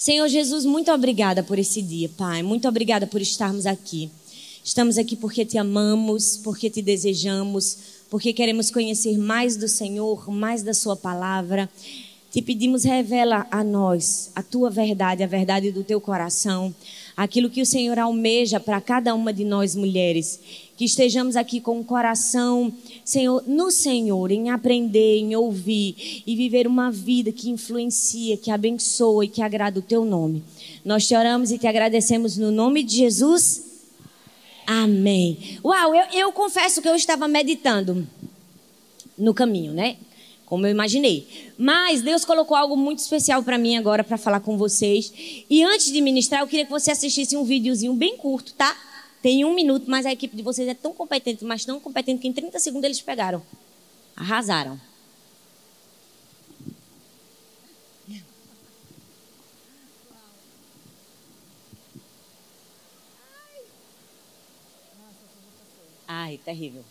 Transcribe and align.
Senhor 0.00 0.28
Jesus, 0.28 0.64
muito 0.64 0.90
obrigada 0.90 1.42
por 1.42 1.58
esse 1.58 1.82
dia, 1.82 2.08
Pai. 2.16 2.42
Muito 2.42 2.66
obrigada 2.66 3.06
por 3.06 3.20
estarmos 3.20 3.66
aqui. 3.66 4.10
Estamos 4.64 4.96
aqui 4.96 5.14
porque 5.14 5.44
te 5.44 5.58
amamos, 5.58 6.38
porque 6.42 6.70
te 6.70 6.80
desejamos, 6.80 7.76
porque 8.08 8.32
queremos 8.32 8.70
conhecer 8.70 9.18
mais 9.18 9.58
do 9.58 9.68
Senhor, 9.68 10.30
mais 10.30 10.62
da 10.62 10.72
Sua 10.72 10.96
palavra. 10.96 11.68
Te 12.30 12.40
pedimos, 12.40 12.84
revela 12.84 13.44
a 13.50 13.64
nós 13.64 14.30
a 14.36 14.42
tua 14.42 14.70
verdade, 14.70 15.24
a 15.24 15.26
verdade 15.26 15.72
do 15.72 15.82
teu 15.82 16.00
coração, 16.00 16.72
aquilo 17.16 17.50
que 17.50 17.60
o 17.60 17.66
Senhor 17.66 17.98
almeja 17.98 18.60
para 18.60 18.80
cada 18.80 19.12
uma 19.16 19.32
de 19.32 19.44
nós 19.44 19.74
mulheres. 19.74 20.38
Que 20.76 20.84
estejamos 20.84 21.34
aqui 21.34 21.60
com 21.60 21.80
o 21.80 21.84
coração, 21.84 22.72
Senhor, 23.04 23.42
no 23.48 23.72
Senhor, 23.72 24.30
em 24.30 24.48
aprender, 24.48 25.18
em 25.18 25.34
ouvir 25.34 26.22
e 26.24 26.36
viver 26.36 26.68
uma 26.68 26.88
vida 26.92 27.32
que 27.32 27.50
influencia, 27.50 28.36
que 28.36 28.52
abençoa 28.52 29.24
e 29.24 29.28
que 29.28 29.42
agrada 29.42 29.80
o 29.80 29.82
teu 29.82 30.04
nome. 30.04 30.44
Nós 30.84 31.08
te 31.08 31.16
oramos 31.16 31.50
e 31.50 31.58
te 31.58 31.66
agradecemos 31.66 32.36
no 32.36 32.52
nome 32.52 32.84
de 32.84 32.94
Jesus. 32.96 33.64
Amém. 34.64 35.58
Uau, 35.64 35.92
eu, 35.96 36.04
eu 36.12 36.32
confesso 36.32 36.80
que 36.80 36.88
eu 36.88 36.94
estava 36.94 37.26
meditando 37.26 38.06
no 39.18 39.34
caminho, 39.34 39.72
né? 39.72 39.96
Como 40.50 40.66
eu 40.66 40.70
imaginei. 40.72 41.54
Mas 41.56 42.02
Deus 42.02 42.24
colocou 42.24 42.56
algo 42.56 42.76
muito 42.76 42.98
especial 42.98 43.40
para 43.40 43.56
mim 43.56 43.76
agora 43.76 44.02
para 44.02 44.18
falar 44.18 44.40
com 44.40 44.58
vocês. 44.58 45.12
E 45.48 45.62
antes 45.62 45.92
de 45.92 46.00
ministrar, 46.00 46.40
eu 46.40 46.48
queria 46.48 46.64
que 46.64 46.70
você 46.72 46.90
assistisse 46.90 47.36
um 47.36 47.44
videozinho 47.44 47.94
bem 47.94 48.16
curto, 48.16 48.52
tá? 48.54 48.76
Tem 49.22 49.44
um 49.44 49.54
minuto, 49.54 49.88
mas 49.88 50.04
a 50.04 50.10
equipe 50.10 50.36
de 50.36 50.42
vocês 50.42 50.66
é 50.66 50.74
tão 50.74 50.92
competente, 50.92 51.44
mas 51.44 51.64
tão 51.64 51.78
competente 51.78 52.20
que 52.20 52.26
em 52.26 52.32
30 52.32 52.58
segundos 52.58 52.84
eles 52.84 53.00
pegaram. 53.00 53.40
Arrasaram. 54.16 54.80
Ai, 66.08 66.40
terrível. 66.44 66.84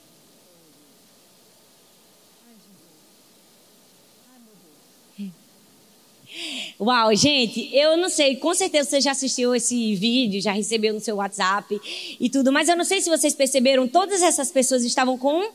Uau, 6.79 7.13
gente, 7.15 7.69
eu 7.75 7.97
não 7.97 8.09
sei, 8.09 8.35
com 8.35 8.53
certeza 8.53 8.89
você 8.89 9.01
já 9.01 9.11
assistiu 9.11 9.53
esse 9.53 9.95
vídeo, 9.95 10.41
já 10.41 10.51
recebeu 10.51 10.93
no 10.93 10.99
seu 10.99 11.17
WhatsApp 11.17 11.79
e 12.19 12.29
tudo, 12.29 12.51
mas 12.51 12.69
eu 12.69 12.77
não 12.77 12.85
sei 12.85 13.01
se 13.01 13.09
vocês 13.09 13.33
perceberam, 13.33 13.87
todas 13.87 14.21
essas 14.21 14.51
pessoas 14.51 14.83
estavam 14.83 15.17
com 15.17 15.51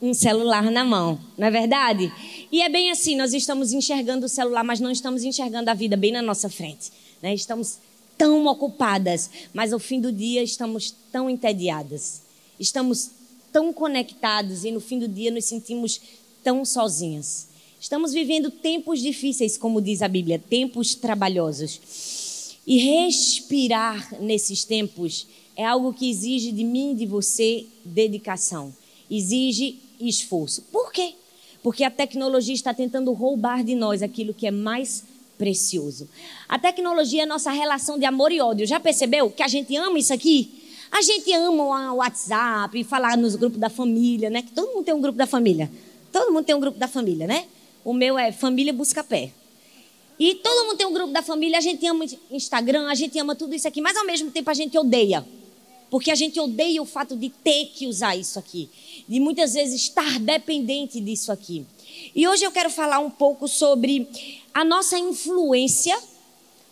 um 0.00 0.14
celular 0.14 0.70
na 0.70 0.84
mão, 0.84 1.18
não 1.36 1.46
é 1.46 1.50
verdade? 1.50 2.12
E 2.50 2.62
é 2.62 2.68
bem 2.68 2.90
assim, 2.90 3.16
nós 3.16 3.34
estamos 3.34 3.72
enxergando 3.72 4.26
o 4.26 4.28
celular, 4.28 4.64
mas 4.64 4.80
não 4.80 4.90
estamos 4.90 5.24
enxergando 5.24 5.70
a 5.70 5.74
vida 5.74 5.96
bem 5.96 6.12
na 6.12 6.22
nossa 6.22 6.48
frente, 6.48 6.92
né? 7.20 7.34
Estamos 7.34 7.78
tão 8.16 8.46
ocupadas, 8.46 9.30
mas 9.54 9.72
ao 9.72 9.78
fim 9.78 10.00
do 10.00 10.10
dia 10.10 10.42
estamos 10.42 10.94
tão 11.12 11.30
entediadas. 11.30 12.22
Estamos 12.58 13.10
tão 13.52 13.72
conectados 13.72 14.64
e 14.64 14.72
no 14.72 14.80
fim 14.80 14.98
do 14.98 15.06
dia 15.06 15.30
nos 15.30 15.44
sentimos 15.44 16.00
tão 16.42 16.64
sozinhas. 16.64 17.48
Estamos 17.80 18.12
vivendo 18.12 18.50
tempos 18.50 19.00
difíceis, 19.00 19.56
como 19.56 19.80
diz 19.80 20.02
a 20.02 20.08
Bíblia, 20.08 20.36
tempos 20.38 20.96
trabalhosos. 20.96 22.56
E 22.66 22.76
respirar 22.78 24.20
nesses 24.20 24.64
tempos 24.64 25.28
é 25.56 25.64
algo 25.64 25.94
que 25.94 26.10
exige 26.10 26.50
de 26.50 26.64
mim 26.64 26.92
e 26.92 26.96
de 26.96 27.06
você 27.06 27.66
dedicação, 27.84 28.74
exige 29.08 29.78
esforço. 30.00 30.62
Por 30.72 30.92
quê? 30.92 31.14
Porque 31.62 31.84
a 31.84 31.90
tecnologia 31.90 32.54
está 32.54 32.74
tentando 32.74 33.12
roubar 33.12 33.62
de 33.62 33.76
nós 33.76 34.02
aquilo 34.02 34.34
que 34.34 34.46
é 34.46 34.50
mais 34.50 35.04
precioso. 35.38 36.08
A 36.48 36.58
tecnologia 36.58 37.22
é 37.22 37.26
nossa 37.26 37.52
relação 37.52 37.96
de 37.96 38.04
amor 38.04 38.32
e 38.32 38.40
ódio. 38.40 38.66
Já 38.66 38.80
percebeu 38.80 39.30
que 39.30 39.42
a 39.42 39.48
gente 39.48 39.74
ama 39.76 40.00
isso 40.00 40.12
aqui? 40.12 40.50
A 40.90 41.00
gente 41.00 41.32
ama 41.32 41.92
o 41.92 41.96
WhatsApp, 41.96 42.82
falar 42.82 43.16
nos 43.16 43.36
grupos 43.36 43.60
da 43.60 43.70
família, 43.70 44.30
né? 44.30 44.42
Que 44.42 44.50
todo 44.50 44.74
mundo 44.74 44.84
tem 44.84 44.94
um 44.94 45.00
grupo 45.00 45.16
da 45.16 45.28
família. 45.28 45.70
Todo 46.10 46.32
mundo 46.32 46.44
tem 46.44 46.56
um 46.56 46.60
grupo 46.60 46.78
da 46.78 46.88
família, 46.88 47.26
né? 47.26 47.46
O 47.88 47.94
meu 47.94 48.18
é 48.18 48.30
Família 48.30 48.70
Busca 48.70 49.02
Pé. 49.02 49.32
E 50.20 50.34
todo 50.34 50.66
mundo 50.66 50.76
tem 50.76 50.86
um 50.86 50.92
grupo 50.92 51.10
da 51.10 51.22
família, 51.22 51.56
a 51.56 51.60
gente 51.62 51.86
ama 51.86 52.04
Instagram, 52.30 52.86
a 52.86 52.94
gente 52.94 53.18
ama 53.18 53.34
tudo 53.34 53.54
isso 53.54 53.66
aqui, 53.66 53.80
mas 53.80 53.96
ao 53.96 54.04
mesmo 54.04 54.30
tempo 54.30 54.50
a 54.50 54.52
gente 54.52 54.76
odeia. 54.76 55.26
Porque 55.88 56.10
a 56.10 56.14
gente 56.14 56.38
odeia 56.38 56.82
o 56.82 56.84
fato 56.84 57.16
de 57.16 57.30
ter 57.30 57.64
que 57.74 57.86
usar 57.86 58.14
isso 58.14 58.38
aqui, 58.38 58.68
de 59.08 59.18
muitas 59.18 59.54
vezes 59.54 59.80
estar 59.80 60.20
dependente 60.20 61.00
disso 61.00 61.32
aqui. 61.32 61.64
E 62.14 62.28
hoje 62.28 62.44
eu 62.44 62.52
quero 62.52 62.68
falar 62.68 62.98
um 62.98 63.08
pouco 63.08 63.48
sobre 63.48 64.06
a 64.52 64.66
nossa 64.66 64.98
influência 64.98 65.98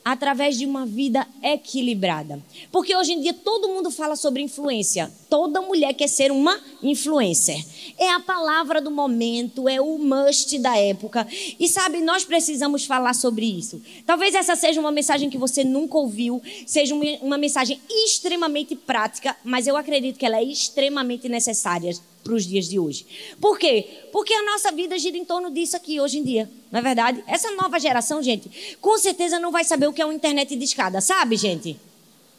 através 0.06 0.56
de 0.56 0.65
uma 0.65 0.87
vida 0.87 1.27
equilibrada. 1.43 2.41
Porque 2.71 2.94
hoje 2.94 3.12
em 3.12 3.21
dia 3.21 3.34
todo 3.34 3.67
mundo 3.67 3.91
fala 3.91 4.15
sobre 4.15 4.41
influência. 4.41 5.12
Toda 5.28 5.61
mulher 5.61 5.94
quer 5.94 6.06
ser 6.06 6.31
uma 6.31 6.61
influencer. 6.81 7.61
É 7.99 8.11
a 8.11 8.21
palavra 8.21 8.81
do 8.81 8.89
momento, 8.89 9.69
é 9.69 9.81
o 9.81 9.99
must 9.99 10.61
da 10.61 10.78
época. 10.78 11.27
E 11.59 11.69
sabe, 11.69 12.00
nós 12.03 12.25
precisamos 12.25 12.84
falar 12.84 13.15
sobre 13.15 13.47
isso. 13.47 13.83
Talvez 14.06 14.33
essa 14.37 14.55
seja 14.55 14.81
uma 14.81 14.93
mensagem 14.93 15.28
que 15.28 15.37
você 15.37 15.65
nunca 15.65 15.99
ouviu, 15.99 16.41
seja 16.65 16.95
uma 17.21 17.37
mensagem 17.37 17.81
extremamente 17.91 18.77
prática, 18.77 19.37
mas 19.43 19.66
eu 19.66 19.77
acredito 19.77 20.21
que 20.21 20.25
ela 20.25 20.37
é 20.37 20.45
extremamente 20.45 21.28
necessária 21.28 21.97
para 22.26 22.34
os 22.34 22.44
dias 22.44 22.69
de 22.69 22.78
hoje. 22.78 23.06
Por 23.41 23.59
quê? 23.59 23.87
Porque 24.12 24.34
a 24.34 24.42
nossa 24.42 24.72
vida 24.72 24.98
gira 24.98 25.16
em 25.16 25.25
torno 25.25 25.50
disso 25.50 25.76
aqui 25.76 26.00
hoje 26.00 26.19
em 26.19 26.25
dia, 26.25 26.50
não 26.70 26.81
é 26.81 26.82
verdade? 26.82 27.22
Essa 27.26 27.50
nova 27.53 27.78
geração, 27.78 28.22
gente, 28.22 28.76
com 28.81 28.98
certeza 28.98 29.38
não 29.38 29.53
vai 29.53 29.64
saber 29.64 29.87
o 29.87 29.92
que 29.92 30.03
é 30.03 30.04
uma 30.04 30.14
internet 30.14 30.56
de 30.56 30.65
escada, 30.65 31.00
sabe, 31.00 31.36
gente? 31.36 31.78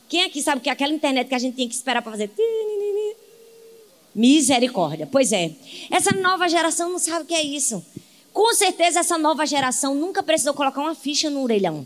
Quem 0.09 0.23
aqui 0.23 0.41
sabe 0.41 0.61
que 0.61 0.69
é 0.69 0.71
aquela 0.71 0.93
internet 0.93 1.27
que 1.27 1.35
a 1.35 1.39
gente 1.39 1.55
tinha 1.55 1.67
que 1.67 1.75
esperar 1.75 2.01
para 2.01 2.11
fazer? 2.11 2.31
Misericórdia. 4.15 5.07
Pois 5.11 5.31
é. 5.31 5.51
Essa 5.91 6.15
nova 6.15 6.47
geração 6.47 6.89
não 6.89 6.99
sabe 6.99 7.23
o 7.23 7.25
que 7.25 7.35
é 7.35 7.43
isso. 7.43 7.85
Com 8.31 8.53
certeza 8.53 8.99
essa 8.99 9.17
nova 9.17 9.45
geração 9.45 9.93
nunca 9.95 10.23
precisou 10.23 10.53
colocar 10.53 10.81
uma 10.81 10.95
ficha 10.95 11.29
no 11.29 11.41
orelhão. 11.41 11.85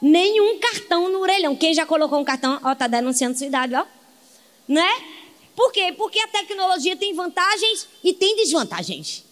Nenhum 0.00 0.58
cartão 0.58 1.08
no 1.08 1.20
orelhão. 1.20 1.56
Quem 1.56 1.72
já 1.72 1.86
colocou 1.86 2.18
um 2.18 2.24
cartão, 2.24 2.60
ó, 2.62 2.74
tá 2.74 2.86
denunciando 2.86 3.36
sua 3.38 3.46
idade, 3.46 3.74
ó. 3.74 3.86
Né? 4.68 4.88
Por 5.56 5.72
quê? 5.72 5.92
Porque 5.96 6.20
a 6.20 6.28
tecnologia 6.28 6.94
tem 6.96 7.14
vantagens 7.14 7.88
e 8.04 8.12
tem 8.12 8.36
desvantagens. 8.36 9.24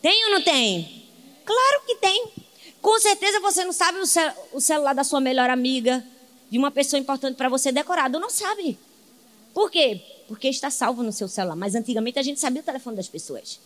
Tem 0.00 0.24
ou 0.26 0.30
não 0.30 0.42
tem? 0.42 1.04
Claro 1.44 1.82
que 1.84 1.96
tem. 1.96 2.28
Com 2.80 3.00
certeza 3.00 3.40
você 3.40 3.64
não 3.64 3.72
sabe 3.72 3.98
o, 3.98 4.06
cel 4.06 4.32
o 4.52 4.60
celular 4.60 4.94
da 4.94 5.02
sua 5.02 5.20
melhor 5.20 5.50
amiga, 5.50 6.06
de 6.48 6.56
uma 6.56 6.70
pessoa 6.70 7.00
importante 7.00 7.36
para 7.36 7.48
você 7.48 7.72
decorado. 7.72 8.20
Não 8.20 8.30
sabe. 8.30 8.78
Por 9.52 9.68
quê? 9.68 10.00
Porque 10.28 10.46
está 10.46 10.70
salvo 10.70 11.02
no 11.02 11.12
seu 11.12 11.26
celular. 11.26 11.56
Mas 11.56 11.74
antigamente 11.74 12.18
a 12.18 12.22
gente 12.22 12.38
sabia 12.38 12.62
o 12.62 12.64
telefone 12.64 12.96
das 12.96 13.08
pessoas. 13.08 13.58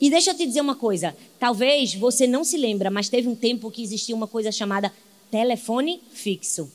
E 0.00 0.10
deixa 0.10 0.32
eu 0.32 0.36
te 0.36 0.44
dizer 0.44 0.60
uma 0.60 0.74
coisa. 0.74 1.16
Talvez 1.38 1.94
você 1.94 2.26
não 2.26 2.42
se 2.42 2.56
lembra, 2.56 2.90
mas 2.90 3.08
teve 3.08 3.28
um 3.28 3.36
tempo 3.36 3.70
que 3.70 3.82
existia 3.82 4.16
uma 4.16 4.26
coisa 4.26 4.50
chamada 4.50 4.92
telefone 5.30 6.02
fixo. 6.12 6.70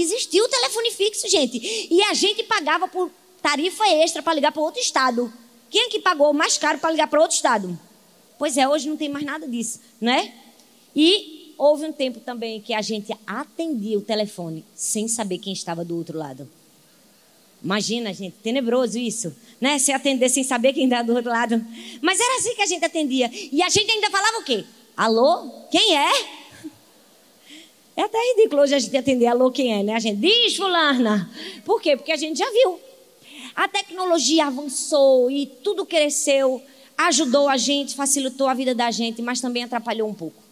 Existia 0.00 0.44
o 0.44 0.48
telefone 0.48 0.90
fixo, 0.90 1.28
gente. 1.28 1.88
E 1.90 2.02
a 2.04 2.14
gente 2.14 2.42
pagava 2.42 2.86
por 2.86 3.10
tarifa 3.40 3.86
extra 3.88 4.22
para 4.22 4.34
ligar 4.34 4.52
para 4.52 4.62
outro 4.62 4.80
estado. 4.80 5.32
Quem 5.70 5.86
é 5.86 5.88
que 5.88 6.00
pagou 6.00 6.32
mais 6.32 6.58
caro 6.58 6.78
para 6.78 6.90
ligar 6.90 7.08
para 7.08 7.20
outro 7.20 7.34
estado? 7.34 7.78
Pois 8.38 8.56
é, 8.56 8.68
hoje 8.68 8.88
não 8.88 8.96
tem 8.96 9.08
mais 9.08 9.24
nada 9.24 9.48
disso, 9.48 9.80
né? 10.00 10.34
E 10.94 11.54
houve 11.56 11.86
um 11.86 11.92
tempo 11.92 12.20
também 12.20 12.60
que 12.60 12.74
a 12.74 12.82
gente 12.82 13.12
atendia 13.26 13.98
o 13.98 14.02
telefone 14.02 14.64
sem 14.74 15.08
saber 15.08 15.38
quem 15.38 15.52
estava 15.52 15.84
do 15.84 15.96
outro 15.96 16.18
lado. 16.18 16.48
Imagina, 17.62 18.12
gente, 18.12 18.36
tenebroso 18.42 18.98
isso, 18.98 19.34
né? 19.60 19.78
Se 19.78 19.90
atender 19.90 20.28
sem 20.28 20.44
saber 20.44 20.72
quem 20.72 20.84
está 20.84 21.02
do 21.02 21.14
outro 21.14 21.30
lado. 21.30 21.64
Mas 22.02 22.20
era 22.20 22.36
assim 22.36 22.54
que 22.54 22.62
a 22.62 22.66
gente 22.66 22.84
atendia. 22.84 23.30
E 23.32 23.62
a 23.62 23.68
gente 23.68 23.90
ainda 23.90 24.10
falava 24.10 24.38
o 24.38 24.44
quê? 24.44 24.64
Alô? 24.96 25.50
Quem 25.70 25.96
é? 25.96 26.10
É 27.96 28.02
até 28.02 28.18
ridículo 28.34 28.60
hoje 28.60 28.74
a 28.74 28.78
gente 28.78 28.94
atender 28.94 29.26
alô 29.26 29.50
quem 29.50 29.72
é, 29.72 29.82
né? 29.82 29.94
A 29.94 29.98
gente 29.98 30.18
diz 30.20 30.54
fulana. 30.54 31.30
Por 31.64 31.80
quê? 31.80 31.96
Porque 31.96 32.12
a 32.12 32.16
gente 32.16 32.38
já 32.38 32.50
viu. 32.50 32.78
A 33.54 33.66
tecnologia 33.66 34.46
avançou 34.46 35.30
e 35.30 35.46
tudo 35.46 35.86
cresceu, 35.86 36.60
ajudou 36.98 37.48
a 37.48 37.56
gente, 37.56 37.94
facilitou 37.94 38.48
a 38.48 38.54
vida 38.54 38.74
da 38.74 38.90
gente, 38.90 39.22
mas 39.22 39.40
também 39.40 39.64
atrapalhou 39.64 40.06
um 40.06 40.12
pouco. 40.12 40.46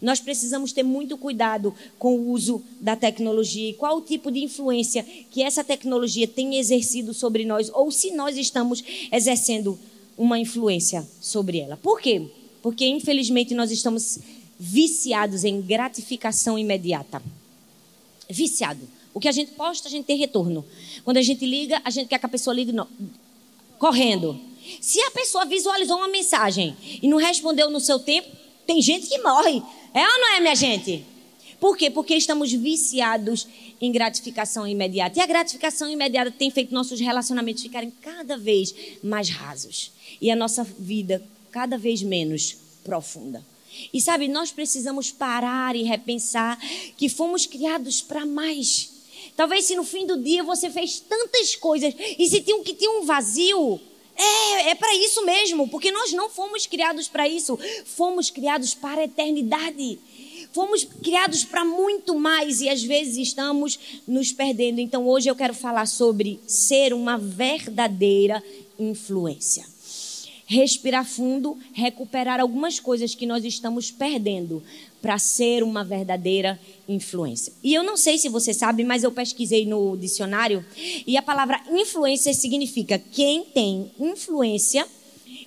Nós 0.00 0.20
precisamos 0.20 0.72
ter 0.72 0.84
muito 0.84 1.18
cuidado 1.18 1.74
com 1.98 2.14
o 2.14 2.30
uso 2.30 2.62
da 2.80 2.94
tecnologia 2.94 3.70
e 3.70 3.74
qual 3.74 3.96
o 3.96 4.02
tipo 4.02 4.30
de 4.30 4.44
influência 4.44 5.04
que 5.30 5.42
essa 5.42 5.64
tecnologia 5.64 6.28
tem 6.28 6.56
exercido 6.56 7.12
sobre 7.12 7.44
nós 7.44 7.68
ou 7.74 7.90
se 7.90 8.12
nós 8.12 8.36
estamos 8.36 8.84
exercendo 9.10 9.76
uma 10.16 10.38
influência 10.38 11.04
sobre 11.20 11.58
ela. 11.58 11.76
Por 11.76 12.00
quê? 12.00 12.22
Porque 12.62 12.86
infelizmente 12.86 13.54
nós 13.54 13.72
estamos 13.72 14.18
viciados 14.58 15.44
em 15.44 15.60
gratificação 15.60 16.58
imediata. 16.58 17.22
Viciado. 18.28 18.88
O 19.12 19.20
que 19.20 19.28
a 19.28 19.32
gente 19.32 19.52
posta, 19.52 19.88
a 19.88 19.90
gente 19.90 20.04
tem 20.04 20.18
retorno. 20.18 20.64
Quando 21.04 21.16
a 21.16 21.22
gente 21.22 21.46
liga, 21.46 21.80
a 21.84 21.90
gente 21.90 22.08
quer 22.08 22.18
que 22.18 22.26
a 22.26 22.28
pessoa 22.28 22.54
ligue 22.54 22.72
correndo. 23.78 24.38
Se 24.80 25.00
a 25.00 25.10
pessoa 25.10 25.44
visualizou 25.44 25.96
uma 25.96 26.08
mensagem 26.08 26.76
e 27.02 27.08
não 27.08 27.16
respondeu 27.16 27.70
no 27.70 27.80
seu 27.80 27.98
tempo, 27.98 28.28
tem 28.66 28.82
gente 28.82 29.06
que 29.06 29.18
morre. 29.22 29.62
É 29.94 30.02
ou 30.02 30.20
não 30.20 30.34
é, 30.34 30.40
minha 30.40 30.54
gente? 30.54 31.04
Por 31.58 31.76
quê? 31.76 31.90
Porque 31.90 32.14
estamos 32.14 32.52
viciados 32.52 33.46
em 33.80 33.90
gratificação 33.90 34.66
imediata. 34.66 35.18
E 35.18 35.22
a 35.22 35.26
gratificação 35.26 35.88
imediata 35.88 36.30
tem 36.30 36.50
feito 36.50 36.74
nossos 36.74 37.00
relacionamentos 37.00 37.62
ficarem 37.62 37.90
cada 38.02 38.36
vez 38.36 38.74
mais 39.02 39.30
rasos. 39.30 39.92
E 40.20 40.30
a 40.30 40.36
nossa 40.36 40.64
vida 40.64 41.22
cada 41.50 41.78
vez 41.78 42.02
menos 42.02 42.56
profunda. 42.84 43.42
E 43.92 44.00
sabe, 44.00 44.28
nós 44.28 44.50
precisamos 44.50 45.10
parar 45.10 45.74
e 45.76 45.82
repensar 45.82 46.58
que 46.96 47.08
fomos 47.08 47.46
criados 47.46 48.00
para 48.00 48.24
mais. 48.24 48.90
Talvez 49.36 49.64
se 49.64 49.76
no 49.76 49.84
fim 49.84 50.06
do 50.06 50.22
dia 50.22 50.42
você 50.42 50.70
fez 50.70 51.00
tantas 51.00 51.54
coisas 51.56 51.94
e 52.18 52.26
se 52.26 52.40
tinha, 52.40 52.62
que 52.62 52.74
tinha 52.74 52.90
um 52.90 53.04
vazio, 53.04 53.80
é, 54.16 54.70
é 54.70 54.74
para 54.74 54.94
isso 54.94 55.24
mesmo, 55.24 55.68
porque 55.68 55.90
nós 55.90 56.12
não 56.12 56.30
fomos 56.30 56.66
criados 56.66 57.06
para 57.06 57.28
isso, 57.28 57.58
fomos 57.84 58.30
criados 58.30 58.74
para 58.74 59.02
a 59.02 59.04
eternidade. 59.04 59.98
Fomos 60.52 60.84
criados 60.84 61.44
para 61.44 61.66
muito 61.66 62.14
mais 62.14 62.62
e 62.62 62.68
às 62.70 62.82
vezes 62.82 63.18
estamos 63.18 63.78
nos 64.08 64.32
perdendo. 64.32 64.80
Então 64.80 65.06
hoje 65.06 65.28
eu 65.28 65.36
quero 65.36 65.52
falar 65.52 65.84
sobre 65.84 66.40
ser 66.46 66.94
uma 66.94 67.18
verdadeira 67.18 68.42
influência 68.78 69.75
respirar 70.46 71.04
fundo, 71.04 71.58
recuperar 71.72 72.40
algumas 72.40 72.78
coisas 72.78 73.14
que 73.14 73.26
nós 73.26 73.44
estamos 73.44 73.90
perdendo 73.90 74.62
para 75.02 75.18
ser 75.18 75.62
uma 75.62 75.84
verdadeira 75.84 76.58
influência. 76.88 77.52
E 77.62 77.74
eu 77.74 77.82
não 77.82 77.96
sei 77.96 78.16
se 78.16 78.28
você 78.28 78.54
sabe, 78.54 78.84
mas 78.84 79.02
eu 79.02 79.10
pesquisei 79.10 79.66
no 79.66 79.96
dicionário 79.96 80.64
e 81.06 81.16
a 81.16 81.22
palavra 81.22 81.60
influência 81.70 82.32
significa 82.32 82.98
quem 82.98 83.44
tem 83.44 83.90
influência 83.98 84.86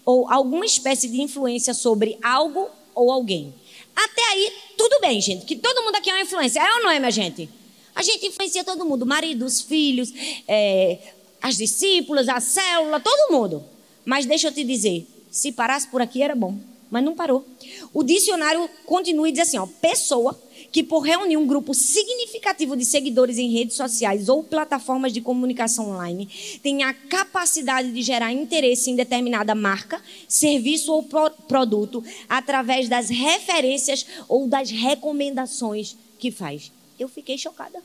ou 0.06 0.30
alguma 0.30 0.66
espécie 0.66 1.08
de 1.08 1.22
influência 1.22 1.74
sobre 1.74 2.18
algo 2.22 2.68
ou 2.94 3.12
alguém. 3.12 3.54
Até 3.96 4.22
aí, 4.32 4.54
tudo 4.78 5.00
bem, 5.02 5.20
gente, 5.20 5.46
que 5.46 5.56
todo 5.56 5.84
mundo 5.84 5.96
aqui 5.96 6.10
é 6.10 6.14
uma 6.14 6.22
influência. 6.22 6.60
É 6.60 6.74
ou 6.76 6.84
não 6.84 6.92
é, 6.92 7.00
minha 7.00 7.12
gente? 7.12 7.50
A 7.96 8.02
gente 8.02 8.28
influencia 8.28 8.64
todo 8.64 8.86
mundo, 8.86 9.06
marido, 9.06 9.46
os 9.46 9.62
filhos, 9.62 10.14
é, 10.48 11.00
as 11.42 11.58
discípulas, 11.58 12.30
a 12.30 12.40
célula, 12.40 13.00
todo 13.00 13.32
mundo. 13.32 13.64
Mas 14.10 14.26
deixa 14.26 14.48
eu 14.48 14.52
te 14.52 14.64
dizer, 14.64 15.06
se 15.30 15.52
parasse 15.52 15.88
por 15.88 16.02
aqui 16.02 16.24
era 16.24 16.34
bom, 16.34 16.58
mas 16.90 17.04
não 17.04 17.14
parou. 17.14 17.46
O 17.94 18.02
dicionário 18.02 18.68
continua 18.84 19.30
e 19.30 19.32
diz 19.32 19.42
assim, 19.42 19.60
ó, 19.60 19.68
pessoa 19.68 20.36
que 20.72 20.82
por 20.82 21.02
reunir 21.02 21.38
um 21.38 21.46
grupo 21.46 21.76
significativo 21.76 22.76
de 22.76 22.86
seguidores 22.86 23.38
em 23.38 23.52
redes 23.52 23.76
sociais 23.76 24.28
ou 24.28 24.44
plataformas 24.44 25.14
de 25.14 25.22
comunicação 25.22 25.92
online 25.92 26.28
tem 26.64 26.82
a 26.82 26.92
capacidade 26.92 27.92
de 27.92 28.02
gerar 28.02 28.34
interesse 28.34 28.90
em 28.90 28.96
determinada 28.96 29.54
marca, 29.54 30.02
serviço 30.28 30.92
ou 30.92 31.04
pro 31.04 31.30
produto 31.48 32.04
através 32.28 32.90
das 32.90 33.10
referências 33.10 34.08
ou 34.28 34.48
das 34.48 34.72
recomendações 34.72 35.96
que 36.18 36.32
faz. 36.32 36.72
Eu 36.98 37.08
fiquei 37.08 37.38
chocada. 37.38 37.80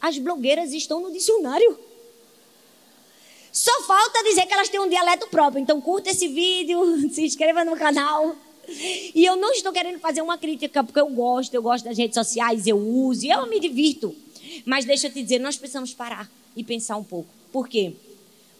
As 0.00 0.16
blogueiras 0.16 0.72
estão 0.72 1.02
no 1.02 1.12
dicionário. 1.12 1.91
Só 3.62 3.80
falta 3.84 4.24
dizer 4.24 4.44
que 4.44 4.52
elas 4.52 4.68
têm 4.68 4.80
um 4.80 4.88
dialeto 4.88 5.28
próprio. 5.28 5.62
Então 5.62 5.80
curta 5.80 6.10
esse 6.10 6.26
vídeo, 6.26 6.80
se 7.14 7.22
inscreva 7.24 7.64
no 7.64 7.76
canal. 7.76 8.34
E 9.14 9.24
eu 9.24 9.36
não 9.36 9.52
estou 9.52 9.70
querendo 9.72 10.00
fazer 10.00 10.20
uma 10.20 10.36
crítica, 10.36 10.82
porque 10.82 10.98
eu 10.98 11.08
gosto, 11.08 11.54
eu 11.54 11.62
gosto 11.62 11.84
das 11.84 11.96
redes 11.96 12.16
sociais, 12.16 12.66
eu 12.66 12.76
uso, 12.76 13.24
eu 13.24 13.48
me 13.48 13.60
divirto. 13.60 14.12
Mas 14.64 14.84
deixa 14.84 15.06
eu 15.06 15.12
te 15.12 15.22
dizer, 15.22 15.38
nós 15.38 15.56
precisamos 15.56 15.94
parar 15.94 16.28
e 16.56 16.64
pensar 16.64 16.96
um 16.96 17.04
pouco. 17.04 17.28
Por 17.52 17.68
quê? 17.68 17.92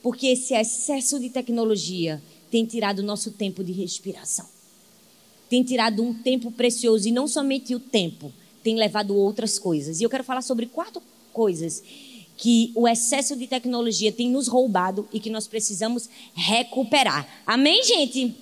Porque 0.05 0.29
esse 0.29 0.55
excesso 0.55 1.19
de 1.19 1.31
tecnologia 1.31 2.23
tem 2.49 2.65
tirado 2.65 3.01
o 3.01 3.03
nosso 3.03 3.33
tempo 3.33 3.65
de 3.65 3.73
respiração. 3.73 4.47
Tem 5.51 5.65
tirado 5.65 6.01
um 6.01 6.15
tempo 6.15 6.53
precioso, 6.53 7.09
e 7.09 7.11
não 7.11 7.27
somente 7.27 7.75
o 7.75 7.81
tempo, 7.81 8.33
tem 8.63 8.77
levado 8.77 9.17
outras 9.17 9.59
coisas. 9.59 10.01
E 10.01 10.05
eu 10.05 10.11
quero 10.11 10.23
falar 10.23 10.43
sobre 10.43 10.67
quatro 10.67 11.03
coisas 11.33 11.83
que 12.43 12.73
o 12.75 12.89
excesso 12.89 13.37
de 13.37 13.47
tecnologia 13.47 14.11
tem 14.11 14.29
nos 14.29 14.49
roubado 14.49 15.09
e 15.13 15.21
que 15.21 15.31
nós 15.31 15.47
precisamos 15.47 16.09
recuperar. 16.35 17.25
Amém, 17.47 17.85
gente? 17.85 18.35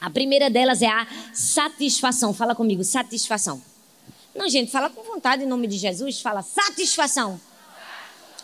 A 0.00 0.08
primeira 0.08 0.48
delas 0.48 0.80
é 0.80 0.86
a 0.86 1.06
satisfação. 1.34 2.32
Fala 2.32 2.54
comigo, 2.54 2.82
satisfação. 2.82 3.60
Não, 4.34 4.48
gente, 4.48 4.72
fala 4.72 4.88
com 4.88 5.02
vontade 5.02 5.42
em 5.42 5.46
nome 5.46 5.66
de 5.66 5.76
Jesus. 5.76 6.22
Fala 6.22 6.40
satisfação. 6.40 7.38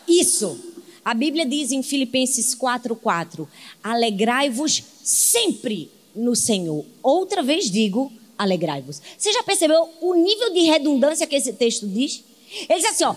Isso. 0.07 0.75
A 1.03 1.15
Bíblia 1.15 1.43
diz 1.43 1.71
em 1.71 1.81
Filipenses 1.81 2.53
4:4: 2.53 3.47
Alegrai-vos 3.83 4.83
sempre 5.03 5.89
no 6.15 6.35
Senhor. 6.35 6.85
Outra 7.01 7.41
vez 7.41 7.71
digo, 7.71 8.13
alegrai-vos. 8.37 9.01
Você 9.17 9.33
já 9.33 9.41
percebeu 9.41 9.89
o 10.01 10.13
nível 10.13 10.53
de 10.53 10.59
redundância 10.59 11.25
que 11.25 11.35
esse 11.35 11.53
texto 11.53 11.87
diz? 11.87 12.23
Ele 12.69 12.79
diz 12.79 12.91
assim, 12.91 13.05
ó, 13.05 13.15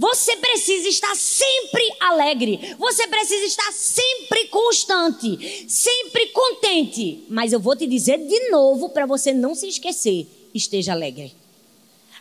você 0.00 0.34
precisa 0.36 0.88
estar 0.88 1.14
sempre 1.14 1.82
alegre. 2.00 2.74
Você 2.78 3.06
precisa 3.06 3.44
estar 3.44 3.70
sempre 3.70 4.46
constante, 4.46 5.66
sempre 5.68 6.28
contente. 6.28 7.26
Mas 7.28 7.52
eu 7.52 7.60
vou 7.60 7.76
te 7.76 7.86
dizer 7.86 8.16
de 8.16 8.48
novo 8.48 8.88
para 8.88 9.04
você 9.04 9.34
não 9.34 9.54
se 9.54 9.68
esquecer: 9.68 10.26
esteja 10.54 10.92
alegre. 10.92 11.34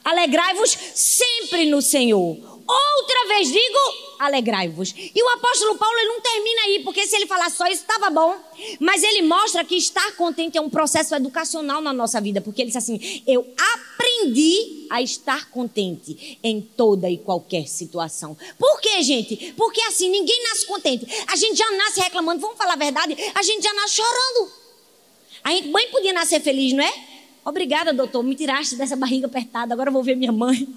Alegrai-vos 0.03 0.77
sempre 0.93 1.67
no 1.67 1.81
Senhor. 1.81 2.58
Outra 2.71 3.27
vez 3.29 3.47
digo, 3.47 3.79
alegrai-vos. 4.19 4.93
E 4.95 5.23
o 5.23 5.29
apóstolo 5.29 5.75
Paulo 5.75 5.97
ele 5.97 6.09
não 6.09 6.21
termina 6.21 6.61
aí, 6.65 6.83
porque 6.83 7.07
se 7.07 7.15
ele 7.15 7.25
falar 7.25 7.49
só 7.49 7.65
isso, 7.65 7.81
estava 7.81 8.11
bom. 8.11 8.37
Mas 8.79 9.01
ele 9.01 9.23
mostra 9.23 9.63
que 9.63 9.75
estar 9.75 10.15
contente 10.15 10.55
é 10.55 10.61
um 10.61 10.69
processo 10.69 11.15
educacional 11.15 11.81
na 11.81 11.91
nossa 11.91 12.21
vida, 12.21 12.41
porque 12.41 12.61
ele 12.61 12.69
diz 12.69 12.75
assim: 12.75 13.23
eu 13.25 13.43
aprendi 13.73 14.85
a 14.91 15.01
estar 15.01 15.49
contente 15.49 16.37
em 16.43 16.61
toda 16.61 17.09
e 17.09 17.17
qualquer 17.17 17.67
situação. 17.67 18.37
Por 18.59 18.79
quê, 18.81 19.01
gente? 19.01 19.51
Porque 19.57 19.81
assim, 19.81 20.07
ninguém 20.07 20.43
nasce 20.43 20.67
contente. 20.67 21.07
A 21.27 21.35
gente 21.35 21.57
já 21.57 21.71
nasce 21.71 22.01
reclamando, 22.01 22.39
vamos 22.39 22.57
falar 22.57 22.73
a 22.73 22.77
verdade, 22.77 23.17
a 23.33 23.41
gente 23.41 23.63
já 23.63 23.73
nasce 23.73 23.95
chorando. 23.95 24.51
A 25.43 25.49
gente 25.49 25.71
bem 25.71 25.89
podia 25.89 26.13
nascer 26.13 26.39
feliz, 26.39 26.73
não 26.73 26.83
é? 26.83 26.93
Obrigada, 27.43 27.91
doutor, 27.91 28.21
me 28.21 28.35
tiraste 28.35 28.75
dessa 28.75 28.95
barriga 28.95 29.25
apertada, 29.25 29.73
agora 29.73 29.89
eu 29.89 29.93
vou 29.93 30.03
ver 30.03 30.15
minha 30.15 30.31
mãe. 30.31 30.67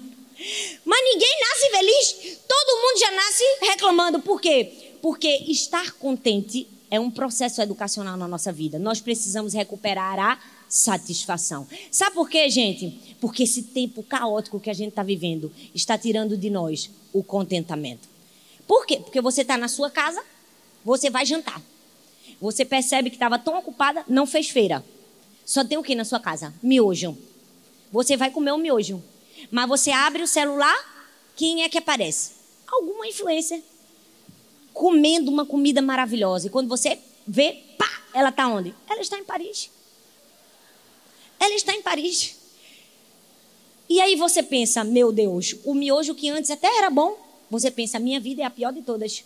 Mas 0.85 1.03
ninguém 1.03 1.39
nasce 1.39 1.69
feliz. 1.69 2.37
Todo 2.47 2.81
mundo 2.81 2.99
já 2.99 3.11
nasce 3.11 3.43
reclamando. 3.61 4.19
Por 4.19 4.41
quê? 4.41 4.97
Porque 5.01 5.29
estar 5.47 5.93
contente 5.93 6.67
é 6.89 6.99
um 6.99 7.09
processo 7.09 7.61
educacional 7.61 8.15
na 8.15 8.27
nossa 8.27 8.51
vida. 8.51 8.77
Nós 8.77 9.01
precisamos 9.01 9.53
recuperar 9.53 10.19
a 10.19 10.39
satisfação. 10.69 11.67
Sabe 11.91 12.15
por 12.15 12.29
quê, 12.29 12.49
gente? 12.49 13.15
Porque 13.19 13.43
esse 13.43 13.63
tempo 13.63 14.03
caótico 14.03 14.59
que 14.59 14.69
a 14.69 14.73
gente 14.73 14.89
está 14.89 15.03
vivendo 15.03 15.51
está 15.73 15.97
tirando 15.97 16.37
de 16.37 16.49
nós 16.49 16.89
o 17.11 17.23
contentamento. 17.23 18.07
Por 18.67 18.85
quê? 18.85 18.97
Porque 18.97 19.21
você 19.21 19.41
está 19.41 19.57
na 19.57 19.67
sua 19.67 19.89
casa, 19.89 20.23
você 20.83 21.09
vai 21.09 21.25
jantar. 21.25 21.61
Você 22.39 22.65
percebe 22.65 23.09
que 23.09 23.15
estava 23.15 23.37
tão 23.39 23.57
ocupada, 23.57 24.03
não 24.07 24.25
fez 24.25 24.49
feira. 24.49 24.83
Só 25.45 25.63
tem 25.63 25.77
o 25.77 25.83
que 25.83 25.95
na 25.95 26.05
sua 26.05 26.19
casa? 26.19 26.53
Miojo. 26.61 27.17
Você 27.91 28.17
vai 28.17 28.31
comer 28.31 28.51
o 28.51 28.55
um 28.55 28.59
miojo. 28.59 29.01
Mas 29.51 29.67
você 29.67 29.91
abre 29.91 30.23
o 30.23 30.27
celular, 30.27 30.75
quem 31.35 31.63
é 31.63 31.69
que 31.69 31.77
aparece? 31.77 32.31
Alguma 32.67 33.07
influência. 33.07 33.63
Comendo 34.73 35.31
uma 35.31 35.45
comida 35.45 35.81
maravilhosa. 35.81 36.47
E 36.47 36.49
quando 36.49 36.67
você 36.67 36.99
vê, 37.27 37.63
pá, 37.77 37.89
ela 38.13 38.29
está 38.29 38.47
onde? 38.47 38.73
Ela 38.89 39.01
está 39.01 39.17
em 39.17 39.23
Paris. 39.23 39.69
Ela 41.39 41.53
está 41.55 41.73
em 41.73 41.81
Paris. 41.81 42.35
E 43.89 43.99
aí 44.01 44.15
você 44.15 44.41
pensa, 44.41 44.83
meu 44.83 45.11
Deus, 45.11 45.55
o 45.63 45.73
miojo 45.73 46.15
que 46.15 46.29
antes 46.29 46.49
até 46.49 46.67
era 46.77 46.89
bom, 46.89 47.17
você 47.49 47.69
pensa, 47.69 47.99
minha 47.99 48.19
vida 48.19 48.41
é 48.41 48.45
a 48.45 48.49
pior 48.49 48.73
de 48.73 48.81
todas 48.81 49.23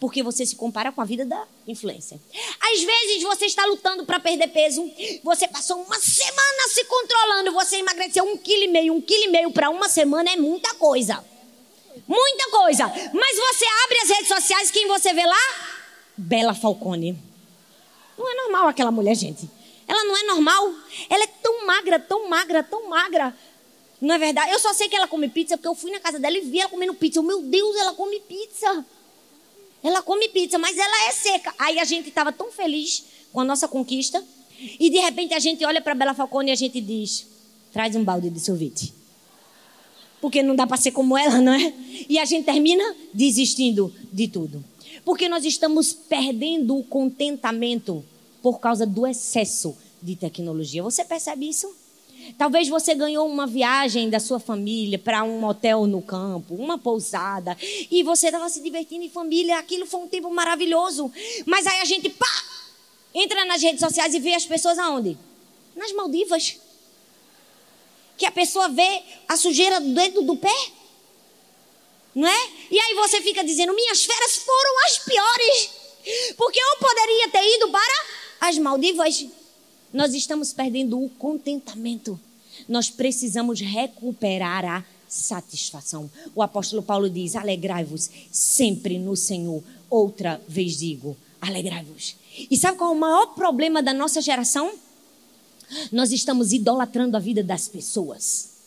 porque 0.00 0.22
você 0.22 0.46
se 0.46 0.56
compara 0.56 0.92
com 0.92 1.00
a 1.00 1.04
vida 1.04 1.24
da 1.24 1.46
influência. 1.66 2.20
Às 2.60 2.82
vezes 2.82 3.22
você 3.22 3.46
está 3.46 3.64
lutando 3.66 4.04
para 4.04 4.20
perder 4.20 4.48
peso, 4.48 4.88
você 5.22 5.48
passou 5.48 5.82
uma 5.82 5.98
semana 5.98 6.68
se 6.68 6.84
controlando, 6.84 7.52
você 7.52 7.76
emagreceu 7.76 8.24
um 8.24 8.36
quilo 8.36 8.64
e 8.64 8.68
meio, 8.68 8.94
um 8.94 9.00
quilo 9.00 9.24
e 9.24 9.28
meio 9.28 9.50
para 9.50 9.70
uma 9.70 9.88
semana 9.88 10.30
é 10.30 10.36
muita 10.36 10.74
coisa. 10.74 11.24
Muita 12.06 12.50
coisa. 12.50 12.86
Mas 12.86 13.36
você 13.36 13.64
abre 13.84 13.98
as 14.02 14.08
redes 14.10 14.28
sociais, 14.28 14.70
quem 14.70 14.86
você 14.86 15.12
vê 15.12 15.26
lá? 15.26 15.36
Bela 16.16 16.54
Falcone. 16.54 17.18
Não 18.16 18.30
é 18.30 18.34
normal 18.34 18.68
aquela 18.68 18.90
mulher, 18.90 19.14
gente. 19.14 19.48
Ela 19.86 20.04
não 20.04 20.16
é 20.16 20.22
normal. 20.24 20.74
Ela 21.08 21.24
é 21.24 21.26
tão 21.26 21.66
magra, 21.66 21.98
tão 21.98 22.28
magra, 22.28 22.62
tão 22.62 22.88
magra. 22.88 23.34
Não 24.00 24.14
é 24.14 24.18
verdade? 24.18 24.52
Eu 24.52 24.58
só 24.58 24.72
sei 24.72 24.88
que 24.88 24.94
ela 24.94 25.08
come 25.08 25.28
pizza 25.28 25.56
porque 25.56 25.68
eu 25.68 25.74
fui 25.74 25.90
na 25.90 25.98
casa 25.98 26.18
dela 26.18 26.36
e 26.36 26.42
vi 26.42 26.60
ela 26.60 26.70
comendo 26.70 26.94
pizza. 26.94 27.22
Meu 27.22 27.42
Deus, 27.42 27.76
ela 27.76 27.94
come 27.94 28.20
pizza. 28.20 28.84
Ela 29.82 30.02
come 30.02 30.28
pizza, 30.28 30.58
mas 30.58 30.76
ela 30.76 31.08
é 31.08 31.12
seca. 31.12 31.54
Aí 31.58 31.78
a 31.78 31.84
gente 31.84 32.08
estava 32.08 32.32
tão 32.32 32.50
feliz 32.50 33.04
com 33.32 33.40
a 33.40 33.44
nossa 33.44 33.68
conquista. 33.68 34.24
E 34.78 34.90
de 34.90 34.98
repente 34.98 35.34
a 35.34 35.38
gente 35.38 35.64
olha 35.64 35.80
para 35.80 35.94
Bela 35.94 36.14
Falcone 36.14 36.50
e 36.50 36.52
a 36.52 36.56
gente 36.56 36.80
diz: 36.80 37.26
traz 37.72 37.94
um 37.94 38.02
balde 38.02 38.28
de 38.28 38.40
sorvete. 38.40 38.92
Porque 40.20 40.42
não 40.42 40.56
dá 40.56 40.66
para 40.66 40.76
ser 40.76 40.90
como 40.90 41.16
ela, 41.16 41.40
não 41.40 41.52
é? 41.52 41.72
E 42.08 42.18
a 42.18 42.24
gente 42.24 42.44
termina 42.44 42.96
desistindo 43.14 43.94
de 44.12 44.26
tudo. 44.26 44.64
Porque 45.04 45.28
nós 45.28 45.44
estamos 45.44 45.92
perdendo 45.92 46.76
o 46.76 46.82
contentamento 46.82 48.04
por 48.42 48.58
causa 48.58 48.84
do 48.84 49.06
excesso 49.06 49.76
de 50.02 50.16
tecnologia. 50.16 50.82
Você 50.82 51.04
percebe 51.04 51.48
isso? 51.48 51.72
Talvez 52.36 52.68
você 52.68 52.94
ganhou 52.94 53.26
uma 53.26 53.46
viagem 53.46 54.10
da 54.10 54.20
sua 54.20 54.38
família 54.38 54.98
para 54.98 55.24
um 55.24 55.44
hotel 55.44 55.86
no 55.86 56.02
campo, 56.02 56.54
uma 56.54 56.76
pousada, 56.76 57.56
e 57.90 58.02
você 58.02 58.26
estava 58.26 58.48
se 58.48 58.60
divertindo 58.60 59.04
em 59.04 59.10
família, 59.10 59.58
aquilo 59.58 59.86
foi 59.86 60.00
um 60.00 60.08
tempo 60.08 60.30
maravilhoso. 60.30 61.10
Mas 61.46 61.66
aí 61.66 61.80
a 61.80 61.84
gente, 61.84 62.10
pá, 62.10 62.26
entra 63.14 63.44
nas 63.44 63.62
redes 63.62 63.80
sociais 63.80 64.14
e 64.14 64.20
vê 64.20 64.34
as 64.34 64.44
pessoas 64.44 64.78
aonde? 64.78 65.16
Nas 65.74 65.92
Maldivas. 65.92 66.56
Que 68.16 68.26
a 68.26 68.32
pessoa 68.32 68.68
vê 68.68 69.02
a 69.28 69.36
sujeira 69.36 69.80
do 69.80 69.94
dedo 69.94 70.22
do 70.22 70.36
pé. 70.36 70.54
Não 72.14 72.26
é? 72.26 72.50
E 72.70 72.78
aí 72.78 72.94
você 72.94 73.20
fica 73.20 73.44
dizendo: 73.44 73.72
minhas 73.74 74.04
férias 74.04 74.36
foram 74.36 74.86
as 74.86 74.98
piores. 74.98 75.70
Porque 76.36 76.58
eu 76.58 76.78
poderia 76.80 77.28
ter 77.28 77.56
ido 77.56 77.70
para 77.70 78.04
as 78.40 78.58
Maldivas. 78.58 79.26
Nós 79.92 80.14
estamos 80.14 80.52
perdendo 80.52 81.02
o 81.02 81.08
contentamento. 81.08 82.18
Nós 82.68 82.90
precisamos 82.90 83.60
recuperar 83.60 84.64
a 84.64 84.84
satisfação. 85.08 86.10
O 86.34 86.42
apóstolo 86.42 86.82
Paulo 86.82 87.08
diz: 87.08 87.34
alegrai-vos 87.34 88.10
sempre 88.30 88.98
no 88.98 89.16
Senhor. 89.16 89.62
Outra 89.88 90.40
vez 90.46 90.78
digo: 90.78 91.16
alegrai-vos. 91.40 92.16
E 92.50 92.56
sabe 92.56 92.78
qual 92.78 92.92
é 92.92 92.96
o 92.96 92.98
maior 92.98 93.34
problema 93.34 93.82
da 93.82 93.94
nossa 93.94 94.20
geração? 94.20 94.72
Nós 95.92 96.12
estamos 96.12 96.52
idolatrando 96.52 97.16
a 97.16 97.20
vida 97.20 97.42
das 97.42 97.68
pessoas. 97.68 98.57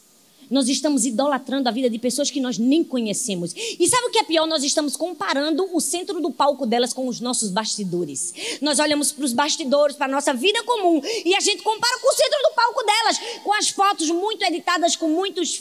Nós 0.51 0.67
estamos 0.67 1.05
idolatrando 1.05 1.69
a 1.69 1.71
vida 1.71 1.89
de 1.89 1.97
pessoas 1.97 2.29
que 2.29 2.41
nós 2.41 2.57
nem 2.57 2.83
conhecemos. 2.83 3.53
E 3.55 3.87
sabe 3.87 4.07
o 4.07 4.09
que 4.11 4.19
é 4.19 4.23
pior? 4.23 4.45
Nós 4.45 4.63
estamos 4.63 4.97
comparando 4.97 5.65
o 5.73 5.79
centro 5.79 6.19
do 6.19 6.29
palco 6.29 6.65
delas 6.65 6.91
com 6.91 7.07
os 7.07 7.21
nossos 7.21 7.49
bastidores. 7.49 8.33
Nós 8.61 8.77
olhamos 8.77 9.13
para 9.13 9.23
os 9.23 9.31
bastidores, 9.31 9.95
para 9.95 10.07
a 10.07 10.09
nossa 10.09 10.33
vida 10.33 10.61
comum, 10.63 11.01
e 11.25 11.33
a 11.33 11.39
gente 11.39 11.63
compara 11.63 11.97
com 11.99 12.07
o 12.09 12.13
centro 12.13 12.37
do 12.43 12.53
palco 12.53 12.83
delas, 12.85 13.41
com 13.43 13.53
as 13.53 13.69
fotos 13.69 14.09
muito 14.09 14.43
editadas, 14.43 14.97
com 14.97 15.07
muitos 15.07 15.55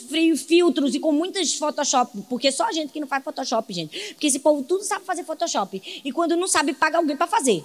filtros 0.45 0.93
e 0.93 0.99
com 0.99 1.13
muitas 1.13 1.53
Photoshop. 1.53 2.21
Porque 2.29 2.51
só 2.51 2.65
a 2.65 2.71
gente 2.73 2.91
que 2.91 2.99
não 2.99 3.07
faz 3.07 3.23
Photoshop, 3.23 3.73
gente. 3.73 4.13
Porque 4.13 4.27
esse 4.27 4.39
povo 4.39 4.61
tudo 4.61 4.83
sabe 4.83 5.05
fazer 5.05 5.23
Photoshop. 5.23 5.81
E 6.03 6.11
quando 6.11 6.35
não 6.35 6.47
sabe, 6.47 6.73
paga 6.73 6.97
alguém 6.97 7.15
para 7.15 7.27
fazer. 7.27 7.63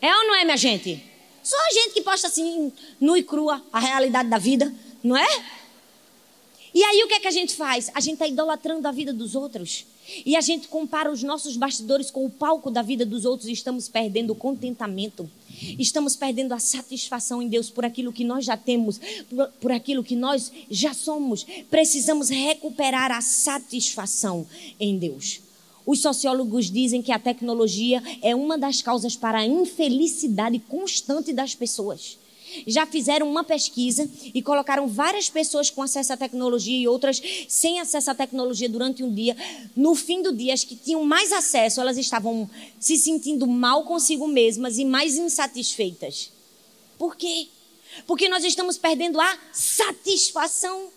É 0.00 0.14
ou 0.14 0.26
não 0.26 0.36
é, 0.36 0.44
minha 0.44 0.56
gente? 0.56 1.02
Só 1.42 1.56
a 1.56 1.74
gente 1.74 1.94
que 1.94 2.02
posta 2.02 2.28
assim, 2.28 2.72
nu 3.00 3.16
e 3.16 3.22
crua, 3.22 3.60
a 3.72 3.80
realidade 3.80 4.28
da 4.28 4.38
vida, 4.38 4.72
não 5.02 5.16
é? 5.16 5.44
E 6.74 6.82
aí 6.82 7.02
o 7.04 7.08
que 7.08 7.14
é 7.14 7.20
que 7.20 7.28
a 7.28 7.32
gente 7.32 7.54
faz? 7.54 7.90
A 7.94 8.00
gente 8.00 8.14
está 8.14 8.26
idolatrando 8.26 8.88
a 8.88 8.92
vida 8.92 9.12
dos 9.12 9.34
outros. 9.34 9.84
E 10.24 10.34
a 10.34 10.40
gente 10.40 10.68
compara 10.68 11.12
os 11.12 11.22
nossos 11.22 11.56
bastidores 11.56 12.10
com 12.10 12.24
o 12.24 12.30
palco 12.30 12.70
da 12.70 12.82
vida 12.82 13.04
dos 13.04 13.24
outros 13.24 13.48
e 13.48 13.52
estamos 13.52 13.88
perdendo 13.88 14.32
o 14.32 14.36
contentamento. 14.36 15.30
Estamos 15.78 16.16
perdendo 16.16 16.52
a 16.52 16.58
satisfação 16.58 17.42
em 17.42 17.48
Deus 17.48 17.70
por 17.70 17.84
aquilo 17.84 18.12
que 18.12 18.24
nós 18.24 18.44
já 18.44 18.56
temos, 18.56 19.00
por, 19.60 19.70
aquilo 19.70 20.02
que 20.02 20.16
nós 20.16 20.50
já 20.70 20.94
somos. 20.94 21.46
Precisamos 21.70 22.30
recuperar 22.30 23.12
a 23.12 23.20
satisfação 23.20 24.46
em 24.80 24.98
Deus. 24.98 25.40
Os 25.84 26.00
sociólogos 26.00 26.70
dizem 26.70 27.02
que 27.02 27.12
a 27.12 27.18
tecnologia 27.18 28.02
é 28.22 28.34
uma 28.34 28.56
das 28.56 28.80
causas 28.80 29.14
para 29.14 29.38
a 29.38 29.46
infelicidade 29.46 30.58
constante 30.58 31.32
das 31.32 31.54
pessoas 31.54 32.18
já 32.66 32.86
fizeram 32.86 33.28
uma 33.28 33.44
pesquisa 33.44 34.08
e 34.34 34.42
colocaram 34.42 34.86
várias 34.86 35.28
pessoas 35.28 35.70
com 35.70 35.82
acesso 35.82 36.12
à 36.12 36.16
tecnologia 36.16 36.78
e 36.78 36.88
outras 36.88 37.22
sem 37.48 37.80
acesso 37.80 38.10
à 38.10 38.14
tecnologia 38.14 38.68
durante 38.68 39.02
um 39.02 39.12
dia. 39.12 39.36
No 39.76 39.94
fim 39.94 40.22
do 40.22 40.32
dia, 40.32 40.54
as 40.54 40.64
que 40.64 40.76
tinham 40.76 41.04
mais 41.04 41.32
acesso, 41.32 41.80
elas 41.80 41.98
estavam 41.98 42.48
se 42.78 42.96
sentindo 42.96 43.46
mal 43.46 43.84
consigo 43.84 44.26
mesmas 44.26 44.78
e 44.78 44.84
mais 44.84 45.16
insatisfeitas. 45.16 46.30
Por 46.98 47.16
quê? 47.16 47.48
Porque 48.06 48.28
nós 48.28 48.44
estamos 48.44 48.78
perdendo 48.78 49.20
a 49.20 49.38
satisfação 49.52 50.88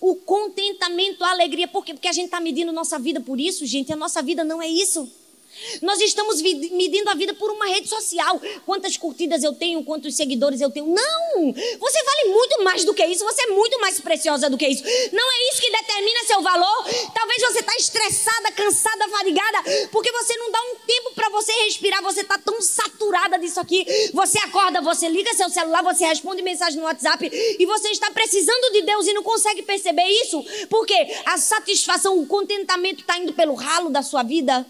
o 0.00 0.14
contentamento, 0.14 1.24
a 1.24 1.30
alegria. 1.30 1.66
Por 1.68 1.84
quê? 1.84 1.94
Porque 1.94 2.08
a 2.08 2.12
gente 2.12 2.26
está 2.26 2.40
medindo 2.40 2.72
nossa 2.72 2.98
vida 2.98 3.20
por 3.20 3.40
isso, 3.40 3.66
gente. 3.66 3.92
A 3.92 3.96
nossa 3.96 4.22
vida 4.22 4.44
não 4.44 4.62
é 4.62 4.68
isso. 4.68 5.10
Nós 5.82 6.00
estamos 6.00 6.40
medindo 6.40 7.10
a 7.10 7.14
vida 7.14 7.34
por 7.34 7.50
uma 7.50 7.66
rede 7.66 7.88
social. 7.88 8.40
Quantas 8.64 8.96
curtidas 8.96 9.42
eu 9.42 9.52
tenho, 9.52 9.84
quantos 9.84 10.14
seguidores 10.14 10.60
eu 10.60 10.70
tenho. 10.70 10.86
Não! 10.86 11.52
Você 11.52 12.04
vale 12.04 12.28
muito 12.30 12.62
mais 12.62 12.84
do 12.84 12.94
que 12.94 13.04
isso. 13.06 13.24
Você 13.24 13.42
é 13.42 13.46
muito 13.48 13.80
mais 13.80 14.00
preciosa 14.00 14.48
do 14.48 14.56
que 14.56 14.66
isso. 14.66 14.82
Não 15.12 15.32
é 15.32 15.52
isso 15.52 15.60
que 15.60 15.70
determina 15.70 16.24
seu 16.26 16.42
valor. 16.42 16.84
Talvez 17.14 17.42
você 17.42 17.60
está 17.60 17.76
estressada, 17.76 18.52
cansada, 18.52 19.08
fadigada, 19.08 19.88
porque 19.90 20.10
você 20.12 20.36
não 20.36 20.50
dá 20.50 20.60
um 20.60 20.76
tempo 20.86 21.12
para 21.14 21.28
você 21.30 21.52
respirar. 21.64 22.02
Você 22.02 22.20
está 22.20 22.38
tão 22.38 22.60
saturada 22.60 23.38
disso 23.38 23.60
aqui. 23.60 23.84
Você 24.12 24.38
acorda, 24.38 24.80
você 24.80 25.08
liga 25.08 25.32
seu 25.34 25.48
celular, 25.48 25.82
você 25.82 26.04
responde 26.04 26.42
mensagem 26.42 26.78
no 26.78 26.86
WhatsApp 26.86 27.30
e 27.32 27.66
você 27.66 27.88
está 27.88 28.10
precisando 28.10 28.72
de 28.72 28.82
Deus 28.82 29.06
e 29.06 29.12
não 29.12 29.22
consegue 29.22 29.62
perceber 29.62 30.06
isso. 30.22 30.44
Porque 30.68 30.94
a 31.26 31.38
satisfação, 31.38 32.18
o 32.18 32.26
contentamento 32.26 33.00
está 33.00 33.18
indo 33.18 33.32
pelo 33.32 33.54
ralo 33.54 33.90
da 33.90 34.02
sua 34.02 34.22
vida. 34.22 34.66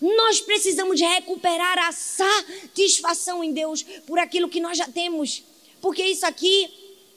Nós 0.00 0.40
precisamos 0.40 1.00
recuperar 1.00 1.78
a 1.78 1.92
satisfação 1.92 3.42
em 3.42 3.52
Deus 3.52 3.82
por 4.06 4.18
aquilo 4.18 4.48
que 4.48 4.60
nós 4.60 4.78
já 4.78 4.86
temos. 4.86 5.42
Porque 5.80 6.02
isso 6.02 6.24
aqui 6.24 6.70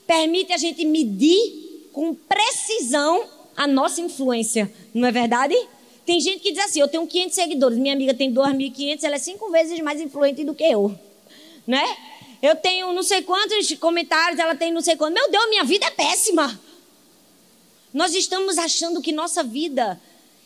permite 0.05 0.53
a 0.53 0.57
gente 0.57 0.85
medir 0.85 1.89
com 1.91 2.13
precisão 2.13 3.27
a 3.55 3.65
nossa 3.65 4.01
influência, 4.01 4.71
não 4.93 5.07
é 5.07 5.11
verdade? 5.11 5.55
Tem 6.05 6.21
gente 6.21 6.41
que 6.41 6.51
diz 6.51 6.63
assim: 6.63 6.79
eu 6.79 6.87
tenho 6.87 7.05
500 7.07 7.35
seguidores, 7.35 7.77
minha 7.77 7.93
amiga 7.93 8.13
tem 8.13 8.33
2.500, 8.33 9.03
ela 9.03 9.15
é 9.15 9.19
cinco 9.19 9.49
vezes 9.49 9.79
mais 9.79 9.99
influente 9.99 10.43
do 10.43 10.53
que 10.53 10.63
eu, 10.63 10.97
né? 11.65 11.83
Eu 12.41 12.55
tenho 12.55 12.93
não 12.93 13.01
sei 13.01 13.23
quantos 13.23 13.73
comentários, 13.73 14.39
ela 14.39 14.55
tem 14.55 14.71
não 14.71 14.81
sei 14.81 14.95
quantos. 14.95 15.19
Meu 15.19 15.31
Deus, 15.31 15.49
minha 15.49 15.63
vida 15.63 15.87
é 15.87 15.91
péssima. 15.91 16.59
Nós 17.93 18.13
estamos 18.13 18.57
achando 18.57 19.01
que 19.01 19.11
nossa 19.11 19.43
vida 19.43 19.99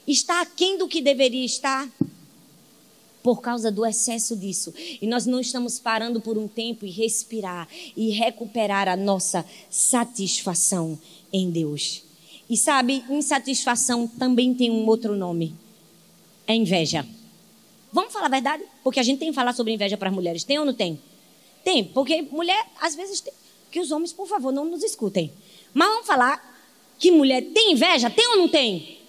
está 0.08 0.42
aquém 0.42 0.78
do 0.78 0.88
que 0.88 1.02
deveria 1.02 1.46
estar 1.46 1.90
por 3.24 3.42
causa 3.42 3.72
do 3.72 3.86
excesso 3.86 4.36
disso. 4.36 4.74
E 5.02 5.08
nós 5.08 5.26
não 5.26 5.40
estamos 5.40 5.80
parando 5.80 6.20
por 6.20 6.38
um 6.38 6.48
tempo 6.48 6.86
e 6.86 6.90
respirar 6.90 7.68
e 7.96 8.10
recuperar 8.10 8.88
a 8.88 8.96
nossa 8.96 9.46
satisfação 9.70 11.00
em 11.32 11.50
Deus. 11.50 12.04
E 12.50 12.58
sabe, 12.58 13.04
insatisfação 13.10 14.08
também 14.08 14.54
tem 14.54 14.70
um 14.70 14.86
outro 14.88 15.16
nome: 15.16 15.56
é 16.48 16.56
inveja. 16.56 17.08
Vamos 17.94 18.14
falar 18.14 18.28
a 18.28 18.30
verdade? 18.30 18.64
Porque 18.84 19.00
a 19.00 19.04
gente 19.04 19.20
tem 19.20 19.30
que 19.30 19.36
falar 19.36 19.54
sobre 19.54 19.74
inveja 19.74 19.98
para 19.98 20.10
as 20.10 20.16
mulheres. 20.16 20.44
Tem 20.44 20.58
ou 20.58 20.66
não 20.66 20.74
tem? 20.74 21.00
Tem, 21.64 21.84
porque 21.84 22.22
mulher, 22.24 22.66
às 22.80 22.96
vezes, 22.96 23.22
tem. 23.22 23.34
que 23.70 23.80
os 23.80 23.92
homens, 23.92 24.14
por 24.14 24.28
favor, 24.28 24.52
não 24.52 24.66
nos 24.66 24.84
escutem. 24.84 25.32
Mas 25.74 25.88
vamos 25.88 26.08
falar 26.08 26.52
que 26.98 27.12
mulher 27.12 27.42
tem 27.54 27.74
inveja? 27.74 28.10
Tem 28.10 28.28
ou 28.30 28.38
não 28.38 28.48
tem? 28.48 29.01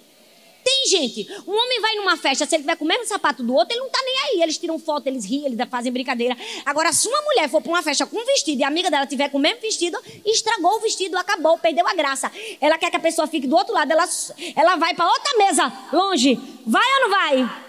Tem, 0.64 0.88
gente. 0.88 1.26
Um 1.47 1.52
homem 1.52 1.81
vai 1.81 1.97
numa 1.97 2.16
festa, 2.16 2.47
se 2.47 2.54
ele 2.54 2.62
tiver 2.62 2.76
com 2.76 2.85
o 2.85 2.88
mesmo 2.88 3.07
sapato 3.07 3.42
do 3.42 3.54
outro, 3.54 3.75
ele 3.75 3.81
não 3.81 3.90
tá 3.90 4.00
nem 4.04 4.14
aí. 4.19 4.42
Eles 4.42 4.59
tiram 4.59 4.78
foto, 4.78 5.07
eles 5.07 5.25
riem, 5.25 5.47
eles 5.47 5.59
fazem 5.69 5.92
brincadeira. 5.92 6.37
Agora, 6.64 6.92
se 6.92 7.09
uma 7.09 7.21
mulher 7.23 7.49
for 7.49 7.61
para 7.61 7.71
uma 7.71 7.83
festa 7.83 8.07
com 8.07 8.16
um 8.16 8.25
vestido 8.25 8.61
e 8.61 8.64
a 8.64 8.69
amiga 8.69 8.90
dela 8.90 9.07
tiver 9.07 9.28
com 9.28 9.38
o 9.38 9.40
mesmo 9.40 9.61
vestido, 9.61 9.99
estragou 10.25 10.76
o 10.76 10.81
vestido, 10.81 11.16
acabou, 11.16 11.59
perdeu 11.59 11.87
a 11.87 11.95
graça. 11.95 12.31
Ela 12.61 12.78
quer 12.78 12.90
que 12.90 12.97
a 12.97 13.00
pessoa 13.00 13.26
fique 13.26 13.47
do 13.47 13.57
outro 13.57 13.75
lado, 13.75 13.90
ela, 13.90 14.09
ela 14.54 14.76
vai 14.76 14.95
para 14.95 15.07
outra 15.07 15.38
mesa, 15.38 15.73
longe. 15.92 16.38
Vai 16.64 16.95
ou 16.95 17.00
não 17.00 17.11
vai? 17.11 17.62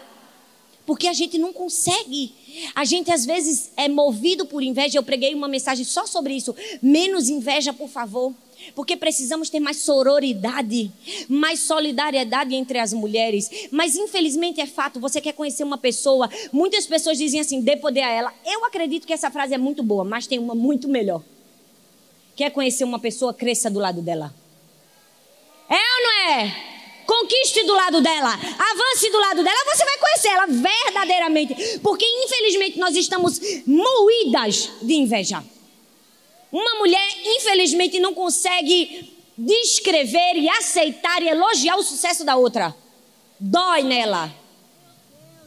Porque 0.85 1.07
a 1.07 1.13
gente 1.13 1.37
não 1.37 1.53
consegue. 1.53 2.33
A 2.75 2.83
gente 2.83 3.09
às 3.11 3.25
vezes 3.25 3.71
é 3.77 3.87
movido 3.87 4.45
por 4.45 4.61
inveja. 4.61 4.97
Eu 4.97 5.03
preguei 5.03 5.33
uma 5.33 5.47
mensagem 5.47 5.85
só 5.85 6.05
sobre 6.05 6.33
isso. 6.33 6.53
Menos 6.81 7.29
inveja, 7.29 7.71
por 7.71 7.87
favor. 7.87 8.33
Porque 8.75 8.95
precisamos 8.97 9.49
ter 9.49 9.59
mais 9.59 9.77
sororidade, 9.77 10.91
mais 11.27 11.59
solidariedade 11.59 12.55
entre 12.55 12.79
as 12.79 12.93
mulheres. 12.93 13.49
Mas 13.71 13.95
infelizmente 13.95 14.61
é 14.61 14.67
fato, 14.67 14.99
você 14.99 15.21
quer 15.21 15.33
conhecer 15.33 15.63
uma 15.63 15.77
pessoa, 15.77 16.29
muitas 16.51 16.85
pessoas 16.85 17.17
dizem 17.17 17.39
assim, 17.39 17.61
dê 17.61 17.75
poder 17.77 18.01
a 18.01 18.09
ela. 18.09 18.33
Eu 18.45 18.65
acredito 18.65 19.05
que 19.07 19.13
essa 19.13 19.31
frase 19.31 19.53
é 19.53 19.57
muito 19.57 19.83
boa, 19.83 20.03
mas 20.03 20.27
tem 20.27 20.39
uma 20.39 20.55
muito 20.55 20.87
melhor. 20.87 21.21
Quer 22.35 22.49
conhecer 22.49 22.83
uma 22.83 22.99
pessoa, 22.99 23.33
cresça 23.33 23.69
do 23.69 23.79
lado 23.79 24.01
dela. 24.01 24.33
É 25.69 25.75
ou 25.75 26.03
não 26.03 26.39
é? 26.39 26.73
Conquiste 27.05 27.63
do 27.65 27.73
lado 27.73 28.01
dela, 28.01 28.33
avance 28.33 29.11
do 29.11 29.19
lado 29.19 29.43
dela, 29.43 29.75
você 29.75 29.83
vai 29.83 29.97
conhecer 29.97 30.29
ela 30.29 30.45
verdadeiramente. 30.47 31.79
Porque 31.79 32.05
infelizmente 32.05 32.79
nós 32.79 32.95
estamos 32.95 33.39
moídas 33.65 34.69
de 34.81 34.93
inveja. 34.93 35.43
Uma 36.51 36.75
mulher, 36.75 37.02
infelizmente, 37.43 37.99
não 37.99 38.13
consegue 38.13 39.11
descrever 39.37 40.35
e 40.35 40.49
aceitar 40.49 41.21
e 41.21 41.27
elogiar 41.27 41.75
o 41.75 41.83
sucesso 41.83 42.23
da 42.23 42.35
outra. 42.35 42.75
Dói 43.39 43.83
nela. 43.83 44.33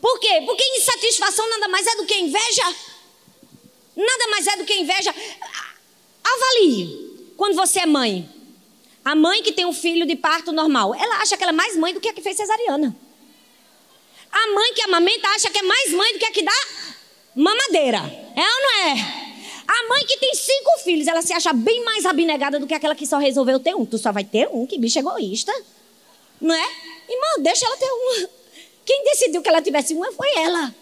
Por 0.01 0.21
quê? 0.21 0.43
Porque 0.45 0.63
insatisfação 0.77 1.49
nada 1.49 1.69
mais 1.69 1.87
é 1.87 1.97
do 1.97 2.07
que 2.07 2.19
inveja. 2.19 2.75
Nada 3.97 4.29
mais 4.31 4.47
é 4.47 4.57
do 4.57 4.65
que 4.65 4.75
inveja. 4.75 5.15
Avalie. 6.23 7.33
Quando 7.37 7.55
você 7.55 7.81
é 7.81 7.87
mãe. 7.87 8.29
A 9.05 9.15
mãe 9.15 9.43
que 9.43 9.53
tem 9.53 9.65
um 9.65 9.73
filho 9.73 10.05
de 10.05 10.17
parto 10.17 10.53
normal, 10.53 10.95
ela 10.95 11.19
acha 11.19 11.37
que 11.37 11.43
ela 11.43 11.53
é 11.53 11.55
mais 11.55 11.77
mãe 11.77 11.95
do 11.95 12.01
que 12.01 12.09
a 12.09 12.13
que 12.13 12.21
fez 12.21 12.37
cesariana. 12.37 12.95
A 14.31 14.53
mãe 14.53 14.75
que 14.75 14.83
amamenta 14.83 15.29
acha 15.29 15.49
que 15.49 15.59
é 15.59 15.63
mais 15.63 15.93
mãe 15.93 16.13
do 16.13 16.19
que 16.19 16.27
a 16.27 16.33
que 16.33 16.43
dá 16.43 16.53
mamadeira. 17.35 17.99
É 17.99 18.43
ou 18.43 18.63
não 18.63 18.89
é? 18.89 19.26
A 19.67 19.89
mãe 19.89 20.07
que 20.07 20.19
tem 20.19 20.35
cinco 20.35 20.79
filhos, 20.85 21.07
ela 21.07 21.23
se 21.23 21.33
acha 21.33 21.53
bem 21.53 21.85
mais 21.85 22.07
abnegada 22.07 22.61
do 22.61 22.67
que 22.67 22.75
aquela 22.75 22.95
que 22.95 23.07
só 23.07 23.19
resolveu 23.19 23.59
ter 23.59 23.75
um. 23.75 23.85
Tu 23.85 23.99
só 23.99 24.13
vai 24.13 24.25
ter 24.25 24.49
um, 24.49 24.67
que 24.67 24.79
bicho 24.79 24.99
egoísta. 24.99 25.53
Não 26.41 26.55
é? 26.55 26.69
Irmã, 27.09 27.43
deixa 27.43 27.67
ela 27.67 27.77
ter 27.77 27.91
uma. 27.91 28.29
Quem 28.85 29.05
decidiu 29.05 29.43
que 29.43 29.49
ela 29.49 29.63
tivesse 29.63 29.95
uma 29.95 30.13
foi 30.13 30.29
ela. 30.37 30.75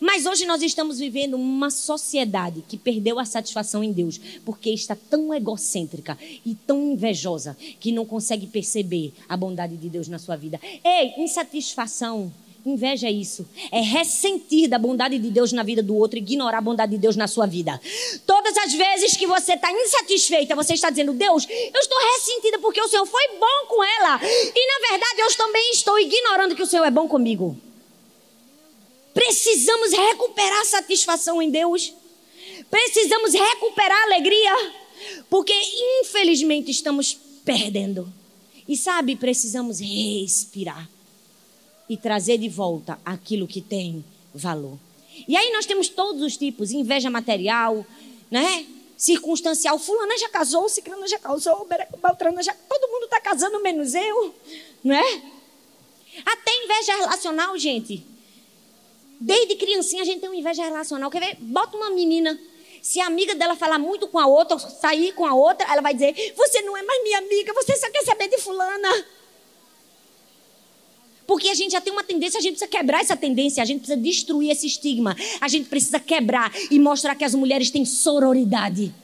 Mas 0.00 0.26
hoje 0.26 0.46
nós 0.46 0.62
estamos 0.62 0.98
vivendo 0.98 1.34
uma 1.34 1.70
sociedade 1.70 2.62
que 2.68 2.76
perdeu 2.76 3.18
a 3.18 3.24
satisfação 3.24 3.82
em 3.82 3.92
Deus, 3.92 4.20
porque 4.44 4.70
está 4.70 4.96
tão 4.96 5.34
egocêntrica 5.34 6.16
e 6.46 6.54
tão 6.54 6.92
invejosa 6.92 7.56
que 7.80 7.90
não 7.90 8.06
consegue 8.06 8.46
perceber 8.46 9.12
a 9.28 9.36
bondade 9.36 9.76
de 9.76 9.88
Deus 9.88 10.06
na 10.08 10.18
sua 10.18 10.36
vida. 10.36 10.60
Ei, 10.84 11.14
insatisfação 11.18 12.32
Inveja 12.64 13.08
é 13.08 13.10
isso. 13.10 13.44
É 13.72 13.80
ressentir 13.80 14.68
da 14.68 14.78
bondade 14.78 15.18
de 15.18 15.30
Deus 15.30 15.52
na 15.52 15.64
vida 15.64 15.82
do 15.82 15.96
outro 15.96 16.16
e 16.16 16.22
ignorar 16.22 16.58
a 16.58 16.60
bondade 16.60 16.92
de 16.92 16.98
Deus 16.98 17.16
na 17.16 17.26
sua 17.26 17.44
vida. 17.44 17.80
Todas 18.24 18.56
as 18.56 18.72
vezes 18.72 19.16
que 19.16 19.26
você 19.26 19.54
está 19.54 19.72
insatisfeita, 19.72 20.54
você 20.54 20.74
está 20.74 20.88
dizendo, 20.88 21.12
Deus, 21.12 21.44
eu 21.48 21.80
estou 21.80 21.98
ressentida 22.14 22.60
porque 22.60 22.80
o 22.80 22.86
Senhor 22.86 23.04
foi 23.04 23.28
bom 23.38 23.66
com 23.68 23.82
ela. 23.82 24.20
E 24.22 24.66
na 24.66 24.88
verdade 24.88 25.20
eu 25.20 25.36
também 25.36 25.70
estou 25.72 25.98
ignorando 25.98 26.54
que 26.54 26.62
o 26.62 26.66
Senhor 26.66 26.84
é 26.84 26.90
bom 26.90 27.08
comigo. 27.08 27.56
Precisamos 29.12 29.92
recuperar 29.92 30.60
a 30.60 30.64
satisfação 30.64 31.42
em 31.42 31.50
Deus. 31.50 31.92
Precisamos 32.70 33.34
recuperar 33.34 33.98
a 33.98 34.04
alegria. 34.04 34.72
Porque 35.28 35.52
infelizmente 36.00 36.70
estamos 36.70 37.18
perdendo. 37.44 38.10
E 38.68 38.76
sabe, 38.76 39.16
precisamos 39.16 39.80
respirar 39.80 40.88
e 41.88 41.96
trazer 41.96 42.38
de 42.38 42.48
volta 42.48 42.98
aquilo 43.04 43.46
que 43.46 43.60
tem 43.60 44.04
valor. 44.34 44.78
E 45.28 45.36
aí 45.36 45.52
nós 45.52 45.66
temos 45.66 45.88
todos 45.88 46.22
os 46.22 46.36
tipos, 46.36 46.72
inveja 46.72 47.10
material, 47.10 47.84
né? 48.30 48.66
Circunstancial, 48.96 49.78
fulana 49.78 50.16
já 50.16 50.28
casou, 50.28 50.68
ciclana 50.68 51.06
já 51.08 51.18
casou, 51.18 51.66
beltrana 52.00 52.42
já, 52.42 52.54
todo 52.54 52.90
mundo 52.90 53.04
está 53.04 53.20
casando 53.20 53.60
menos 53.60 53.94
eu, 53.94 54.34
né? 54.82 55.02
Até 56.24 56.64
inveja 56.64 56.96
relacional, 56.96 57.58
gente. 57.58 58.04
Desde 59.20 59.56
criancinha 59.56 60.02
a 60.02 60.04
gente 60.04 60.20
tem 60.20 60.28
uma 60.28 60.36
inveja 60.36 60.64
relacional. 60.64 61.10
Quer 61.10 61.20
ver? 61.20 61.36
Bota 61.40 61.76
uma 61.76 61.90
menina 61.90 62.38
se 62.82 63.00
a 63.00 63.06
amiga 63.06 63.32
dela 63.36 63.54
falar 63.54 63.78
muito 63.78 64.08
com 64.08 64.18
a 64.18 64.26
outra, 64.26 64.58
sair 64.58 65.12
com 65.12 65.24
a 65.24 65.32
outra, 65.32 65.64
ela 65.72 65.80
vai 65.80 65.94
dizer: 65.94 66.34
Você 66.36 66.60
não 66.62 66.76
é 66.76 66.82
mais 66.82 67.02
minha 67.04 67.18
amiga, 67.18 67.54
você 67.54 67.76
só 67.76 67.88
quer 67.88 68.04
saber 68.04 68.28
de 68.28 68.38
fulana. 68.38 69.06
Porque 71.26 71.48
a 71.48 71.54
gente 71.54 71.72
já 71.72 71.80
tem 71.80 71.92
uma 71.92 72.04
tendência, 72.04 72.38
a 72.38 72.40
gente 72.40 72.52
precisa 72.54 72.70
quebrar 72.70 73.00
essa 73.00 73.16
tendência, 73.16 73.62
a 73.62 73.66
gente 73.66 73.80
precisa 73.80 74.00
destruir 74.00 74.50
esse 74.50 74.66
estigma. 74.66 75.16
A 75.40 75.48
gente 75.48 75.68
precisa 75.68 76.00
quebrar 76.00 76.52
e 76.70 76.78
mostrar 76.78 77.14
que 77.14 77.24
as 77.24 77.34
mulheres 77.34 77.70
têm 77.70 77.84
sororidade. 77.84 78.94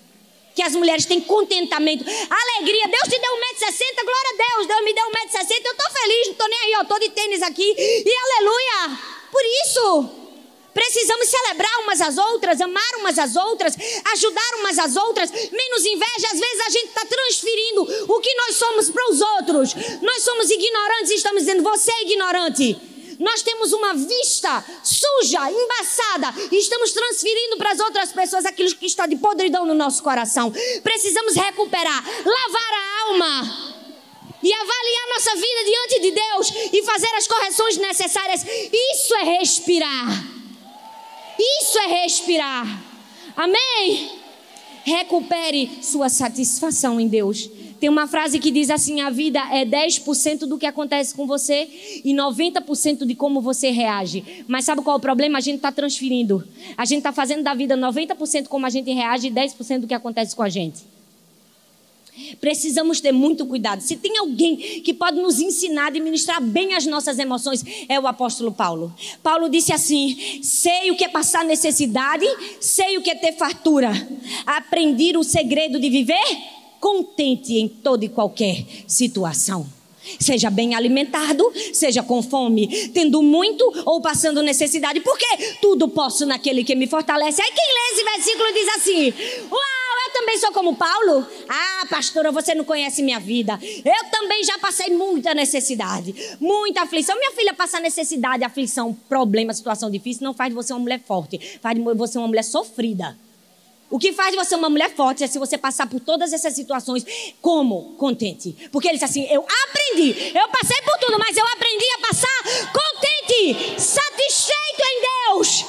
Que 0.55 0.63
as 0.63 0.75
mulheres 0.75 1.07
têm 1.07 1.21
contentamento, 1.21 2.05
alegria. 2.05 2.89
Deus 2.89 3.05
te 3.05 3.21
deu 3.21 3.33
1,60m, 3.33 4.05
glória 4.05 4.31
a 4.33 4.57
Deus. 4.57 4.67
Deus 4.67 4.85
me 4.85 4.93
deu 4.93 5.05
1,60m, 5.07 5.65
eu 5.65 5.73
estou 5.73 5.91
feliz, 5.93 6.27
não 6.27 6.33
estou 6.33 6.49
nem 6.49 6.59
aí, 6.59 6.73
eu 6.73 6.83
estou 6.83 6.99
de 6.99 7.09
tênis 7.11 7.43
aqui. 7.43 7.75
E 7.79 8.13
aleluia! 8.25 8.99
Por 9.31 9.43
isso, 9.67 10.18
Precisamos 10.75 11.29
celebrar 11.29 11.81
umas 11.81 12.01
às 12.01 12.17
outras, 12.19 12.61
amar 12.61 12.95
umas 12.99 13.19
às 13.19 13.37
outras, 13.37 13.75
ajudar 14.13 14.55
umas 14.61 14.79
às 14.79 14.97
outras. 14.97 15.31
Menos 15.31 15.85
inveja, 15.85 16.29
às 16.33 16.39
vezes 16.39 16.61
a 16.67 16.71
gente 16.71 16.89
está 16.89 17.05
transferindo 17.05 17.83
o 18.09 18.21
que 18.21 18.35
nós 18.35 18.57
somos 18.57 18.91
para 18.91 19.11
os 19.11 19.21
outros. 19.21 19.75
Nós 20.03 20.23
somos 20.23 20.51
ignorantes 20.51 21.11
e 21.11 21.15
estamos 21.15 21.43
dizendo, 21.43 21.63
você 21.63 21.91
é 21.91 22.03
ignorante. 22.03 22.81
Nós 23.19 23.43
temos 23.43 23.73
uma 23.73 23.95
vista 23.95 24.65
suja, 24.85 25.51
embaçada, 25.51 26.33
e 26.53 26.57
estamos 26.57 26.93
transferindo 26.93 27.57
para 27.57 27.73
as 27.73 27.81
outras 27.81 28.13
pessoas 28.13 28.45
aquilo 28.45 28.73
que 28.77 28.87
está 28.87 29.07
de 29.07 29.17
podridão 29.17 29.67
no 29.67 29.75
nosso 29.75 30.03
coração. 30.03 30.53
Precisamos 30.85 31.35
recuperar, 31.35 32.05
lavar 32.05 32.73
a 32.75 33.01
alma 33.09 33.69
e 34.41 34.53
avaliar 34.53 35.09
nossa 35.15 35.35
vida 35.35 35.65
diante 35.65 36.01
de 36.01 36.11
Deus 36.13 36.73
e 36.73 36.83
fazer 36.85 37.13
as 37.17 37.27
correções 37.27 37.77
necessárias. 37.77 38.45
Isso 38.95 39.15
é 39.17 39.39
respirar. 39.39 40.38
Isso 41.39 41.79
é 41.79 42.03
respirar. 42.03 42.83
Amém? 43.37 44.11
Recupere 44.85 45.71
sua 45.83 46.09
satisfação 46.09 46.99
em 46.99 47.07
Deus. 47.07 47.49
Tem 47.79 47.89
uma 47.89 48.09
frase 48.09 48.39
que 48.39 48.51
diz 48.51 48.71
assim: 48.71 49.01
a 49.01 49.11
vida 49.11 49.39
é 49.53 49.65
10% 49.65 50.41
do 50.41 50.59
que 50.59 50.67
acontece 50.67 51.15
com 51.15 51.27
você 51.27 51.69
e 52.05 52.13
90% 52.13 53.07
de 53.07 53.15
como 53.15 53.41
você 53.41 53.71
reage. 53.71 54.45
Mas 54.49 54.65
sabe 54.65 54.83
qual 54.83 54.97
é 54.97 54.99
o 54.99 55.01
problema? 55.01 55.39
A 55.39 55.41
gente 55.41 55.57
está 55.57 55.71
transferindo. 55.71 56.47
A 56.77 56.85
gente 56.85 56.99
está 56.99 57.13
fazendo 57.13 57.43
da 57.43 57.55
vida 57.55 57.77
90% 57.77 58.49
como 58.49 58.67
a 58.67 58.71
gente 58.71 58.91
reage 58.91 59.29
e 59.29 59.31
10% 59.31 59.81
do 59.81 59.87
que 59.87 59.95
acontece 59.95 60.35
com 60.35 60.43
a 60.43 60.49
gente. 60.49 60.88
Precisamos 62.41 63.01
ter 63.01 63.13
muito 63.13 63.47
cuidado. 63.47 63.81
Se 63.81 63.97
tem 63.97 64.19
alguém 64.19 64.57
que 64.57 64.95
pode 64.95 65.21
nos 65.21 65.41
ensinar 65.41 65.85
a 65.85 65.87
administrar 65.89 66.43
bem 66.43 66.75
as 66.75 66.87
nossas 66.87 67.19
emoções, 67.19 67.65
é 67.89 67.99
o 67.99 68.07
apóstolo 68.07 68.53
Paulo. 68.53 68.95
Paulo 69.23 69.49
disse 69.49 69.73
assim: 69.73 70.41
sei 70.43 70.91
o 70.91 70.97
que 70.97 71.05
é 71.05 71.09
passar 71.09 71.45
necessidade, 71.45 72.27
sei 72.61 72.99
o 72.99 73.03
que 73.03 73.11
é 73.11 73.15
ter 73.15 73.33
fartura. 73.33 73.91
Aprendi 74.47 75.17
o 75.17 75.23
segredo 75.23 75.79
de 75.79 75.89
viver 75.89 76.25
contente 76.81 77.55
em 77.55 77.69
toda 77.69 78.05
e 78.05 78.09
qualquer 78.09 78.65
situação. 78.87 79.67
Seja 80.19 80.49
bem 80.49 80.75
alimentado, 80.75 81.53
seja 81.73 82.03
com 82.03 82.23
fome, 82.23 82.89
tendo 82.95 83.23
muito 83.23 83.65
ou 83.85 84.01
passando 84.01 84.43
necessidade, 84.43 85.01
porque 85.01 85.27
tudo 85.61 85.89
posso 85.89 86.25
naquele 86.25 86.65
que 86.65 86.75
me 86.75 86.87
fortalece. 86.87 87.43
Aí 87.43 87.53
quem 87.53 87.67
lê 87.67 87.93
esse 87.93 88.05
versículo 88.05 88.53
diz 88.55 88.69
assim: 88.77 89.15
Uau! 89.51 89.88
Eu 90.09 90.13
também 90.13 90.39
sou 90.39 90.53
como 90.53 90.75
Paulo? 90.75 91.27
Ah, 91.49 91.87
pastora, 91.89 92.33
você 92.33 92.55
não 92.55 92.65
conhece 92.65 93.03
minha 93.03 93.21
vida. 93.21 93.59
Eu 93.63 94.11
também 94.11 94.43
já 94.43 94.59
passei 94.59 94.91
muita 94.91 95.35
necessidade, 95.35 96.15
muita 96.41 96.83
aflição. 96.83 97.17
Minha 97.17 97.33
filha 97.33 97.55
passa 97.55 97.79
necessidade, 97.79 98.43
aflição, 98.43 98.95
problema, 99.09 99.53
situação 99.53 99.91
difícil, 99.91 100.25
não 100.25 100.35
faz 100.35 100.49
de 100.51 100.55
você 100.55 100.73
uma 100.73 100.81
mulher 100.81 101.01
forte, 101.07 101.59
faz 101.61 101.77
de 101.77 101.83
você 101.83 102.19
uma 102.19 102.27
mulher 102.27 102.45
sofrida. 102.45 103.17
O 103.91 103.99
que 103.99 104.13
faz 104.13 104.31
de 104.31 104.37
você 104.37 104.55
uma 104.55 104.69
mulher 104.69 104.95
forte 104.95 105.25
é 105.25 105.27
se 105.27 105.39
você 105.39 105.57
passar 105.57 105.87
por 105.87 105.99
todas 106.01 106.33
essas 106.33 106.55
situações 106.55 107.05
como 107.41 107.95
contente. 107.97 108.55
Porque 108.71 108.87
ele 108.87 108.99
diz 108.99 109.09
assim: 109.09 109.27
Eu 109.31 109.45
aprendi, 109.65 110.11
eu 110.37 110.49
passei 110.49 110.81
por 110.83 110.99
tudo, 110.99 111.19
mas 111.19 111.37
eu 111.37 111.47
aprendi 111.47 111.87
a 111.97 112.07
passar 112.07 112.71
contente, 112.71 113.81
satisfeito 113.81 114.83
em 114.83 115.01
Deus. 115.01 115.65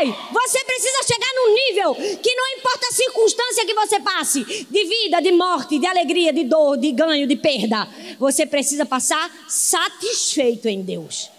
Ei, 0.00 0.14
você 0.32 0.64
precisa 0.64 0.98
chegar 1.06 1.30
num 1.36 1.43
que 1.92 2.34
não 2.34 2.58
importa 2.58 2.86
a 2.88 2.94
circunstância 2.94 3.66
que 3.66 3.74
você 3.74 3.98
passe 3.98 4.44
de 4.70 4.84
vida, 4.84 5.20
de 5.20 5.32
morte, 5.32 5.78
de 5.78 5.86
alegria, 5.86 6.32
de 6.32 6.44
dor, 6.44 6.76
de 6.76 6.92
ganho, 6.92 7.26
de 7.26 7.34
perda 7.34 7.88
você 8.18 8.46
precisa 8.46 8.86
passar 8.86 9.30
satisfeito 9.48 10.68
em 10.68 10.82
Deus 10.82 11.33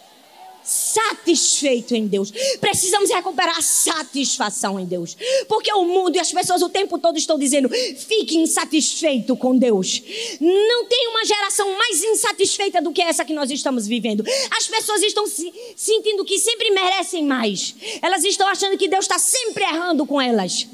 satisfeito 0.96 1.94
em 1.94 2.08
Deus. 2.08 2.32
Precisamos 2.60 3.10
recuperar 3.10 3.58
a 3.58 3.62
satisfação 3.62 4.80
em 4.80 4.86
Deus. 4.86 5.18
Porque 5.48 5.72
o 5.74 5.84
mundo 5.84 6.16
e 6.16 6.20
as 6.20 6.32
pessoas 6.32 6.62
o 6.62 6.70
tempo 6.70 6.98
todo 6.98 7.18
estão 7.18 7.38
dizendo: 7.38 7.70
fique 7.70 8.38
insatisfeito 8.38 9.36
com 9.36 9.58
Deus. 9.58 10.02
Não 10.40 10.86
tem 10.86 11.08
uma 11.10 11.26
geração 11.26 11.78
mais 11.78 12.04
insatisfeita 12.04 12.82
do 12.82 12.92
que 12.92 13.02
essa 13.02 13.26
que 13.26 13.34
nós 13.34 13.52
estamos 13.52 13.86
vivendo. 13.86 14.24
As 14.58 14.68
pessoas 14.68 15.02
estão 15.02 15.28
se 15.28 15.52
sentindo 15.76 16.24
que 16.24 16.40
sempre 16.40 16.72
merecem 16.72 17.26
mais. 17.26 17.76
Elas 18.02 18.24
estão 18.24 18.48
achando 18.48 18.78
que 18.78 18.88
Deus 18.88 19.06
está 19.06 19.20
sempre 19.20 19.64
errando 19.64 20.06
com 20.06 20.22
elas. 20.22 20.68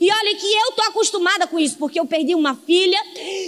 E 0.00 0.10
olha 0.10 0.36
que 0.36 0.46
eu 0.46 0.72
tô 0.72 0.82
acostumada 0.82 1.46
com 1.46 1.58
isso, 1.58 1.76
porque 1.76 1.98
eu 1.98 2.06
perdi 2.06 2.34
uma 2.34 2.54
filha 2.54 2.98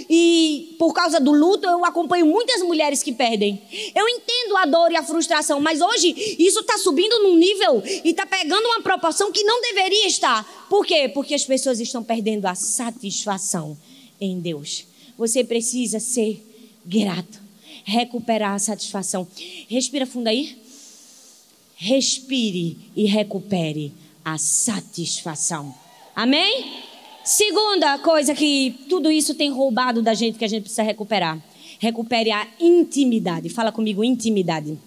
e 0.09 0.75
por 0.79 0.93
causa 0.93 1.19
do 1.19 1.31
luto 1.31 1.67
eu 1.67 1.83
acompanho 1.83 2.25
muitas 2.25 2.61
mulheres 2.61 3.03
que 3.03 3.11
perdem. 3.11 3.61
Eu 3.95 4.07
entendo 4.07 4.57
a 4.57 4.65
dor 4.65 4.91
e 4.91 4.95
a 4.95 5.03
frustração, 5.03 5.59
mas 5.59 5.81
hoje 5.81 6.35
isso 6.39 6.59
está 6.59 6.77
subindo 6.77 7.23
num 7.23 7.35
nível 7.35 7.81
e 8.03 8.09
está 8.09 8.25
pegando 8.25 8.65
uma 8.65 8.81
proporção 8.81 9.31
que 9.31 9.43
não 9.43 9.61
deveria 9.61 10.07
estar. 10.07 10.67
Por 10.69 10.85
quê? 10.85 11.09
Porque 11.09 11.33
as 11.33 11.45
pessoas 11.45 11.79
estão 11.79 12.03
perdendo 12.03 12.45
a 12.45 12.55
satisfação 12.55 13.77
em 14.19 14.39
Deus. 14.39 14.85
Você 15.17 15.43
precisa 15.43 15.99
ser 15.99 16.45
grato, 16.85 17.39
recuperar 17.83 18.53
a 18.53 18.59
satisfação. 18.59 19.27
Respira 19.67 20.05
fundo 20.05 20.27
aí. 20.27 20.57
Respire 21.75 22.77
e 22.95 23.05
recupere 23.05 23.93
a 24.23 24.37
satisfação. 24.37 25.73
Amém? 26.15 26.83
Segunda 27.23 27.97
coisa 27.99 28.33
que 28.33 28.75
tudo 28.89 29.11
isso 29.11 29.35
tem 29.35 29.51
roubado 29.51 30.01
da 30.01 30.13
gente 30.13 30.37
que 30.37 30.45
a 30.45 30.47
gente 30.47 30.63
precisa 30.63 30.83
recuperar. 30.83 31.37
Recupere 31.79 32.31
a 32.31 32.47
intimidade. 32.59 33.49
Fala 33.49 33.71
comigo, 33.71 34.03
intimidade. 34.03 34.77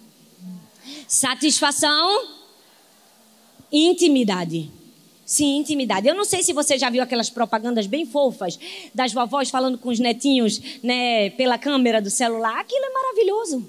Satisfação, 1.07 2.27
intimidade. 3.71 4.69
Sim, 5.25 5.57
intimidade. 5.57 6.07
Eu 6.07 6.15
não 6.15 6.25
sei 6.25 6.43
se 6.43 6.53
você 6.53 6.77
já 6.77 6.89
viu 6.89 7.01
aquelas 7.01 7.29
propagandas 7.29 7.87
bem 7.87 8.05
fofas 8.05 8.59
das 8.93 9.13
vovós 9.13 9.49
falando 9.49 9.77
com 9.77 9.89
os 9.89 9.99
netinhos, 9.99 10.61
né, 10.83 11.29
pela 11.31 11.57
câmera 11.57 12.01
do 12.01 12.09
celular. 12.09 12.59
Aquilo 12.59 12.85
é 12.85 12.89
maravilhoso. 12.89 13.67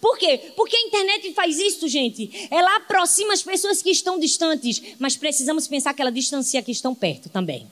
Por 0.00 0.16
quê? 0.16 0.52
Porque 0.56 0.76
a 0.76 0.86
internet 0.86 1.32
faz 1.32 1.58
isso, 1.58 1.88
gente. 1.88 2.48
Ela 2.50 2.76
aproxima 2.76 3.32
as 3.32 3.42
pessoas 3.42 3.82
que 3.82 3.90
estão 3.90 4.18
distantes, 4.18 4.80
mas 4.98 5.16
precisamos 5.16 5.66
pensar 5.66 5.92
que 5.94 6.00
ela 6.00 6.12
distancia 6.12 6.62
que 6.62 6.70
estão 6.70 6.94
perto 6.94 7.28
também. 7.28 7.66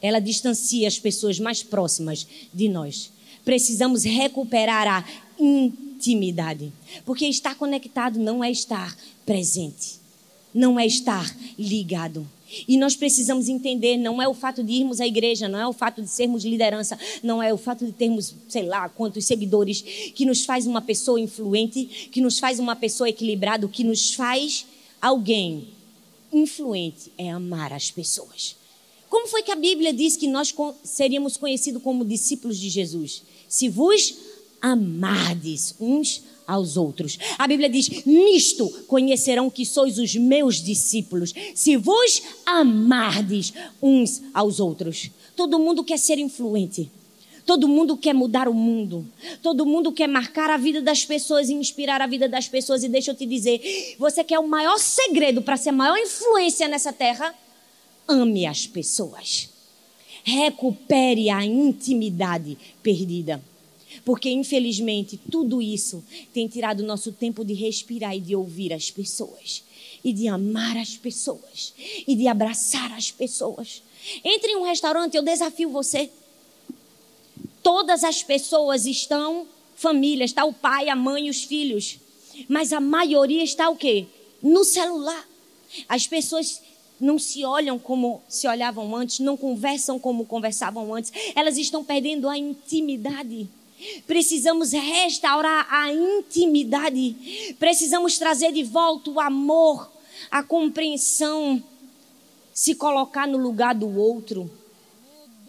Ela 0.00 0.20
distancia 0.20 0.86
as 0.88 0.98
pessoas 0.98 1.38
mais 1.38 1.62
próximas 1.62 2.26
de 2.52 2.68
nós. 2.68 3.10
Precisamos 3.44 4.04
recuperar 4.04 4.86
a 4.86 5.04
intimidade. 5.38 6.72
Porque 7.04 7.26
estar 7.26 7.54
conectado 7.56 8.18
não 8.18 8.42
é 8.42 8.50
estar 8.50 8.96
presente, 9.26 9.96
não 10.54 10.78
é 10.78 10.86
estar 10.86 11.34
ligado. 11.58 12.26
E 12.66 12.76
nós 12.76 12.96
precisamos 12.96 13.48
entender, 13.48 13.96
não 13.96 14.20
é 14.20 14.28
o 14.28 14.34
fato 14.34 14.62
de 14.62 14.72
irmos 14.72 15.00
à 15.00 15.06
igreja, 15.06 15.48
não 15.48 15.58
é 15.58 15.66
o 15.66 15.72
fato 15.72 16.02
de 16.02 16.08
sermos 16.08 16.44
liderança, 16.44 16.98
não 17.22 17.42
é 17.42 17.52
o 17.52 17.58
fato 17.58 17.84
de 17.84 17.92
termos, 17.92 18.34
sei 18.48 18.64
lá, 18.64 18.88
quantos 18.88 19.24
seguidores, 19.24 19.82
que 20.14 20.24
nos 20.24 20.44
faz 20.44 20.66
uma 20.66 20.80
pessoa 20.80 21.20
influente, 21.20 22.08
que 22.10 22.20
nos 22.20 22.38
faz 22.38 22.58
uma 22.58 22.76
pessoa 22.76 23.08
equilibrada, 23.08 23.68
que 23.68 23.84
nos 23.84 24.14
faz 24.14 24.66
alguém 25.00 25.68
influente 26.32 27.12
é 27.16 27.30
amar 27.30 27.72
as 27.72 27.90
pessoas. 27.90 28.56
Como 29.08 29.26
foi 29.26 29.42
que 29.42 29.50
a 29.50 29.56
Bíblia 29.56 29.92
diz 29.92 30.16
que 30.16 30.28
nós 30.28 30.54
seríamos 30.84 31.36
conhecidos 31.36 31.82
como 31.82 32.04
discípulos 32.04 32.58
de 32.58 32.68
Jesus? 32.68 33.22
Se 33.48 33.68
vos 33.68 34.16
amardes 34.60 35.74
uns 35.80 36.22
aos 36.48 36.78
outros. 36.78 37.18
A 37.38 37.46
Bíblia 37.46 37.68
diz: 37.68 38.04
Nisto 38.06 38.68
conhecerão 38.86 39.50
que 39.50 39.66
sois 39.66 39.98
os 39.98 40.16
meus 40.16 40.62
discípulos, 40.62 41.34
se 41.54 41.76
vos 41.76 42.22
amardes 42.46 43.52
uns 43.82 44.22
aos 44.32 44.58
outros. 44.58 45.10
Todo 45.36 45.58
mundo 45.58 45.84
quer 45.84 45.98
ser 45.98 46.18
influente. 46.18 46.90
Todo 47.44 47.68
mundo 47.68 47.96
quer 47.96 48.12
mudar 48.12 48.48
o 48.48 48.52
mundo. 48.52 49.06
Todo 49.42 49.64
mundo 49.64 49.92
quer 49.92 50.06
marcar 50.06 50.50
a 50.50 50.56
vida 50.56 50.82
das 50.82 51.04
pessoas 51.04 51.48
e 51.48 51.54
inspirar 51.54 52.00
a 52.02 52.06
vida 52.06 52.28
das 52.28 52.48
pessoas. 52.48 52.82
E 52.82 52.88
deixa 52.88 53.10
eu 53.10 53.14
te 53.14 53.24
dizer: 53.24 53.94
você 53.98 54.24
quer 54.24 54.38
o 54.38 54.48
maior 54.48 54.78
segredo 54.78 55.40
para 55.42 55.56
ser 55.56 55.70
a 55.70 55.72
maior 55.72 55.96
influência 55.96 56.68
nessa 56.68 56.92
terra? 56.92 57.34
Ame 58.06 58.46
as 58.46 58.66
pessoas. 58.66 59.48
Recupere 60.24 61.30
a 61.30 61.44
intimidade 61.44 62.58
perdida. 62.82 63.42
Porque, 64.08 64.30
infelizmente, 64.30 65.20
tudo 65.30 65.60
isso 65.60 66.02
tem 66.32 66.48
tirado 66.48 66.80
o 66.80 66.86
nosso 66.86 67.12
tempo 67.12 67.44
de 67.44 67.52
respirar 67.52 68.16
e 68.16 68.20
de 68.20 68.34
ouvir 68.34 68.72
as 68.72 68.90
pessoas. 68.90 69.62
E 70.02 70.14
de 70.14 70.26
amar 70.26 70.78
as 70.78 70.96
pessoas. 70.96 71.74
E 72.06 72.16
de 72.16 72.26
abraçar 72.26 72.90
as 72.92 73.10
pessoas. 73.10 73.82
Entre 74.24 74.52
em 74.52 74.56
um 74.56 74.62
restaurante, 74.62 75.14
eu 75.14 75.22
desafio 75.22 75.68
você. 75.68 76.08
Todas 77.62 78.02
as 78.02 78.22
pessoas 78.22 78.86
estão 78.86 79.46
famílias, 79.76 80.30
está 80.30 80.42
o 80.46 80.54
pai, 80.54 80.88
a 80.88 80.96
mãe 80.96 81.28
os 81.28 81.44
filhos. 81.44 81.98
Mas 82.48 82.72
a 82.72 82.80
maioria 82.80 83.44
está 83.44 83.68
o 83.68 83.76
quê? 83.76 84.06
No 84.42 84.64
celular. 84.64 85.28
As 85.86 86.06
pessoas 86.06 86.62
não 86.98 87.18
se 87.18 87.44
olham 87.44 87.78
como 87.78 88.22
se 88.26 88.48
olhavam 88.48 88.96
antes, 88.96 89.18
não 89.18 89.36
conversam 89.36 89.98
como 89.98 90.24
conversavam 90.24 90.94
antes. 90.94 91.12
Elas 91.34 91.58
estão 91.58 91.84
perdendo 91.84 92.26
a 92.26 92.38
intimidade. 92.38 93.50
Precisamos 94.06 94.72
restaurar 94.72 95.66
a 95.70 95.92
intimidade. 95.92 97.54
Precisamos 97.58 98.18
trazer 98.18 98.52
de 98.52 98.62
volta 98.62 99.10
o 99.10 99.20
amor, 99.20 99.90
a 100.30 100.42
compreensão, 100.42 101.62
se 102.52 102.74
colocar 102.74 103.26
no 103.26 103.38
lugar 103.38 103.74
do 103.74 103.98
outro. 103.98 104.50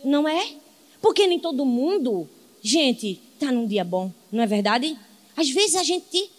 Não 0.03 0.27
é? 0.27 0.53
Porque 1.01 1.25
nem 1.27 1.39
todo 1.39 1.65
mundo, 1.65 2.29
gente, 2.61 3.19
está 3.33 3.51
num 3.51 3.65
dia 3.65 3.83
bom, 3.83 4.11
não 4.31 4.43
é 4.43 4.47
verdade? 4.47 4.97
Às 5.35 5.49
vezes 5.49 5.75
a 5.75 5.83
gente 5.83 6.29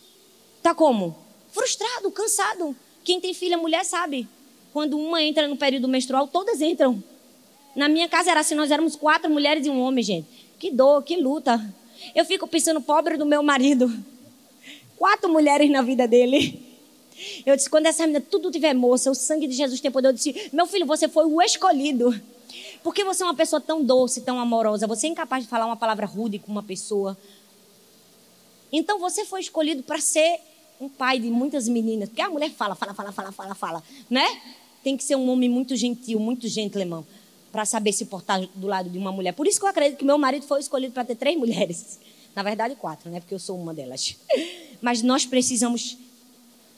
está 0.59 0.75
como? 0.75 1.17
Frustrado, 1.51 2.11
cansado. 2.11 2.77
Quem 3.03 3.21
tem 3.21 3.35
filha 3.35 3.57
mulher 3.57 3.85
sabe. 3.85 4.29
Quando 4.73 4.99
uma 4.99 5.23
entra 5.23 5.49
no 5.49 5.57
período 5.57 5.89
menstrual, 5.89 6.29
todas 6.29 6.61
entram. 6.61 7.03
Na 7.75 7.89
minha 7.89 8.09
casa 8.09 8.31
era 8.31 8.41
assim, 8.41 8.55
nós 8.55 8.71
éramos 8.71 8.95
quatro 8.95 9.31
mulheres 9.31 9.67
e 9.67 9.71
um 9.71 9.81
homem, 9.81 10.05
gente. 10.05 10.27
Que 10.59 10.71
dor, 10.71 11.03
que 11.03 11.17
luta. 11.17 11.59
Eu 12.15 12.25
fico 12.25 12.47
pensando, 12.47 12.81
pobre 12.81 13.17
do 13.17 13.27
meu 13.27 13.43
marido. 13.43 13.93
Quatro 14.97 15.31
mulheres 15.31 15.71
na 15.71 15.83
vida 15.83 16.07
dele. 16.07 16.61
Eu 17.45 17.55
disse, 17.55 17.69
quando 17.69 17.87
essa 17.87 18.07
menina 18.07 18.25
tudo 18.31 18.51
tiver 18.51 18.75
moça, 18.75 19.11
o 19.11 19.15
sangue 19.15 19.47
de 19.47 19.55
Jesus 19.55 19.81
tem 19.81 19.91
poder. 19.91 20.09
Eu 20.09 20.13
disse, 20.13 20.51
meu 20.53 20.67
filho, 20.67 20.87
você 20.87 21.09
foi 21.09 21.25
o 21.27 21.41
escolhido. 21.43 22.19
Porque 22.83 23.05
você 23.05 23.23
é 23.23 23.27
uma 23.27 23.35
pessoa 23.35 23.61
tão 23.61 23.85
doce, 23.85 24.23
tão 24.23 24.39
amorosa. 24.39 24.87
Você 24.87 25.07
é 25.07 25.11
incapaz 25.11 25.45
de 25.45 25.51
falar 25.51 25.67
uma 25.67 25.77
palavra 25.77 26.07
rude 26.07 26.39
com 26.39 26.51
uma 26.51 26.63
pessoa. 26.63 27.17
Então 28.73 28.99
você 28.99 29.25
foi 29.25 29.41
escolhido 29.41 29.83
para 29.83 30.01
ser 30.01 30.41
um 30.81 30.89
pai 30.89 31.19
de 31.19 31.31
muitas 31.31 31.69
meninas. 31.69 32.09
Porque 32.09 32.23
a 32.23 32.31
mulher 32.31 32.51
fala, 32.51 32.75
fala, 32.75 32.95
fala, 32.95 33.13
fala, 33.13 33.33
fala, 33.33 33.55
fala. 33.55 33.83
Né? 34.09 34.27
Tem 34.83 34.97
que 34.97 35.05
ser 35.05 35.17
um 35.17 35.29
homem 35.29 35.49
muito 35.49 35.77
gentil, 35.77 36.19
muito 36.19 36.49
gentleman 36.49 37.05
para 37.53 37.65
saber 37.65 37.93
se 37.93 38.07
portar 38.07 38.41
do 38.55 38.67
lado 38.67 38.89
de 38.89 38.99
uma 38.99 39.13
mulher. 39.13 39.33
Por 39.33 39.47
isso 39.47 39.59
que 39.59 39.65
eu 39.65 39.71
acredito 39.71 39.99
que 39.99 40.05
meu 40.05 40.19
marido 40.19 40.47
foi 40.47 40.61
escolhido 40.61 40.93
para 40.93 41.05
ter 41.05 41.17
três 41.17 41.37
mulheres. 41.39 41.99
Na 42.35 42.43
verdade, 42.43 42.77
quatro, 42.77 43.11
né? 43.11 43.21
Porque 43.21 43.35
eu 43.35 43.39
sou 43.39 43.61
uma 43.61 43.75
delas. 43.75 44.17
Mas 44.81 45.03
nós 45.03 45.27
precisamos 45.27 45.99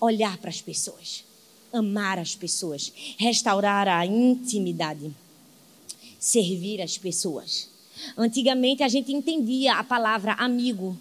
olhar 0.00 0.36
para 0.38 0.50
as 0.50 0.60
pessoas, 0.60 1.24
amar 1.72 2.18
as 2.18 2.34
pessoas, 2.34 2.92
restaurar 3.18 3.86
a 3.86 4.04
intimidade, 4.04 5.14
servir 6.18 6.80
as 6.80 6.98
pessoas. 6.98 7.68
Antigamente 8.16 8.82
a 8.82 8.88
gente 8.88 9.12
entendia 9.12 9.74
a 9.74 9.84
palavra 9.84 10.32
amigo 10.32 10.98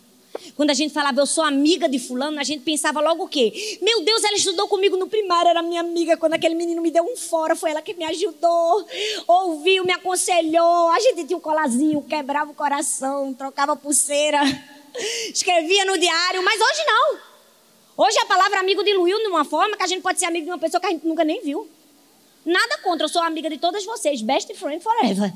quando 0.55 0.69
a 0.69 0.73
gente 0.73 0.93
falava, 0.93 1.19
eu 1.19 1.25
sou 1.25 1.43
amiga 1.43 1.89
de 1.89 1.99
fulano, 1.99 2.39
a 2.39 2.43
gente 2.43 2.63
pensava 2.63 3.01
logo 3.01 3.25
o 3.25 3.27
quê? 3.27 3.79
Meu 3.81 4.01
Deus, 4.01 4.23
ela 4.23 4.35
estudou 4.35 4.67
comigo 4.67 4.95
no 4.95 5.07
primário, 5.07 5.49
era 5.49 5.61
minha 5.61 5.81
amiga. 5.81 6.15
Quando 6.15 6.33
aquele 6.33 6.55
menino 6.55 6.81
me 6.81 6.89
deu 6.89 7.03
um 7.03 7.17
fora, 7.17 7.55
foi 7.55 7.71
ela 7.71 7.81
que 7.81 7.93
me 7.93 8.05
ajudou, 8.05 8.85
ouviu, 9.27 9.83
me 9.83 9.91
aconselhou. 9.91 10.89
A 10.91 10.99
gente 10.99 11.25
tinha 11.25 11.37
um 11.37 11.41
colazinho, 11.41 12.01
quebrava 12.03 12.51
o 12.51 12.53
coração, 12.53 13.33
trocava 13.33 13.75
pulseira, 13.75 14.39
escrevia 15.33 15.83
no 15.83 15.97
diário, 15.97 16.41
mas 16.43 16.61
hoje 16.61 16.85
não. 16.85 17.19
Hoje 17.97 18.17
a 18.19 18.25
palavra 18.25 18.59
amigo 18.59 18.83
diluiu 18.83 19.17
de 19.19 19.27
uma 19.27 19.43
forma 19.43 19.75
que 19.75 19.83
a 19.83 19.87
gente 19.87 20.01
pode 20.01 20.17
ser 20.17 20.25
amigo 20.25 20.45
de 20.45 20.51
uma 20.51 20.59
pessoa 20.59 20.79
que 20.79 20.87
a 20.87 20.91
gente 20.91 21.05
nunca 21.05 21.25
nem 21.25 21.41
viu. 21.41 21.69
Nada 22.45 22.77
contra, 22.77 23.05
eu 23.05 23.09
sou 23.09 23.21
amiga 23.21 23.49
de 23.49 23.57
todas 23.57 23.83
vocês, 23.83 24.21
best 24.21 24.53
friend 24.55 24.81
forever. 24.81 25.33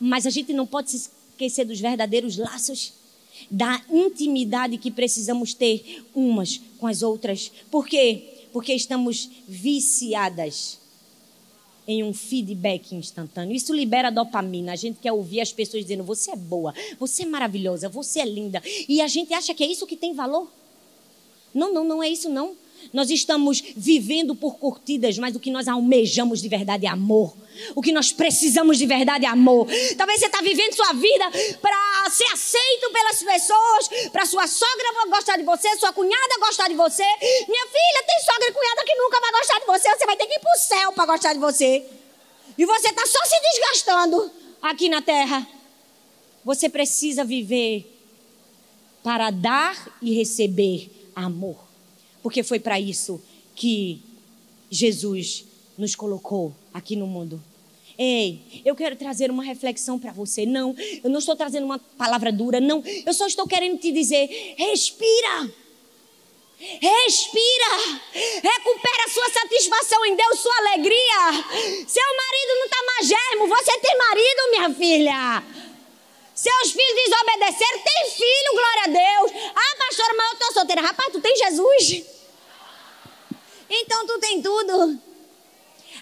Mas 0.00 0.24
a 0.24 0.30
gente 0.30 0.52
não 0.52 0.66
pode 0.66 0.90
se 0.90 1.10
esquecer 1.32 1.64
dos 1.64 1.80
verdadeiros 1.80 2.36
laços 2.36 3.05
da 3.50 3.82
intimidade 3.90 4.78
que 4.78 4.90
precisamos 4.90 5.54
ter 5.54 6.04
umas 6.14 6.60
com 6.78 6.86
as 6.86 7.02
outras. 7.02 7.50
Por 7.70 7.86
quê? 7.86 8.48
Porque 8.52 8.72
estamos 8.72 9.30
viciadas 9.46 10.78
em 11.86 12.02
um 12.02 12.12
feedback 12.12 12.94
instantâneo. 12.94 13.54
Isso 13.54 13.72
libera 13.72 14.10
dopamina. 14.10 14.72
A 14.72 14.76
gente 14.76 14.98
quer 15.00 15.12
ouvir 15.12 15.40
as 15.40 15.52
pessoas 15.52 15.84
dizendo: 15.84 16.02
você 16.02 16.32
é 16.32 16.36
boa, 16.36 16.74
você 16.98 17.22
é 17.22 17.26
maravilhosa, 17.26 17.88
você 17.88 18.20
é 18.20 18.24
linda. 18.24 18.62
E 18.88 19.00
a 19.00 19.08
gente 19.08 19.32
acha 19.32 19.54
que 19.54 19.62
é 19.62 19.66
isso 19.66 19.86
que 19.86 19.96
tem 19.96 20.14
valor. 20.14 20.50
Não, 21.54 21.72
não, 21.72 21.84
não 21.84 22.02
é 22.02 22.08
isso 22.08 22.28
não. 22.28 22.54
Nós 22.92 23.10
estamos 23.10 23.62
vivendo 23.76 24.34
por 24.34 24.56
curtidas, 24.56 25.18
mas 25.18 25.34
o 25.34 25.40
que 25.40 25.50
nós 25.50 25.68
almejamos 25.68 26.40
de 26.40 26.48
verdade 26.48 26.86
é 26.86 26.88
amor. 26.88 27.36
O 27.74 27.82
que 27.82 27.92
nós 27.92 28.12
precisamos 28.12 28.78
de 28.78 28.86
verdade 28.86 29.24
é 29.24 29.28
amor. 29.28 29.66
Talvez 29.96 30.20
você 30.20 30.26
está 30.26 30.40
vivendo 30.40 30.74
sua 30.74 30.92
vida 30.92 31.24
para 31.60 32.10
ser 32.10 32.26
aceito 32.32 32.90
pelas 32.92 33.22
pessoas, 33.22 34.10
para 34.10 34.26
sua 34.26 34.46
sogra 34.46 34.86
gostar 35.08 35.36
de 35.36 35.42
você, 35.42 35.76
sua 35.78 35.92
cunhada 35.92 36.38
gostar 36.40 36.68
de 36.68 36.74
você. 36.74 37.02
Minha 37.02 37.66
filha 37.66 38.04
tem 38.06 38.24
sogra 38.24 38.48
e 38.48 38.52
cunhada 38.52 38.84
que 38.84 38.94
nunca 38.94 39.20
vai 39.20 39.32
gostar 39.32 39.58
de 39.60 39.66
você. 39.66 39.96
Você 39.96 40.06
vai 40.06 40.16
ter 40.16 40.26
que 40.26 40.34
ir 40.34 40.40
para 40.40 40.52
o 40.52 40.58
céu 40.58 40.92
para 40.92 41.06
gostar 41.06 41.32
de 41.32 41.38
você. 41.38 41.84
E 42.58 42.64
você 42.64 42.88
está 42.88 43.06
só 43.06 43.18
se 43.24 43.40
desgastando 43.52 44.30
aqui 44.62 44.88
na 44.88 45.02
terra. 45.02 45.46
Você 46.44 46.68
precisa 46.68 47.24
viver 47.24 47.92
para 49.02 49.30
dar 49.30 49.98
e 50.00 50.14
receber 50.14 50.90
amor 51.14 51.65
porque 52.26 52.42
foi 52.42 52.58
para 52.58 52.80
isso 52.80 53.22
que 53.54 54.02
Jesus 54.68 55.44
nos 55.78 55.94
colocou 55.94 56.52
aqui 56.74 56.96
no 56.96 57.06
mundo. 57.06 57.40
Ei, 57.96 58.62
eu 58.64 58.74
quero 58.74 58.96
trazer 58.96 59.30
uma 59.30 59.44
reflexão 59.44 59.96
para 59.96 60.10
você. 60.10 60.44
Não, 60.44 60.74
eu 61.04 61.08
não 61.08 61.20
estou 61.20 61.36
trazendo 61.36 61.64
uma 61.64 61.78
palavra 61.78 62.32
dura, 62.32 62.58
não. 62.58 62.82
Eu 63.06 63.14
só 63.14 63.28
estou 63.28 63.46
querendo 63.46 63.78
te 63.78 63.92
dizer: 63.92 64.26
respira. 64.58 65.54
Respira, 66.58 68.00
recupera 68.42 69.08
sua 69.14 69.30
satisfação 69.30 70.04
em 70.06 70.16
Deus, 70.16 70.40
sua 70.40 70.58
alegria. 70.58 71.30
Seu 71.86 72.16
marido 72.16 72.52
não 72.58 72.64
está 72.64 72.82
mais 72.86 73.06
germo, 73.06 73.46
você 73.46 73.78
tem 73.78 73.96
marido, 73.96 74.50
minha 74.50 74.74
filha. 74.74 75.44
Seus 76.34 76.72
filhos 76.72 77.02
desobedeceram, 77.04 77.78
tem 77.78 78.10
filho, 78.10 78.52
glória 78.52 78.82
a 78.82 78.86
Deus. 78.88 79.52
Ah, 79.54 79.76
pastora, 79.78 80.14
mas 80.16 80.26
eu 80.26 80.32
estou 80.32 80.52
solteira. 80.54 80.82
Rapaz, 80.82 81.12
tu 81.12 81.20
tem 81.20 81.36
Jesus. 81.36 82.15
Então 83.68 84.06
tu 84.06 84.18
tem 84.18 84.40
tudo. 84.42 84.98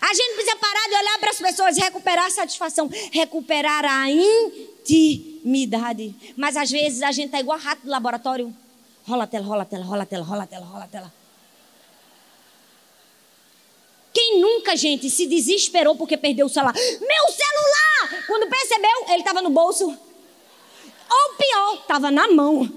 A 0.01 0.13
gente 0.13 0.35
precisa 0.35 0.57
parar 0.57 0.89
de 0.89 0.95
olhar 0.97 1.19
para 1.19 1.31
as 1.31 1.39
pessoas, 1.39 1.77
recuperar 1.77 2.27
a 2.27 2.31
satisfação, 2.31 2.91
recuperar 3.11 3.85
a 3.85 4.11
intimidade. 4.11 5.35
Mas 6.37 6.57
às 6.57 6.71
vezes 6.71 7.03
a 7.03 7.13
gente 7.13 7.31
tá 7.31 7.41
igual 7.41 7.59
rato 7.59 7.83
do 7.83 7.91
laboratório. 7.91 8.55
Rola 9.07 9.25
a 9.25 9.27
tela, 9.27 9.45
rola 9.45 9.63
a 9.63 9.67
tela, 9.67 9.85
rola 9.85 10.03
a 10.03 10.07
tela, 10.07 10.25
rola 10.25 10.45
a 10.45 10.47
tela, 10.47 10.65
rola 10.67 10.85
a 10.85 10.89
tela. 10.89 11.13
Quem 14.13 14.41
nunca, 14.41 14.77
gente, 14.77 15.11
se 15.11 15.27
desesperou 15.27 15.97
porque 15.97 16.17
perdeu 16.17 16.47
o 16.47 16.49
celular? 16.49 16.75
Meu 16.75 17.25
celular! 17.33 18.25
Quando 18.27 18.49
percebeu, 18.49 19.05
ele 19.09 19.19
estava 19.19 19.43
no 19.43 19.51
bolso. 19.51 19.87
Ou 19.87 21.35
pior, 21.37 21.75
estava 21.81 22.11
na 22.11 22.29
mão. 22.29 22.71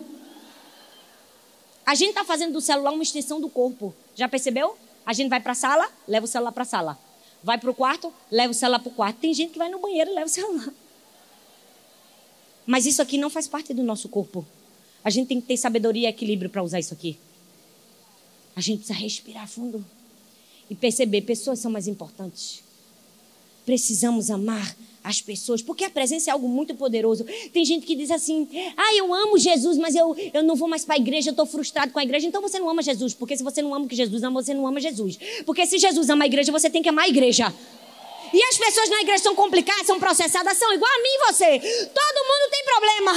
A 1.86 1.94
gente 1.96 2.10
está 2.10 2.26
fazendo 2.26 2.54
do 2.54 2.62
celular 2.62 2.92
uma 2.92 3.04
extensão 3.04 3.40
do 3.40 3.50
corpo. 3.50 3.96
Já 4.18 4.28
percebeu? 4.28 4.76
A 5.06 5.14
gente 5.14 5.30
vai 5.30 5.40
para 5.40 5.52
a 5.52 5.56
sala, 5.56 5.88
leva 6.08 6.26
o 6.26 6.28
celular 6.28 6.52
para 6.52 6.64
a 6.64 6.66
sala. 6.66 7.00
Vai 7.44 7.60
para 7.60 7.70
o 7.70 7.74
quarto, 7.74 8.12
leva 8.32 8.52
o 8.52 8.54
celular 8.54 8.80
para 8.80 8.90
o 8.90 8.94
quarto. 8.94 9.20
Tem 9.20 9.34
gente 9.34 9.52
que 9.52 9.60
vai 9.60 9.70
no 9.70 9.80
banheiro 9.80 10.10
e 10.10 10.16
leva 10.16 10.26
o 10.26 10.30
celular. 10.30 10.74
Mas 12.66 12.86
isso 12.88 13.02
aqui 13.02 13.18
não 13.18 13.30
faz 13.30 13.48
parte 13.48 13.74
do 13.76 13.84
nosso 13.84 14.10
corpo. 14.10 14.46
A 15.04 15.10
gente 15.12 15.28
tem 15.28 15.40
que 15.40 15.48
ter 15.48 15.56
sabedoria 15.56 16.08
e 16.08 16.10
equilíbrio 16.10 16.50
para 16.50 16.64
usar 16.64 16.80
isso 16.80 16.94
aqui. 16.94 17.18
A 18.56 18.60
gente 18.60 18.80
precisa 18.80 19.00
respirar 19.00 19.48
fundo 19.48 19.86
e 20.68 20.76
perceber: 20.76 21.22
pessoas 21.22 21.60
são 21.60 21.72
mais 21.72 21.88
importantes. 21.88 22.64
Precisamos 23.66 24.32
amar 24.32 24.76
as 25.08 25.22
pessoas, 25.22 25.62
porque 25.62 25.86
a 25.86 25.90
presença 25.90 26.30
é 26.30 26.34
algo 26.34 26.50
muito 26.50 26.76
poderoso. 26.76 27.26
Tem 27.54 27.64
gente 27.64 27.86
que 27.86 27.96
diz 27.96 28.12
assim: 28.12 28.48
ah, 28.76 28.94
eu 28.96 29.14
amo 29.14 29.38
Jesus, 29.38 29.78
mas 29.78 29.96
eu, 29.96 30.14
eu 30.34 30.44
não 30.44 30.56
vou 30.56 30.68
mais 30.68 30.84
para 30.84 30.96
a 30.96 30.98
igreja, 30.98 31.30
eu 31.30 31.32
estou 31.32 31.46
frustrado 31.46 31.94
com 31.94 32.00
a 32.00 32.04
igreja. 32.04 32.28
Então 32.28 32.42
você 32.42 32.60
não 32.60 32.70
ama 32.70 32.82
Jesus, 32.82 33.14
porque 33.14 33.38
se 33.38 33.44
você 33.44 33.62
não 33.62 33.74
ama 33.74 33.86
o 33.86 33.88
que 33.88 33.96
Jesus 33.96 34.22
ama, 34.22 34.42
você 34.42 34.54
não 34.54 34.68
ama 34.68 34.82
Jesus. 34.82 35.18
Porque 35.46 35.66
se 35.66 35.78
Jesus 35.78 36.10
ama 36.10 36.26
a 36.26 36.28
igreja, 36.28 36.52
você 36.52 36.70
tem 36.70 36.84
que 36.84 36.90
amar 36.90 37.06
a 37.06 37.08
igreja. 37.08 37.54
E 38.34 38.44
as 38.44 38.58
pessoas 38.58 38.90
na 38.90 39.02
igreja 39.02 39.24
são 39.24 39.34
complicadas, 39.34 39.88
são 39.88 39.98
processadas, 39.98 40.58
são 40.58 40.74
igual 40.74 40.92
a 40.92 41.02
mim 41.02 41.10
e 41.10 41.32
você. 41.32 41.60
Todo 41.88 42.28
mundo 42.28 42.52
tem 42.52 42.66
problema. 42.66 43.14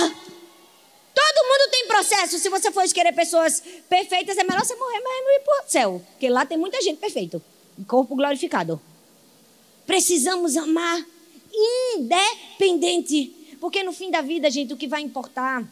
Todo 1.12 1.48
mundo 1.48 1.70
tem 1.72 1.86
processo. 1.88 2.38
Se 2.38 2.48
você 2.48 2.70
for 2.70 2.84
querer 2.84 3.12
pessoas 3.12 3.60
perfeitas, 3.88 4.38
é 4.38 4.44
melhor 4.44 4.64
você 4.64 4.76
morrer 4.76 5.00
mesmo 5.00 5.28
e 5.28 5.36
ir 5.36 5.40
para 5.40 5.64
o 5.64 5.68
céu. 5.68 6.02
Porque 6.12 6.28
lá 6.28 6.46
tem 6.46 6.56
muita 6.56 6.80
gente 6.80 6.98
perfeita. 6.98 7.42
Corpo 7.88 8.14
glorificado. 8.14 8.80
Precisamos 9.84 10.56
amar 10.56 11.04
independente. 11.52 13.32
Porque 13.60 13.82
no 13.82 13.92
fim 13.92 14.10
da 14.10 14.22
vida, 14.22 14.50
gente, 14.50 14.72
o 14.72 14.76
que 14.76 14.86
vai 14.86 15.02
importar 15.02 15.68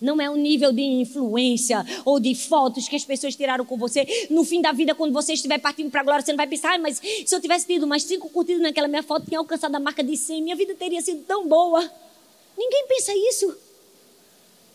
não 0.00 0.20
é 0.20 0.30
o 0.30 0.36
nível 0.36 0.72
de 0.72 0.82
influência 0.82 1.84
ou 2.04 2.18
de 2.18 2.34
fotos 2.34 2.88
que 2.88 2.96
as 2.96 3.04
pessoas 3.04 3.36
tiraram 3.36 3.64
com 3.64 3.76
você. 3.76 4.06
No 4.30 4.44
fim 4.44 4.60
da 4.60 4.72
vida, 4.72 4.94
quando 4.94 5.12
você 5.12 5.34
estiver 5.34 5.58
partindo 5.58 5.90
para 5.90 6.00
a 6.00 6.04
glória, 6.04 6.24
você 6.24 6.32
não 6.32 6.36
vai 6.36 6.46
pensar, 6.46 6.74
ah, 6.74 6.78
mas 6.78 7.00
se 7.00 7.34
eu 7.34 7.40
tivesse 7.40 7.66
tido 7.66 7.86
mais 7.86 8.02
cinco 8.02 8.28
curtidas 8.28 8.62
naquela 8.62 8.88
minha 8.88 9.02
foto, 9.02 9.26
tinha 9.26 9.38
alcançado 9.38 9.74
a 9.74 9.80
marca 9.80 10.02
de 10.02 10.16
100, 10.16 10.42
minha 10.42 10.56
vida 10.56 10.74
teria 10.74 11.00
sido 11.00 11.22
tão 11.22 11.46
boa. 11.46 11.80
Ninguém 12.56 12.86
pensa 12.88 13.12
isso. 13.14 13.56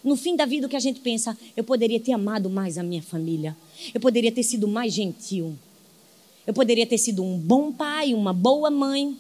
No 0.04 0.16
fim 0.16 0.36
da 0.36 0.46
vida, 0.46 0.66
o 0.66 0.70
que 0.70 0.76
a 0.76 0.80
gente 0.80 1.00
pensa, 1.00 1.38
eu 1.56 1.64
poderia 1.64 2.00
ter 2.00 2.12
amado 2.12 2.50
mais 2.50 2.78
a 2.78 2.84
minha 2.84 3.04
família. 3.04 3.56
Eu 3.94 4.02
poderia 4.02 4.32
ter 4.32 4.44
sido 4.44 4.68
mais 4.68 4.94
gentil. 4.94 5.56
Eu 6.46 6.54
poderia 6.54 6.88
ter 6.88 6.98
sido 6.98 7.24
um 7.24 7.38
bom 7.38 7.72
pai, 7.72 8.14
uma 8.16 8.34
boa 8.34 8.72
mãe 8.72 9.16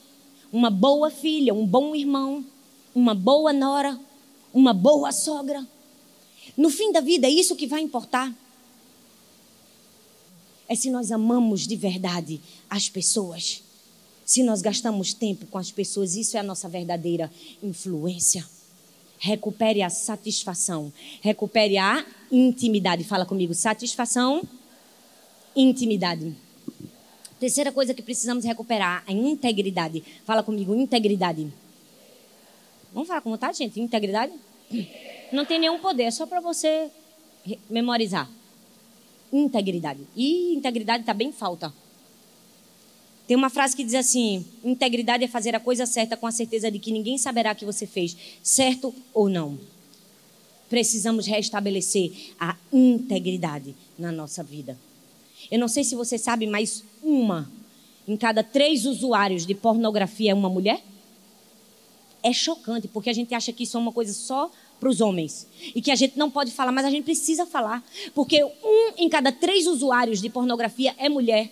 uma 0.51 0.69
boa 0.69 1.09
filha, 1.09 1.53
um 1.53 1.65
bom 1.65 1.95
irmão, 1.95 2.45
uma 2.93 3.15
boa 3.15 3.53
nora, 3.53 3.99
uma 4.53 4.73
boa 4.73 5.11
sogra. 5.11 5.65
No 6.57 6.69
fim 6.69 6.91
da 6.91 6.99
vida, 6.99 7.27
é 7.27 7.29
isso 7.29 7.55
que 7.55 7.67
vai 7.67 7.81
importar. 7.81 8.33
É 10.67 10.75
se 10.75 10.89
nós 10.89 11.11
amamos 11.11 11.67
de 11.67 11.75
verdade 11.75 12.41
as 12.69 12.89
pessoas. 12.89 13.63
Se 14.25 14.43
nós 14.43 14.61
gastamos 14.61 15.13
tempo 15.13 15.45
com 15.47 15.57
as 15.57 15.71
pessoas, 15.71 16.15
isso 16.15 16.37
é 16.37 16.39
a 16.39 16.43
nossa 16.43 16.69
verdadeira 16.69 17.31
influência. 17.61 18.45
Recupere 19.19 19.81
a 19.81 19.89
satisfação, 19.89 20.91
recupere 21.21 21.77
a 21.77 22.05
intimidade. 22.31 23.03
Fala 23.03 23.25
comigo, 23.25 23.53
satisfação, 23.53 24.41
intimidade. 25.55 26.35
Terceira 27.41 27.71
coisa 27.71 27.91
que 27.91 28.03
precisamos 28.03 28.45
recuperar, 28.45 29.03
a 29.07 29.11
integridade. 29.11 30.03
Fala 30.25 30.43
comigo, 30.43 30.75
integridade. 30.75 31.51
Vamos 32.93 33.07
falar 33.07 33.19
com 33.21 33.31
vontade, 33.31 33.57
gente? 33.57 33.81
Integridade? 33.81 34.31
Não 35.33 35.43
tem 35.43 35.57
nenhum 35.57 35.79
poder, 35.79 36.03
é 36.03 36.11
só 36.11 36.27
para 36.27 36.39
você 36.39 36.91
memorizar. 37.67 38.29
Integridade. 39.33 40.01
E 40.15 40.53
integridade 40.53 41.01
está 41.01 41.15
bem 41.15 41.31
falta. 41.31 41.73
Tem 43.25 43.35
uma 43.35 43.49
frase 43.49 43.75
que 43.75 43.83
diz 43.83 43.95
assim: 43.95 44.45
integridade 44.63 45.23
é 45.23 45.27
fazer 45.27 45.55
a 45.55 45.59
coisa 45.59 45.87
certa 45.87 46.15
com 46.15 46.27
a 46.27 46.31
certeza 46.31 46.69
de 46.69 46.77
que 46.77 46.91
ninguém 46.91 47.17
saberá 47.17 47.55
que 47.55 47.65
você 47.65 47.87
fez, 47.87 48.15
certo 48.43 48.93
ou 49.15 49.27
não. 49.27 49.57
Precisamos 50.69 51.25
restabelecer 51.25 52.35
a 52.39 52.55
integridade 52.71 53.75
na 53.97 54.11
nossa 54.11 54.43
vida. 54.43 54.77
Eu 55.49 55.57
não 55.57 55.67
sei 55.67 55.83
se 55.83 55.95
você 55.95 56.19
sabe, 56.19 56.45
mas 56.45 56.83
uma 57.03 57.49
em 58.07 58.17
cada 58.17 58.43
três 58.43 58.85
usuários 58.85 59.45
de 59.45 59.53
pornografia 59.53 60.31
é 60.31 60.33
uma 60.33 60.49
mulher? 60.49 60.83
É 62.23 62.33
chocante, 62.33 62.87
porque 62.87 63.09
a 63.09 63.13
gente 63.13 63.33
acha 63.33 63.51
que 63.51 63.63
isso 63.63 63.77
é 63.77 63.79
uma 63.79 63.91
coisa 63.91 64.13
só 64.13 64.51
para 64.79 64.89
os 64.89 64.99
homens. 64.99 65.47
E 65.75 65.81
que 65.81 65.91
a 65.91 65.95
gente 65.95 66.17
não 66.17 66.29
pode 66.29 66.51
falar, 66.51 66.71
mas 66.71 66.85
a 66.85 66.89
gente 66.89 67.05
precisa 67.05 67.45
falar. 67.45 67.83
Porque 68.13 68.43
um 68.43 68.93
em 68.97 69.07
cada 69.07 69.31
três 69.31 69.67
usuários 69.67 70.21
de 70.21 70.29
pornografia 70.29 70.95
é 70.97 71.07
mulher. 71.07 71.51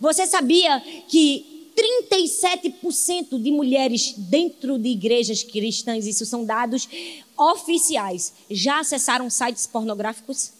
Você 0.00 0.26
sabia 0.26 0.80
que 1.08 1.72
37% 1.76 3.40
de 3.40 3.50
mulheres 3.50 4.14
dentro 4.16 4.78
de 4.78 4.88
igrejas 4.88 5.42
cristãs, 5.42 6.06
isso 6.06 6.26
são 6.26 6.44
dados 6.44 6.88
oficiais, 7.36 8.32
já 8.50 8.80
acessaram 8.80 9.30
sites 9.30 9.66
pornográficos? 9.66 10.52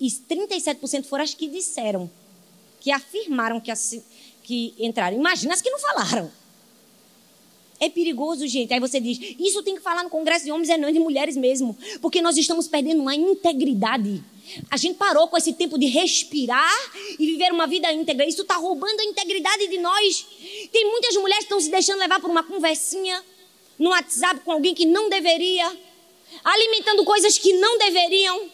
E 0.00 0.06
37% 0.06 1.04
foram 1.04 1.24
as 1.24 1.34
que 1.34 1.48
disseram 1.48 2.10
que 2.80 2.90
afirmaram 2.90 3.60
que, 3.60 3.70
que 4.42 4.74
entraram. 4.78 5.16
Imagina 5.16 5.54
as 5.54 5.60
que 5.60 5.70
não 5.70 5.78
falaram. 5.78 6.32
É 7.78 7.88
perigoso, 7.88 8.46
gente. 8.46 8.74
Aí 8.74 8.78
você 8.80 9.00
diz, 9.00 9.18
isso 9.38 9.62
tem 9.62 9.74
que 9.74 9.80
falar 9.80 10.04
no 10.04 10.10
Congresso 10.10 10.44
de 10.44 10.52
Homens 10.52 10.68
e 10.68 10.76
não 10.76 10.92
de 10.92 10.98
mulheres 10.98 11.34
mesmo. 11.34 11.76
Porque 12.02 12.20
nós 12.20 12.36
estamos 12.36 12.68
perdendo 12.68 13.00
uma 13.00 13.14
integridade. 13.14 14.22
A 14.70 14.76
gente 14.76 14.96
parou 14.96 15.28
com 15.28 15.36
esse 15.38 15.54
tempo 15.54 15.78
de 15.78 15.86
respirar 15.86 16.70
e 17.18 17.24
viver 17.24 17.52
uma 17.52 17.66
vida 17.66 17.90
íntegra. 17.90 18.26
Isso 18.26 18.42
está 18.42 18.56
roubando 18.56 19.00
a 19.00 19.04
integridade 19.04 19.66
de 19.66 19.78
nós. 19.78 20.26
Tem 20.70 20.90
muitas 20.90 21.16
mulheres 21.16 21.38
que 21.38 21.44
estão 21.44 21.60
se 21.60 21.70
deixando 21.70 22.00
levar 22.00 22.20
por 22.20 22.28
uma 22.28 22.42
conversinha 22.42 23.24
no 23.78 23.90
WhatsApp 23.90 24.40
com 24.40 24.52
alguém 24.52 24.74
que 24.74 24.84
não 24.84 25.08
deveria, 25.08 25.74
alimentando 26.44 27.02
coisas 27.04 27.38
que 27.38 27.54
não 27.54 27.78
deveriam. 27.78 28.50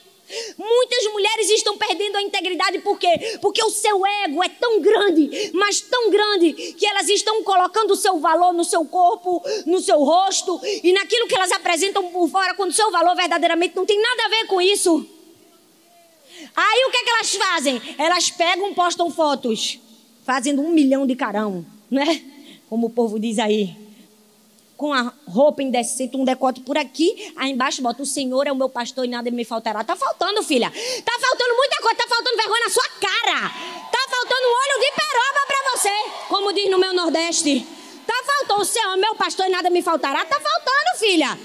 Muitas 0.58 1.12
mulheres 1.12 1.50
estão 1.50 1.78
perdendo 1.78 2.16
a 2.16 2.22
integridade 2.22 2.80
por 2.80 2.98
quê? 2.98 3.38
Porque 3.40 3.62
o 3.62 3.70
seu 3.70 4.04
ego 4.24 4.42
é 4.42 4.48
tão 4.48 4.80
grande, 4.80 5.52
mas 5.54 5.80
tão 5.80 6.10
grande, 6.10 6.52
que 6.52 6.84
elas 6.84 7.08
estão 7.08 7.42
colocando 7.44 7.92
o 7.92 7.96
seu 7.96 8.18
valor 8.18 8.52
no 8.52 8.64
seu 8.64 8.84
corpo, 8.84 9.42
no 9.64 9.80
seu 9.80 9.98
rosto 10.02 10.60
e 10.82 10.92
naquilo 10.92 11.28
que 11.28 11.34
elas 11.34 11.52
apresentam 11.52 12.10
por 12.10 12.28
fora, 12.28 12.54
quando 12.54 12.70
o 12.70 12.74
seu 12.74 12.90
valor 12.90 13.14
verdadeiramente 13.14 13.76
não 13.76 13.86
tem 13.86 14.00
nada 14.00 14.24
a 14.24 14.28
ver 14.28 14.46
com 14.46 14.60
isso. 14.60 15.06
Aí 16.54 16.84
o 16.86 16.90
que, 16.90 16.96
é 16.98 17.04
que 17.04 17.10
elas 17.10 17.34
fazem? 17.34 17.82
Elas 17.96 18.30
pegam, 18.30 18.74
postam 18.74 19.10
fotos, 19.10 19.78
fazendo 20.24 20.60
um 20.60 20.70
milhão 20.70 21.06
de 21.06 21.14
carão, 21.14 21.64
né? 21.90 22.22
Como 22.68 22.88
o 22.88 22.90
povo 22.90 23.18
diz 23.18 23.38
aí 23.38 23.85
com 24.76 24.92
a 24.92 25.12
roupa 25.26 25.62
indecente, 25.62 26.16
um 26.16 26.24
decote 26.24 26.60
por 26.60 26.76
aqui, 26.76 27.32
aí 27.36 27.50
embaixo 27.50 27.82
bota: 27.82 28.02
O 28.02 28.06
Senhor 28.06 28.46
é 28.46 28.52
o 28.52 28.56
meu 28.56 28.68
pastor 28.68 29.04
e 29.04 29.08
nada 29.08 29.30
me 29.30 29.44
faltará. 29.44 29.82
Tá 29.82 29.96
faltando, 29.96 30.42
filha. 30.42 30.70
Tá 30.70 31.18
faltando 31.20 31.56
muita 31.56 31.76
coisa, 31.80 31.96
tá 31.96 32.06
faltando 32.08 32.36
vergonha 32.36 32.64
na 32.64 32.70
sua 32.70 32.88
cara. 33.00 33.48
Tá 33.90 34.06
faltando 34.10 34.46
olho 34.46 34.80
de 34.80 34.92
peroba 34.92 35.46
para 35.46 35.76
você, 35.76 36.26
como 36.28 36.52
diz 36.52 36.70
no 36.70 36.78
meu 36.78 36.92
Nordeste. 36.92 37.66
Tá 38.06 38.22
faltando, 38.24 38.62
o 38.62 38.64
Senhor 38.64 38.92
é 38.92 38.96
meu 38.96 39.14
pastor 39.14 39.46
e 39.46 39.50
nada 39.50 39.70
me 39.70 39.82
faltará. 39.82 40.24
Tá 40.24 40.40
faltando, 40.40 40.98
filha. 40.98 41.38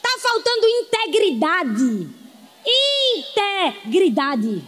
Tá 0.00 0.18
faltando 0.20 0.66
integridade. 0.66 2.08
Integridade. 3.84 4.62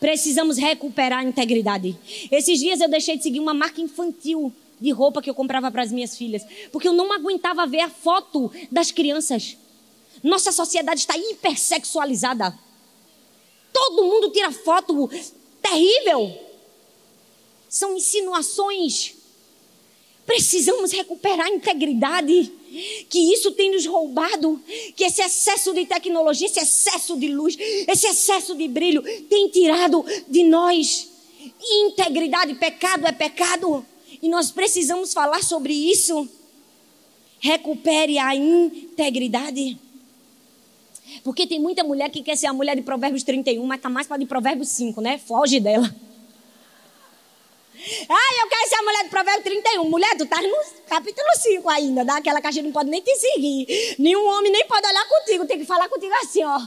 Precisamos 0.00 0.58
recuperar 0.58 1.20
a 1.20 1.24
integridade. 1.24 1.96
Esses 2.30 2.58
dias 2.58 2.80
eu 2.80 2.88
deixei 2.88 3.16
de 3.16 3.22
seguir 3.22 3.40
uma 3.40 3.54
marca 3.54 3.80
infantil 3.80 4.52
de 4.80 4.90
roupa 4.90 5.22
que 5.22 5.30
eu 5.30 5.34
comprava 5.34 5.70
para 5.70 5.82
as 5.82 5.92
minhas 5.92 6.16
filhas, 6.16 6.42
porque 6.70 6.88
eu 6.88 6.92
não 6.92 7.12
aguentava 7.12 7.66
ver 7.66 7.80
a 7.80 7.90
foto 7.90 8.50
das 8.70 8.90
crianças. 8.90 9.56
Nossa 10.22 10.52
sociedade 10.52 11.00
está 11.00 11.16
hipersexualizada. 11.16 12.58
Todo 13.72 14.04
mundo 14.04 14.30
tira 14.30 14.50
foto 14.50 15.10
terrível. 15.60 16.38
São 17.68 17.96
insinuações. 17.96 19.14
Precisamos 20.24 20.92
recuperar 20.92 21.46
a 21.46 21.50
integridade. 21.50 22.52
Que 23.08 23.32
isso 23.32 23.52
tem 23.52 23.70
nos 23.70 23.86
roubado. 23.86 24.60
Que 24.96 25.04
esse 25.04 25.22
excesso 25.22 25.72
de 25.74 25.86
tecnologia, 25.86 26.46
esse 26.46 26.60
excesso 26.60 27.18
de 27.18 27.28
luz, 27.28 27.56
esse 27.58 28.06
excesso 28.06 28.54
de 28.54 28.66
brilho 28.66 29.02
tem 29.28 29.48
tirado 29.48 30.04
de 30.26 30.42
nós. 30.42 31.08
Integridade, 31.60 32.54
pecado 32.54 33.06
é 33.06 33.12
pecado. 33.12 33.84
E 34.22 34.28
nós 34.28 34.50
precisamos 34.50 35.12
falar 35.12 35.42
sobre 35.42 35.72
isso. 35.72 36.28
Recupere 37.38 38.18
a 38.18 38.34
integridade. 38.34 39.78
Porque 41.22 41.46
tem 41.46 41.60
muita 41.60 41.84
mulher 41.84 42.10
que 42.10 42.22
quer 42.22 42.36
ser 42.36 42.46
a 42.46 42.52
mulher 42.52 42.76
de 42.76 42.82
Provérbios 42.82 43.22
31, 43.22 43.64
mas 43.64 43.80
tá 43.80 43.88
mais 43.88 44.06
para 44.06 44.16
de 44.16 44.26
Provérbios 44.26 44.68
5, 44.70 45.00
né? 45.00 45.18
Foge 45.18 45.60
dela. 45.60 45.94
Ah, 48.08 48.42
eu 48.42 48.48
quero 48.48 48.68
ser 48.68 48.74
a 48.76 48.82
mulher 48.82 49.04
de 49.04 49.10
Provérbios 49.10 49.44
31. 49.44 49.84
Mulher, 49.88 50.16
tu 50.16 50.26
tá 50.26 50.42
no 50.42 50.56
capítulo 50.88 51.28
5 51.36 51.68
ainda, 51.68 52.04
daquela 52.04 52.40
que 52.40 52.46
a 52.46 52.50
gente 52.50 52.64
não 52.64 52.72
pode 52.72 52.90
nem 52.90 53.00
te 53.00 53.14
seguir. 53.16 53.96
Nenhum 53.98 54.26
homem 54.26 54.50
nem 54.50 54.66
pode 54.66 54.86
olhar 54.86 55.08
contigo, 55.08 55.46
tem 55.46 55.58
que 55.58 55.64
falar 55.64 55.88
contigo 55.88 56.12
assim, 56.22 56.42
ó. 56.42 56.66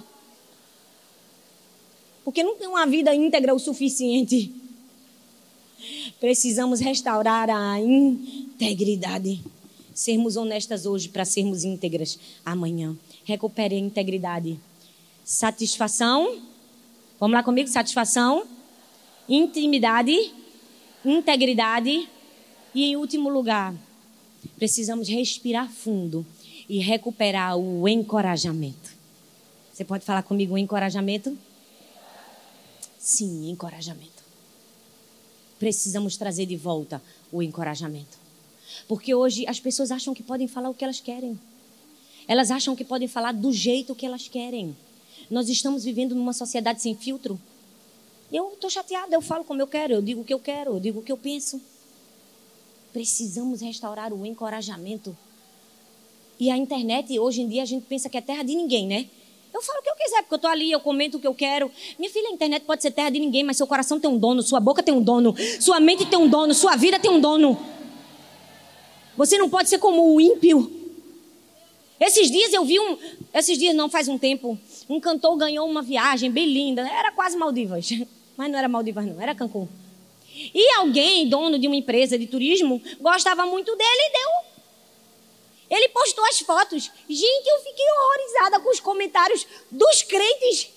Porque 2.23 2.43
não 2.43 2.55
tem 2.55 2.67
uma 2.67 2.85
vida 2.85 3.13
íntegra 3.13 3.53
o 3.53 3.59
suficiente. 3.59 4.53
Precisamos 6.19 6.79
restaurar 6.79 7.49
a 7.49 7.79
integridade. 7.79 9.41
Sermos 9.93 10.35
honestas 10.37 10.85
hoje 10.85 11.09
para 11.09 11.25
sermos 11.25 11.63
íntegras 11.63 12.19
amanhã. 12.45 12.95
Recupere 13.23 13.75
a 13.75 13.79
integridade. 13.79 14.59
Satisfação. 15.23 16.41
Vamos 17.19 17.35
lá 17.35 17.43
comigo? 17.43 17.69
Satisfação. 17.69 18.45
Intimidade 19.27 20.15
integridade 21.03 22.09
e, 22.73 22.83
em 22.83 22.95
último 22.95 23.29
lugar, 23.29 23.73
precisamos 24.57 25.07
respirar 25.07 25.69
fundo 25.69 26.25
e 26.67 26.79
recuperar 26.79 27.57
o 27.57 27.87
encorajamento. 27.87 28.97
Você 29.73 29.83
pode 29.83 30.05
falar 30.05 30.23
comigo 30.23 30.55
o 30.55 30.57
encorajamento? 30.57 31.37
Sim, 32.97 33.49
encorajamento. 33.49 34.18
Precisamos 35.59 36.17
trazer 36.17 36.45
de 36.45 36.55
volta 36.55 37.01
o 37.31 37.43
encorajamento. 37.43 38.17
Porque 38.87 39.13
hoje 39.13 39.45
as 39.47 39.59
pessoas 39.59 39.91
acham 39.91 40.13
que 40.13 40.23
podem 40.23 40.47
falar 40.47 40.69
o 40.69 40.73
que 40.73 40.83
elas 40.83 40.99
querem. 40.99 41.39
Elas 42.27 42.49
acham 42.49 42.75
que 42.75 42.85
podem 42.85 43.07
falar 43.07 43.33
do 43.33 43.51
jeito 43.51 43.93
que 43.93 44.05
elas 44.05 44.27
querem. 44.27 44.75
Nós 45.29 45.49
estamos 45.49 45.83
vivendo 45.83 46.15
numa 46.15 46.33
sociedade 46.33 46.81
sem 46.81 46.95
filtro. 46.95 47.39
Eu 48.31 48.53
estou 48.53 48.69
chateada, 48.69 49.13
eu 49.13 49.21
falo 49.21 49.43
como 49.43 49.61
eu 49.61 49.67
quero, 49.67 49.93
eu 49.93 50.01
digo 50.01 50.21
o 50.21 50.23
que 50.23 50.33
eu 50.33 50.39
quero, 50.39 50.73
eu 50.73 50.79
digo 50.79 50.99
o 50.99 51.03
que 51.03 51.11
eu 51.11 51.17
penso. 51.17 51.61
Precisamos 52.93 53.61
restaurar 53.61 54.13
o 54.13 54.25
encorajamento. 54.25 55.15
E 56.39 56.49
a 56.49 56.55
internet, 56.55 57.19
hoje 57.19 57.41
em 57.41 57.49
dia, 57.49 57.63
a 57.63 57.65
gente 57.65 57.85
pensa 57.85 58.07
que 58.07 58.17
é 58.17 58.21
terra 58.21 58.43
de 58.43 58.55
ninguém, 58.55 58.87
né? 58.87 59.09
Eu 59.53 59.61
falo 59.61 59.79
o 59.79 59.81
que 59.81 59.89
eu 59.89 59.95
quiser, 59.95 60.21
porque 60.21 60.33
eu 60.33 60.37
estou 60.37 60.51
ali, 60.51 60.71
eu 60.71 60.79
comento 60.79 61.17
o 61.17 61.19
que 61.19 61.27
eu 61.27 61.33
quero. 61.33 61.71
Minha 61.97 62.11
filha, 62.11 62.29
a 62.29 62.31
internet 62.31 62.63
pode 62.63 62.81
ser 62.81 62.91
terra 62.91 63.09
de 63.09 63.19
ninguém, 63.19 63.43
mas 63.43 63.57
seu 63.57 63.65
coração 63.65 63.99
tem 63.99 64.09
um 64.09 64.17
dono, 64.17 64.41
sua 64.43 64.59
boca 64.59 64.83
tem 64.83 64.93
um 64.93 65.01
dono, 65.01 65.35
sua 65.59 65.79
mente 65.79 66.05
tem 66.05 66.19
um 66.19 66.27
dono, 66.27 66.53
sua 66.53 66.75
vida 66.75 66.99
tem 66.99 67.09
um 67.09 67.19
dono. 67.19 67.59
Você 69.17 69.37
não 69.37 69.49
pode 69.49 69.69
ser 69.69 69.79
como 69.79 70.13
o 70.13 70.21
ímpio. 70.21 70.71
Esses 71.99 72.31
dias 72.31 72.53
eu 72.53 72.63
vi 72.63 72.79
um. 72.79 72.97
Esses 73.33 73.57
dias, 73.57 73.75
não 73.75 73.89
faz 73.89 74.07
um 74.07 74.17
tempo, 74.17 74.57
um 74.87 74.99
cantor 74.99 75.35
ganhou 75.35 75.67
uma 75.67 75.81
viagem 75.81 76.31
bem 76.31 76.45
linda, 76.45 76.87
era 76.87 77.11
quase 77.11 77.37
Maldivas. 77.37 77.89
Mas 78.37 78.49
não 78.49 78.57
era 78.57 78.69
Maldivas, 78.69 79.05
não, 79.05 79.19
era 79.21 79.35
Cancún. 79.35 79.67
E 80.53 80.75
alguém, 80.77 81.27
dono 81.27 81.59
de 81.59 81.67
uma 81.67 81.75
empresa 81.75 82.17
de 82.17 82.25
turismo, 82.25 82.81
gostava 83.01 83.45
muito 83.45 83.75
dele 83.75 83.89
e 83.89 84.11
deu. 84.13 84.48
Ele 85.69 85.89
postou 85.89 86.25
as 86.25 86.39
fotos. 86.39 86.91
Gente, 87.07 87.47
eu 87.47 87.59
fiquei 87.59 87.85
horrorizada 87.91 88.59
com 88.59 88.69
os 88.69 88.79
comentários 88.79 89.45
dos 89.69 90.01
crentes. 90.03 90.69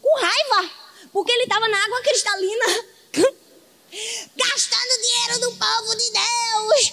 Com 0.00 0.18
raiva. 0.18 0.70
Porque 1.12 1.30
ele 1.32 1.42
estava 1.42 1.68
na 1.68 1.84
água 1.84 2.00
cristalina. 2.00 2.64
Gastando 4.36 5.02
dinheiro 5.02 5.40
do 5.40 5.56
povo 5.56 5.96
de 5.96 6.10
Deus. 6.10 6.92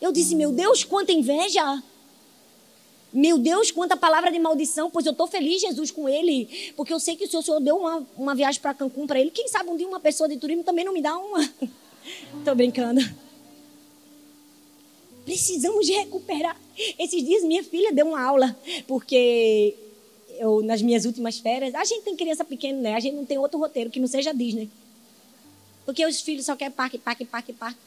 Eu 0.00 0.12
disse, 0.12 0.34
meu 0.34 0.52
Deus, 0.52 0.84
quanta 0.84 1.12
inveja. 1.12 1.82
Meu 3.12 3.38
Deus, 3.38 3.70
quanta 3.70 3.96
palavra 3.96 4.30
de 4.32 4.38
maldição, 4.38 4.90
pois 4.90 5.04
eu 5.04 5.12
estou 5.12 5.26
feliz, 5.26 5.60
Jesus, 5.60 5.90
com 5.90 6.08
ele, 6.08 6.72
porque 6.74 6.92
eu 6.92 6.98
sei 6.98 7.14
que 7.14 7.24
o 7.24 7.28
Senhor, 7.28 7.40
o 7.40 7.44
Senhor 7.44 7.60
deu 7.60 7.76
uma, 7.76 8.06
uma 8.16 8.34
viagem 8.34 8.60
para 8.60 8.72
Cancún 8.72 9.06
para 9.06 9.20
ele. 9.20 9.30
Quem 9.30 9.46
sabe 9.48 9.68
um 9.68 9.76
dia 9.76 9.86
uma 9.86 10.00
pessoa 10.00 10.28
de 10.28 10.38
turismo 10.38 10.64
também 10.64 10.84
não 10.84 10.94
me 10.94 11.02
dá 11.02 11.16
uma. 11.16 11.40
Estou 12.38 12.54
brincando. 12.54 13.00
Precisamos 15.24 15.86
de 15.86 15.92
recuperar. 15.92 16.60
Esses 16.98 17.24
dias 17.24 17.44
minha 17.44 17.62
filha 17.62 17.92
deu 17.92 18.06
uma 18.08 18.22
aula, 18.22 18.56
porque 18.86 19.74
eu, 20.38 20.62
nas 20.62 20.82
minhas 20.82 21.04
últimas 21.04 21.38
férias, 21.38 21.74
a 21.74 21.84
gente 21.84 22.02
tem 22.02 22.16
criança 22.16 22.44
pequena, 22.44 22.80
né? 22.80 22.94
A 22.94 23.00
gente 23.00 23.14
não 23.14 23.24
tem 23.24 23.38
outro 23.38 23.58
roteiro 23.58 23.90
que 23.90 24.00
não 24.00 24.06
seja 24.06 24.32
Disney. 24.32 24.68
Porque 25.84 26.04
os 26.04 26.20
filhos 26.20 26.46
só 26.46 26.56
querem 26.56 26.72
parque, 26.72 26.98
parque, 26.98 27.24
parque, 27.24 27.52
parque. 27.52 27.78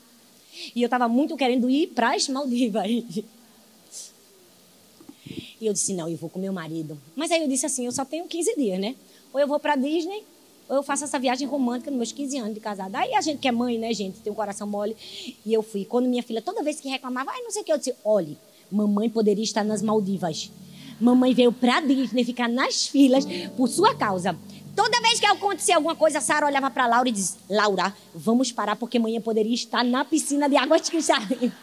E 0.75 0.81
eu 0.81 0.87
estava 0.87 1.07
muito 1.07 1.35
querendo 1.35 1.69
ir 1.69 1.87
para 1.87 2.15
as 2.15 2.27
Maldivas. 2.29 2.87
E 5.59 5.65
eu 5.67 5.73
disse, 5.73 5.93
não, 5.93 6.07
eu 6.07 6.17
vou 6.17 6.29
com 6.29 6.39
meu 6.39 6.53
marido. 6.53 6.99
Mas 7.15 7.31
aí 7.31 7.41
eu 7.41 7.47
disse 7.47 7.65
assim, 7.65 7.85
eu 7.85 7.91
só 7.91 8.05
tenho 8.05 8.25
15 8.25 8.55
dias, 8.55 8.79
né? 8.79 8.95
Ou 9.33 9.39
eu 9.39 9.47
vou 9.47 9.59
para 9.59 9.75
Disney, 9.75 10.23
eu 10.69 10.83
faço 10.83 11.03
essa 11.03 11.19
viagem 11.19 11.47
romântica 11.47 11.91
nos 11.91 11.97
meus 11.97 12.11
15 12.11 12.37
anos 12.37 12.53
de 12.53 12.59
casada. 12.59 12.99
Aí 12.99 13.13
a 13.13 13.21
gente 13.21 13.39
que 13.39 13.47
é 13.47 13.51
mãe, 13.51 13.77
né, 13.77 13.93
gente, 13.93 14.19
tem 14.19 14.31
um 14.31 14.35
coração 14.35 14.67
mole. 14.67 14.95
E 15.45 15.53
eu 15.53 15.61
fui. 15.61 15.85
Quando 15.85 16.07
minha 16.07 16.23
filha, 16.23 16.41
toda 16.41 16.63
vez 16.63 16.79
que 16.79 16.89
reclamava, 16.89 17.31
ai, 17.31 17.41
não 17.41 17.51
sei 17.51 17.61
o 17.61 17.65
que, 17.65 17.71
eu 17.71 17.77
disse, 17.77 17.93
olhe, 18.03 18.37
mamãe 18.71 19.09
poderia 19.09 19.43
estar 19.43 19.63
nas 19.63 19.81
Maldivas. 19.81 20.51
Mamãe 20.99 21.33
veio 21.33 21.51
para 21.51 21.81
Disney 21.81 22.23
ficar 22.23 22.47
nas 22.47 22.87
filas 22.87 23.25
por 23.57 23.67
sua 23.67 23.95
causa. 23.95 24.37
Toda 24.75 25.01
vez 25.01 25.19
que 25.19 25.25
acontecia 25.25 25.75
alguma 25.75 25.95
coisa, 25.95 26.17
a 26.17 26.21
Sara 26.21 26.45
olhava 26.45 26.69
para 26.69 26.87
Laura 26.87 27.07
e 27.07 27.11
dizia: 27.11 27.39
Laura, 27.49 27.95
vamos 28.13 28.51
parar 28.51 28.75
porque 28.75 28.97
amanhã 28.97 29.21
poderia 29.21 29.53
estar 29.53 29.83
na 29.83 30.03
piscina 30.03 30.49
de 30.49 30.57
água 30.57 30.79
cristalina 30.81 31.53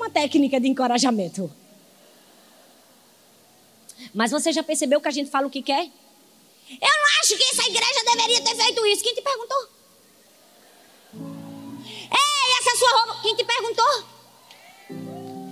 uma 0.00 0.08
técnica 0.08 0.58
de 0.58 0.66
encorajamento. 0.66 1.50
Mas 4.14 4.30
você 4.30 4.50
já 4.50 4.62
percebeu 4.62 5.00
que 5.00 5.08
a 5.08 5.12
gente 5.12 5.30
fala 5.30 5.46
o 5.46 5.50
que 5.50 5.62
quer? 5.62 5.88
Eu 6.70 6.78
não 6.80 7.20
acho 7.20 7.36
que 7.36 7.44
essa 7.44 7.68
igreja 7.68 8.04
deveria 8.04 8.40
ter 8.42 8.54
feito 8.56 8.86
isso. 8.86 9.02
Quem 9.02 9.14
te 9.14 9.22
perguntou? 9.22 9.68
Ei, 11.14 12.58
essa 12.60 12.76
sua 12.78 12.90
roupa. 12.98 13.22
Quem 13.22 13.36
te 13.36 13.44
perguntou? 13.44 14.04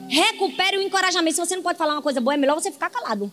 Recupere 0.09 0.79
o 0.79 0.83
encorajamento. 0.83 1.37
Se 1.37 1.47
você 1.47 1.57
não 1.57 1.63
pode 1.63 1.79
falar 1.79 1.95
uma 1.95 2.03
coisa 2.03 2.21
boa, 2.21 2.35
é 2.35 2.37
melhor 2.37 2.55
você 2.55 2.71
ficar 2.71 2.91
calado. 2.91 3.33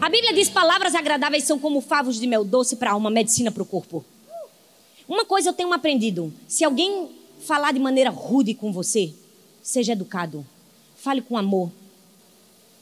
A 0.00 0.08
Bíblia 0.08 0.32
diz: 0.34 0.48
palavras 0.48 0.94
agradáveis 0.94 1.44
são 1.44 1.58
como 1.58 1.80
favos 1.80 2.18
de 2.18 2.26
mel 2.26 2.44
doce 2.44 2.76
para 2.76 2.90
a 2.90 2.92
alma, 2.94 3.10
medicina 3.10 3.50
para 3.50 3.62
o 3.62 3.66
corpo. 3.66 4.04
Uma 5.08 5.24
coisa 5.24 5.50
eu 5.50 5.54
tenho 5.54 5.72
aprendido: 5.72 6.32
se 6.46 6.64
alguém 6.64 7.10
falar 7.40 7.72
de 7.72 7.78
maneira 7.78 8.10
rude 8.10 8.54
com 8.54 8.72
você, 8.72 9.14
Seja 9.68 9.92
educado. 9.92 10.46
Fale 10.96 11.20
com 11.20 11.36
amor. 11.36 11.70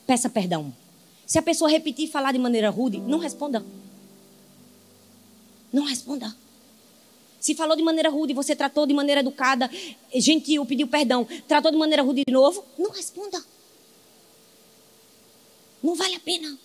Peça 0.07 0.31
perdão. 0.31 0.73
Se 1.27 1.37
a 1.37 1.43
pessoa 1.43 1.69
repetir 1.69 2.09
falar 2.09 2.31
de 2.31 2.39
maneira 2.39 2.71
rude, 2.71 2.99
não 2.99 3.19
responda. 3.19 3.67
Não 5.73 5.85
responda. 5.85 6.35
Se 7.41 7.55
falou 7.55 7.77
de 7.77 7.83
maneira 7.83 8.09
rude, 8.11 8.33
você 8.33 8.57
tratou 8.57 8.87
de 8.87 8.95
maneira 8.95 9.21
educada, 9.21 9.71
gentil, 10.15 10.65
pediu 10.67 10.89
perdão, 10.89 11.27
tratou 11.47 11.71
de 11.71 11.77
maneira 11.77 12.03
rude 12.03 12.23
de 12.27 12.33
novo, 12.33 12.65
não 12.79 12.91
responda. 12.91 13.43
Não 15.83 15.95
vale 15.95 16.17
a 16.17 16.21
pena. 16.21 16.59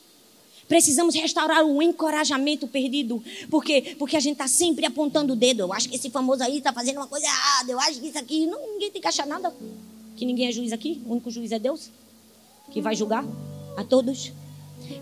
Precisamos 0.67 1.13
restaurar 1.13 1.63
o 1.65 1.81
encorajamento 1.81 2.67
perdido. 2.67 3.21
Por 3.49 3.63
quê? 3.63 3.95
Porque 3.99 4.15
a 4.15 4.19
gente 4.19 4.33
está 4.33 4.47
sempre 4.47 4.85
apontando 4.85 5.33
o 5.33 5.35
dedo. 5.35 5.59
Eu 5.59 5.73
acho 5.73 5.89
que 5.89 5.95
esse 5.97 6.09
famoso 6.09 6.41
aí 6.41 6.59
está 6.59 6.71
fazendo 6.71 6.97
uma 6.97 7.07
coisa 7.07 7.25
errada. 7.25 7.71
Eu 7.71 7.79
acho 7.79 7.99
que 7.99 8.07
isso 8.07 8.17
aqui. 8.17 8.45
Não, 8.45 8.59
ninguém 8.73 8.89
tem 8.89 9.01
que 9.01 9.07
achar 9.07 9.27
nada 9.27 9.53
que 10.21 10.25
ninguém 10.25 10.47
é 10.47 10.51
juiz 10.51 10.71
aqui, 10.71 11.01
o 11.07 11.13
único 11.13 11.31
juiz 11.31 11.51
é 11.51 11.57
Deus, 11.57 11.89
que 12.69 12.79
vai 12.79 12.95
julgar 12.95 13.25
a 13.75 13.83
todos. 13.83 14.31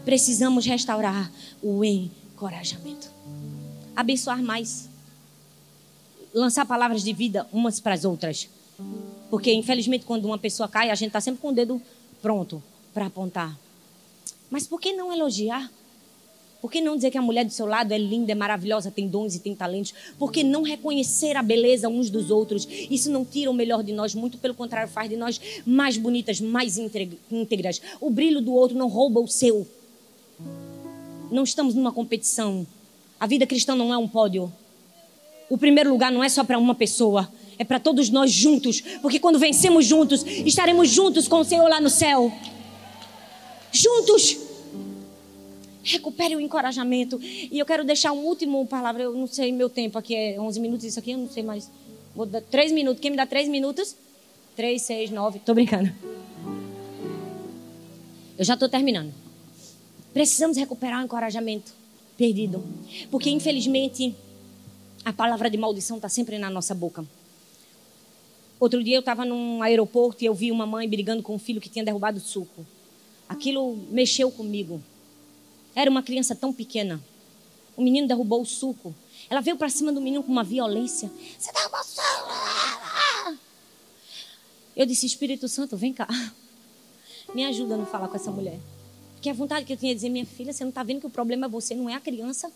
Precisamos 0.05 0.65
restaurar 0.65 1.29
o 1.61 1.83
encorajamento, 1.83 3.11
abençoar 3.99 4.41
mais, 4.41 4.89
lançar 6.33 6.65
palavras 6.65 7.03
de 7.03 7.13
vida 7.13 7.47
umas 7.51 7.79
para 7.79 7.93
as 7.93 8.05
outras. 8.05 8.49
Porque, 9.29 9.53
infelizmente, 9.53 10.05
quando 10.05 10.25
uma 10.25 10.37
pessoa 10.37 10.67
cai, 10.67 10.89
a 10.89 10.95
gente 10.95 11.07
está 11.07 11.21
sempre 11.21 11.41
com 11.41 11.49
o 11.49 11.53
dedo 11.53 11.81
pronto 12.21 12.61
para 12.93 13.05
apontar. 13.05 13.57
Mas 14.49 14.65
por 14.65 14.79
que 14.79 14.93
não 14.93 15.13
elogiar? 15.13 15.69
Por 16.61 16.69
que 16.69 16.81
não 16.81 16.95
dizer 16.95 17.11
que 17.11 17.17
a 17.17 17.21
mulher 17.21 17.45
do 17.45 17.51
seu 17.51 17.65
lado 17.65 17.93
é 17.93 17.97
linda, 17.97 18.33
é 18.33 18.35
maravilhosa, 18.35 18.91
tem 18.91 19.07
dons 19.07 19.35
e 19.35 19.39
tem 19.39 19.55
talentos? 19.55 19.93
Por 20.17 20.31
que 20.31 20.43
não 20.43 20.61
reconhecer 20.61 21.37
a 21.37 21.43
beleza 21.43 21.87
uns 21.87 22.09
dos 22.09 22.29
outros? 22.29 22.67
Isso 22.69 23.09
não 23.09 23.23
tira 23.23 23.49
o 23.49 23.53
melhor 23.53 23.81
de 23.81 23.93
nós, 23.93 24.13
muito 24.13 24.37
pelo 24.37 24.53
contrário, 24.53 24.91
faz 24.91 25.09
de 25.09 25.15
nós 25.15 25.39
mais 25.65 25.97
bonitas, 25.97 26.41
mais 26.41 26.77
íntegras. 26.77 27.81
O 28.01 28.09
brilho 28.09 28.41
do 28.41 28.53
outro 28.53 28.77
não 28.77 28.89
rouba 28.89 29.21
o 29.21 29.27
seu. 29.27 29.65
Não 31.31 31.43
estamos 31.43 31.75
numa 31.75 31.93
competição. 31.93 32.67
A 33.19 33.27
vida 33.27 33.45
cristã 33.45 33.75
não 33.75 33.93
é 33.93 33.97
um 33.97 34.07
pódio. 34.07 34.51
O 35.49 35.57
primeiro 35.57 35.89
lugar 35.89 36.11
não 36.11 36.23
é 36.23 36.29
só 36.29 36.43
para 36.43 36.57
uma 36.57 36.73
pessoa, 36.73 37.29
é 37.57 37.63
para 37.65 37.79
todos 37.79 38.09
nós 38.09 38.31
juntos, 38.31 38.81
porque 39.01 39.19
quando 39.19 39.37
vencemos 39.37 39.85
juntos, 39.85 40.23
estaremos 40.45 40.89
juntos 40.89 41.27
com 41.27 41.39
o 41.39 41.43
Senhor 41.43 41.67
lá 41.67 41.81
no 41.81 41.89
céu. 41.89 42.31
Juntos. 43.71 44.37
Recupere 45.83 46.35
o 46.35 46.39
encorajamento. 46.39 47.19
E 47.21 47.57
eu 47.57 47.65
quero 47.65 47.83
deixar 47.83 48.11
um 48.11 48.25
último 48.25 48.65
palavra. 48.67 49.03
Eu 49.03 49.13
não 49.13 49.27
sei 49.27 49.51
meu 49.51 49.69
tempo 49.69 49.97
aqui, 49.97 50.15
é 50.15 50.39
11 50.39 50.59
minutos 50.59 50.85
isso 50.85 50.99
aqui, 50.99 51.11
eu 51.11 51.17
não 51.17 51.29
sei 51.29 51.41
mais. 51.41 51.69
Vou 52.15 52.25
dar 52.25 52.41
3 52.41 52.71
minutos. 52.71 53.01
Quem 53.01 53.11
me 53.11 53.17
dá 53.17 53.25
3 53.25 53.49
minutos? 53.49 53.95
3, 54.55 54.81
6, 54.81 55.11
9. 55.11 55.39
Tô 55.39 55.53
brincando. 55.53 55.91
Eu 58.37 58.45
já 58.45 58.53
estou 58.53 58.69
terminando. 58.69 59.13
Precisamos 60.13 60.57
recuperar 60.57 61.01
o 61.01 61.05
encorajamento 61.05 61.78
perdido. 62.19 62.61
Porque, 63.09 63.29
infelizmente, 63.29 64.13
a 65.05 65.13
palavra 65.13 65.49
de 65.49 65.57
maldição 65.57 65.95
está 65.95 66.09
sempre 66.09 66.37
na 66.37 66.49
nossa 66.49 66.75
boca. 66.75 67.05
Outro 68.59 68.83
dia 68.83 68.97
eu 68.97 68.99
estava 68.99 69.23
num 69.23 69.63
aeroporto 69.63 70.21
e 70.21 70.27
eu 70.27 70.33
vi 70.33 70.51
uma 70.51 70.65
mãe 70.65 70.87
brigando 70.87 71.23
com 71.23 71.33
um 71.33 71.39
filho 71.39 71.61
que 71.61 71.69
tinha 71.69 71.85
derrubado 71.85 72.17
o 72.17 72.21
suco. 72.21 72.65
Aquilo 73.29 73.77
mexeu 73.89 74.29
comigo. 74.29 74.83
Era 75.73 75.89
uma 75.89 76.03
criança 76.03 76.35
tão 76.35 76.51
pequena. 76.51 77.01
O 77.77 77.81
menino 77.81 78.05
derrubou 78.05 78.41
o 78.41 78.45
suco. 78.45 78.93
Ela 79.29 79.39
veio 79.39 79.55
para 79.55 79.69
cima 79.69 79.93
do 79.93 80.01
menino 80.01 80.21
com 80.21 80.31
uma 80.31 80.43
violência. 80.43 81.09
Você 81.37 81.53
derrubou 81.53 81.79
o 81.79 81.83
suco! 81.83 83.39
Eu 84.75 84.85
disse, 84.85 85.05
Espírito 85.05 85.47
Santo, 85.47 85.77
vem 85.77 85.93
cá. 85.93 86.07
Me 87.33 87.45
ajuda 87.45 87.75
a 87.75 87.77
não 87.77 87.85
falar 87.85 88.09
com 88.09 88.15
essa 88.17 88.31
mulher. 88.31 88.59
Porque 89.19 89.29
a 89.29 89.33
vontade 89.33 89.65
que 89.65 89.73
eu 89.73 89.77
tinha 89.77 89.91
de 89.91 89.97
dizer, 89.97 90.07
minha 90.07 90.25
filha, 90.25 90.53
você 90.53 90.63
não 90.63 90.69
está 90.69 90.81
vendo 90.81 91.01
que 91.01 91.07
o 91.07 91.09
problema 91.09 91.45
é 91.45 91.49
você, 91.49 91.75
não 91.75 91.89
é 91.89 91.93
a 91.93 91.99
criança? 91.99 92.49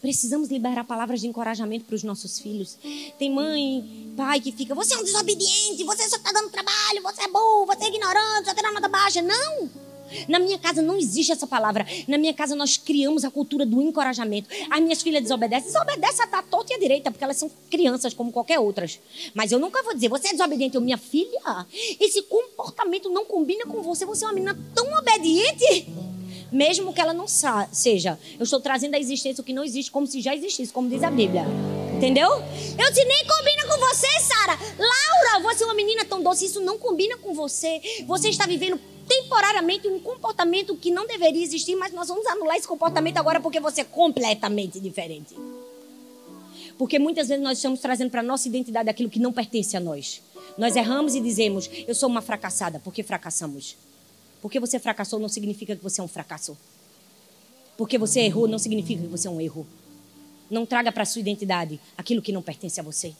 Precisamos 0.00 0.48
liberar 0.48 0.82
palavras 0.84 1.20
de 1.20 1.26
encorajamento 1.26 1.84
para 1.84 1.94
os 1.94 2.02
nossos 2.02 2.38
filhos. 2.38 2.78
Tem 3.18 3.30
mãe, 3.30 4.14
pai 4.16 4.40
que 4.40 4.50
fica, 4.50 4.74
você 4.74 4.94
é 4.94 4.96
um 4.96 5.04
desobediente, 5.04 5.84
você 5.84 6.08
só 6.08 6.16
está 6.16 6.32
dando 6.32 6.48
trabalho, 6.48 7.02
você 7.02 7.20
é 7.20 7.28
burro, 7.28 7.66
você 7.66 7.84
é 7.84 7.88
ignorante, 7.88 8.46
você 8.46 8.54
tem 8.54 8.72
nota 8.72 8.88
baixa. 8.88 9.20
Não! 9.20 9.89
Na 10.28 10.38
minha 10.38 10.58
casa 10.58 10.82
não 10.82 10.96
existe 10.96 11.32
essa 11.32 11.46
palavra. 11.46 11.86
Na 12.06 12.18
minha 12.18 12.34
casa 12.34 12.54
nós 12.54 12.76
criamos 12.76 13.24
a 13.24 13.30
cultura 13.30 13.64
do 13.64 13.80
encorajamento. 13.80 14.48
As 14.70 14.80
minhas 14.80 15.02
filhas 15.02 15.22
desobedecem. 15.22 15.72
Desobedecem 15.72 16.26
a 16.32 16.42
torta 16.42 16.72
e 16.72 16.76
a 16.76 16.78
direita, 16.78 17.10
porque 17.10 17.24
elas 17.24 17.36
são 17.36 17.50
crianças 17.70 18.14
como 18.14 18.32
qualquer 18.32 18.58
outras. 18.58 18.98
Mas 19.34 19.52
eu 19.52 19.58
nunca 19.58 19.82
vou 19.82 19.94
dizer, 19.94 20.08
você 20.08 20.28
é 20.28 20.32
desobediente. 20.32 20.74
Eu, 20.74 20.80
minha 20.80 20.98
filha, 20.98 21.66
esse 21.98 22.22
comportamento 22.22 23.08
não 23.08 23.24
combina 23.24 23.64
com 23.64 23.82
você. 23.82 24.04
Você 24.06 24.24
é 24.24 24.28
uma 24.28 24.34
menina 24.34 24.58
tão 24.74 24.86
obediente. 24.98 25.88
Mesmo 26.52 26.92
que 26.92 27.00
ela 27.00 27.14
não 27.14 27.26
seja. 27.28 28.18
Eu 28.38 28.44
estou 28.44 28.60
trazendo 28.60 28.94
a 28.94 28.98
existência 28.98 29.40
o 29.40 29.44
que 29.44 29.52
não 29.52 29.62
existe, 29.62 29.90
como 29.90 30.06
se 30.06 30.20
já 30.20 30.34
existisse, 30.34 30.72
como 30.72 30.88
diz 30.88 31.02
a 31.02 31.10
Bíblia. 31.10 31.44
Entendeu? 31.96 32.28
Eu 32.30 32.90
disse, 32.90 33.04
nem 33.04 33.24
combina 33.26 33.66
com 33.68 33.78
você, 33.78 34.08
Sara. 34.20 34.58
Laura, 34.78 35.42
você 35.42 35.62
é 35.62 35.66
uma 35.66 35.74
menina 35.74 36.04
tão 36.04 36.22
doce, 36.22 36.46
isso 36.46 36.60
não 36.60 36.78
combina 36.78 37.18
com 37.18 37.34
você. 37.34 37.80
Você 38.06 38.30
está 38.30 38.46
vivendo 38.46 38.80
temporariamente 39.10 39.88
um 39.88 39.98
comportamento 39.98 40.76
que 40.76 40.88
não 40.88 41.04
deveria 41.04 41.42
existir, 41.42 41.74
mas 41.74 41.92
nós 41.92 42.06
vamos 42.06 42.24
anular 42.26 42.56
esse 42.56 42.68
comportamento 42.68 43.16
agora 43.16 43.40
porque 43.40 43.58
você 43.58 43.80
é 43.80 43.84
completamente 43.84 44.78
diferente. 44.78 45.34
Porque 46.78 46.96
muitas 46.96 47.26
vezes 47.26 47.42
nós 47.42 47.58
estamos 47.58 47.80
trazendo 47.80 48.08
para 48.08 48.20
a 48.20 48.22
nossa 48.22 48.46
identidade 48.46 48.88
aquilo 48.88 49.10
que 49.10 49.18
não 49.18 49.32
pertence 49.32 49.76
a 49.76 49.80
nós. 49.80 50.22
Nós 50.56 50.76
erramos 50.76 51.16
e 51.16 51.20
dizemos, 51.20 51.68
eu 51.88 51.94
sou 51.94 52.08
uma 52.08 52.22
fracassada, 52.22 52.78
porque 52.78 53.02
fracassamos. 53.02 53.76
Porque 54.40 54.60
você 54.60 54.78
fracassou 54.78 55.18
não 55.18 55.28
significa 55.28 55.74
que 55.74 55.82
você 55.82 56.00
é 56.00 56.04
um 56.04 56.08
fracasso. 56.08 56.56
Porque 57.76 57.98
você 57.98 58.20
errou 58.20 58.46
não 58.46 58.60
significa 58.60 59.02
que 59.02 59.08
você 59.08 59.26
é 59.26 59.30
um 59.30 59.40
erro. 59.40 59.66
Não 60.48 60.64
traga 60.64 60.92
para 60.92 61.04
sua 61.04 61.20
identidade 61.20 61.80
aquilo 61.98 62.22
que 62.22 62.30
não 62.30 62.42
pertence 62.42 62.78
a 62.78 62.82
você. 62.82 63.12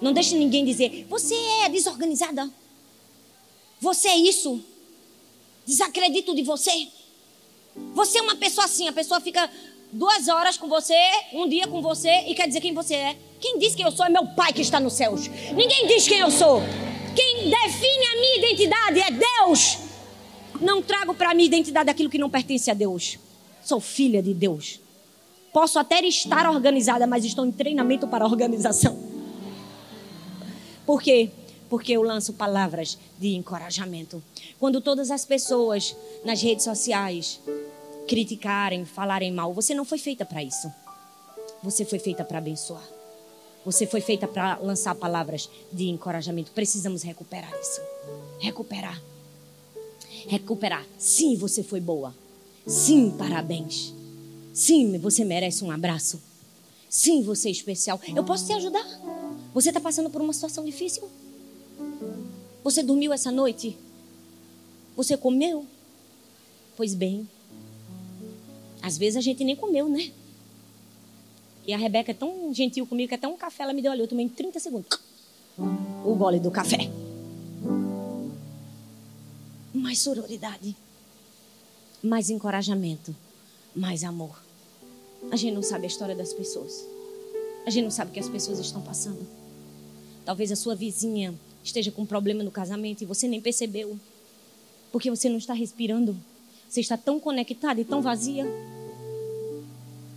Não 0.00 0.12
deixe 0.12 0.36
ninguém 0.36 0.64
dizer, 0.64 1.04
você 1.10 1.34
é 1.64 1.68
desorganizada. 1.68 2.48
Você 3.80 4.06
é 4.06 4.16
isso. 4.16 4.62
Desacredito 5.66 6.34
de 6.34 6.42
você. 6.42 6.88
Você 7.94 8.18
é 8.18 8.22
uma 8.22 8.36
pessoa 8.36 8.64
assim, 8.64 8.88
a 8.88 8.92
pessoa 8.92 9.20
fica 9.20 9.48
duas 9.92 10.28
horas 10.28 10.56
com 10.56 10.68
você, 10.68 10.94
um 11.32 11.48
dia 11.48 11.66
com 11.66 11.80
você 11.80 12.10
e 12.26 12.34
quer 12.34 12.46
dizer 12.46 12.60
quem 12.60 12.74
você 12.74 12.94
é. 12.94 13.16
Quem 13.40 13.58
diz 13.58 13.74
quem 13.74 13.84
eu 13.84 13.92
sou 13.92 14.06
é 14.06 14.08
meu 14.08 14.26
pai 14.28 14.52
que 14.52 14.62
está 14.62 14.78
nos 14.78 14.94
céus. 14.94 15.28
Ninguém 15.54 15.86
diz 15.86 16.06
quem 16.06 16.18
eu 16.18 16.30
sou. 16.30 16.60
Quem 17.14 17.50
define 17.50 18.06
a 18.06 18.20
minha 18.20 18.38
identidade 18.38 19.00
é 19.00 19.10
Deus. 19.10 19.78
Não 20.60 20.80
trago 20.80 21.14
para 21.14 21.34
mim 21.34 21.44
identidade 21.44 21.90
aquilo 21.90 22.08
que 22.08 22.18
não 22.18 22.30
pertence 22.30 22.70
a 22.70 22.74
Deus. 22.74 23.18
Sou 23.62 23.80
filha 23.80 24.22
de 24.22 24.32
Deus. 24.32 24.80
Posso 25.52 25.78
até 25.78 26.00
estar 26.06 26.48
organizada, 26.48 27.06
mas 27.06 27.24
estou 27.24 27.44
em 27.44 27.52
treinamento 27.52 28.08
para 28.08 28.24
organização. 28.24 28.98
Por 30.86 31.02
quê? 31.02 31.30
Porque 31.72 31.92
eu 31.92 32.02
lanço 32.02 32.34
palavras 32.34 32.98
de 33.18 33.34
encorajamento. 33.34 34.22
Quando 34.60 34.82
todas 34.82 35.10
as 35.10 35.24
pessoas 35.24 35.96
nas 36.22 36.42
redes 36.42 36.66
sociais 36.66 37.40
criticarem, 38.06 38.84
falarem 38.84 39.32
mal, 39.32 39.54
você 39.54 39.74
não 39.74 39.82
foi 39.82 39.96
feita 39.96 40.22
para 40.22 40.42
isso. 40.42 40.70
Você 41.62 41.86
foi 41.86 41.98
feita 41.98 42.26
para 42.26 42.36
abençoar. 42.36 42.86
Você 43.64 43.86
foi 43.86 44.02
feita 44.02 44.28
para 44.28 44.58
lançar 44.58 44.94
palavras 44.94 45.48
de 45.72 45.88
encorajamento. 45.88 46.50
Precisamos 46.50 47.02
recuperar 47.02 47.50
isso. 47.58 47.80
Recuperar. 48.38 49.00
Recuperar. 50.28 50.86
Sim, 50.98 51.36
você 51.36 51.62
foi 51.62 51.80
boa. 51.80 52.14
Sim, 52.66 53.12
parabéns. 53.16 53.94
Sim, 54.52 54.98
você 54.98 55.24
merece 55.24 55.64
um 55.64 55.70
abraço. 55.70 56.20
Sim, 56.90 57.22
você 57.22 57.48
é 57.48 57.52
especial. 57.52 57.98
Eu 58.14 58.24
posso 58.24 58.44
te 58.44 58.52
ajudar. 58.52 58.84
Você 59.54 59.70
está 59.70 59.80
passando 59.80 60.10
por 60.10 60.20
uma 60.20 60.34
situação 60.34 60.66
difícil? 60.66 61.08
Você 62.62 62.82
dormiu 62.82 63.12
essa 63.12 63.30
noite? 63.30 63.76
Você 64.96 65.16
comeu? 65.16 65.66
Pois 66.76 66.94
bem, 66.94 67.28
às 68.80 68.96
vezes 68.98 69.16
a 69.16 69.20
gente 69.20 69.44
nem 69.44 69.56
comeu, 69.56 69.88
né? 69.88 70.12
E 71.66 71.72
a 71.72 71.76
Rebeca 71.76 72.10
é 72.10 72.14
tão 72.14 72.52
gentil 72.52 72.86
comigo 72.86 73.08
que 73.08 73.14
até 73.14 73.28
um 73.28 73.36
café 73.36 73.62
ela 73.62 73.72
me 73.72 73.80
deu 73.80 73.92
ali. 73.92 74.00
Eu 74.00 74.08
tomei 74.08 74.26
em 74.26 74.28
30 74.28 74.58
segundos. 74.58 74.98
O 76.04 76.14
gole 76.14 76.40
do 76.40 76.50
café. 76.50 76.90
Mais 79.72 80.00
sororidade. 80.00 80.76
Mais 82.02 82.30
encorajamento. 82.30 83.14
Mais 83.74 84.02
amor. 84.02 84.42
A 85.30 85.36
gente 85.36 85.54
não 85.54 85.62
sabe 85.62 85.84
a 85.84 85.86
história 85.86 86.16
das 86.16 86.32
pessoas. 86.32 86.84
A 87.64 87.70
gente 87.70 87.84
não 87.84 87.90
sabe 87.92 88.10
o 88.10 88.14
que 88.14 88.20
as 88.20 88.28
pessoas 88.28 88.58
estão 88.58 88.82
passando. 88.82 89.24
Talvez 90.24 90.50
a 90.50 90.56
sua 90.56 90.74
vizinha 90.74 91.32
esteja 91.62 91.90
com 91.90 92.02
um 92.02 92.06
problema 92.06 92.42
no 92.42 92.50
casamento 92.50 93.02
e 93.02 93.06
você 93.06 93.28
nem 93.28 93.40
percebeu. 93.40 93.98
Porque 94.90 95.10
você 95.10 95.28
não 95.28 95.38
está 95.38 95.54
respirando. 95.54 96.16
Você 96.68 96.80
está 96.80 96.96
tão 96.96 97.20
conectada 97.20 97.80
e 97.80 97.84
tão 97.84 98.00
vazia. 98.02 98.46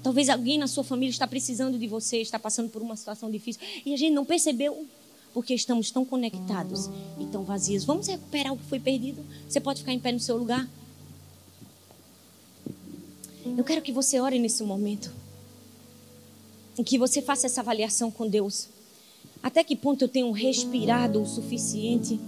Talvez 0.01 0.29
alguém 0.29 0.57
na 0.57 0.67
sua 0.67 0.83
família 0.83 1.09
está 1.09 1.27
precisando 1.27 1.79
de 1.79 1.87
você, 1.87 2.17
está 2.17 2.37
passando 2.37 2.69
por 2.69 2.81
uma 2.81 2.95
situação 2.95 3.31
difícil 3.31 3.61
e 3.85 3.93
a 3.93 3.97
gente 3.97 4.13
não 4.13 4.23
percebeu 4.23 4.85
porque 5.33 5.53
estamos 5.53 5.91
tão 5.91 6.05
conectados 6.05 6.89
e 7.19 7.25
tão 7.25 7.43
vazios. 7.43 7.83
Vamos 7.83 8.07
recuperar 8.07 8.53
o 8.53 8.57
que 8.57 8.63
foi 8.65 8.79
perdido? 8.79 9.25
Você 9.49 9.59
pode 9.59 9.79
ficar 9.79 9.91
em 9.91 9.99
pé 9.99 10.11
no 10.11 10.19
seu 10.19 10.37
lugar? 10.37 10.65
Eu 13.57 13.63
quero 13.63 13.81
que 13.81 13.91
você 13.91 14.19
ore 14.19 14.39
nesse 14.39 14.63
momento. 14.63 15.11
Que 16.85 16.97
você 16.97 17.21
faça 17.21 17.47
essa 17.47 17.61
avaliação 17.61 18.09
com 18.09 18.27
Deus. 18.27 18.69
Até 19.45 19.63
que 19.63 19.75
ponto 19.75 20.01
eu 20.01 20.09
tenho 20.09 20.31
respirado 20.31 21.21
o 21.21 21.25
suficiente? 21.27 22.19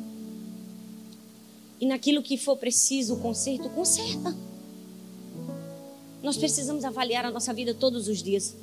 E 1.82 1.86
naquilo 1.88 2.22
que 2.22 2.38
for 2.38 2.55
preciso 2.55 3.15
o 3.15 3.20
conserto, 3.20 3.68
conserta. 3.72 4.38
Nós 6.22 6.38
precisamos 6.38 6.86
avaliar 6.86 7.26
a 7.26 7.32
nossa 7.32 7.51
vida 7.55 7.74
todos 7.74 8.07
os 8.07 8.22
dias. 8.22 8.55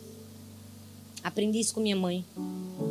Aprendi 1.21 1.59
isso 1.59 1.75
com 1.75 1.81
minha 1.81 1.97
mãe. 1.97 2.25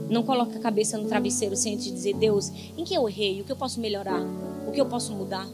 Não 0.10 0.22
coloque 0.24 0.58
a 0.58 0.60
cabeça 0.60 0.98
no 0.98 1.08
travesseiro 1.08 1.56
sem 1.56 1.76
antes 1.76 1.86
dizer, 1.86 2.18
Deus, 2.18 2.50
em 2.78 2.84
que 2.84 2.94
eu 2.94 3.08
errei? 3.08 3.40
O 3.40 3.46
que 3.46 3.52
eu 3.54 3.56
posso 3.56 3.80
melhorar? 3.80 4.22
O 4.68 4.72
que 4.74 4.82
eu 4.82 4.86
posso 4.86 5.14
mudar? 5.14 5.48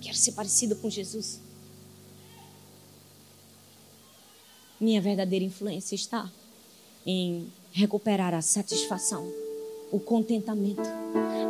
Quero 0.00 0.16
ser 0.16 0.32
parecido 0.32 0.76
com 0.76 0.88
Jesus. 0.88 1.42
Minha 4.80 5.02
verdadeira 5.02 5.44
influência 5.44 5.94
está 5.94 6.32
em 7.04 7.52
recuperar 7.74 8.32
a 8.32 8.40
satisfação, 8.40 9.28
o 9.90 10.00
contentamento, 10.00 10.88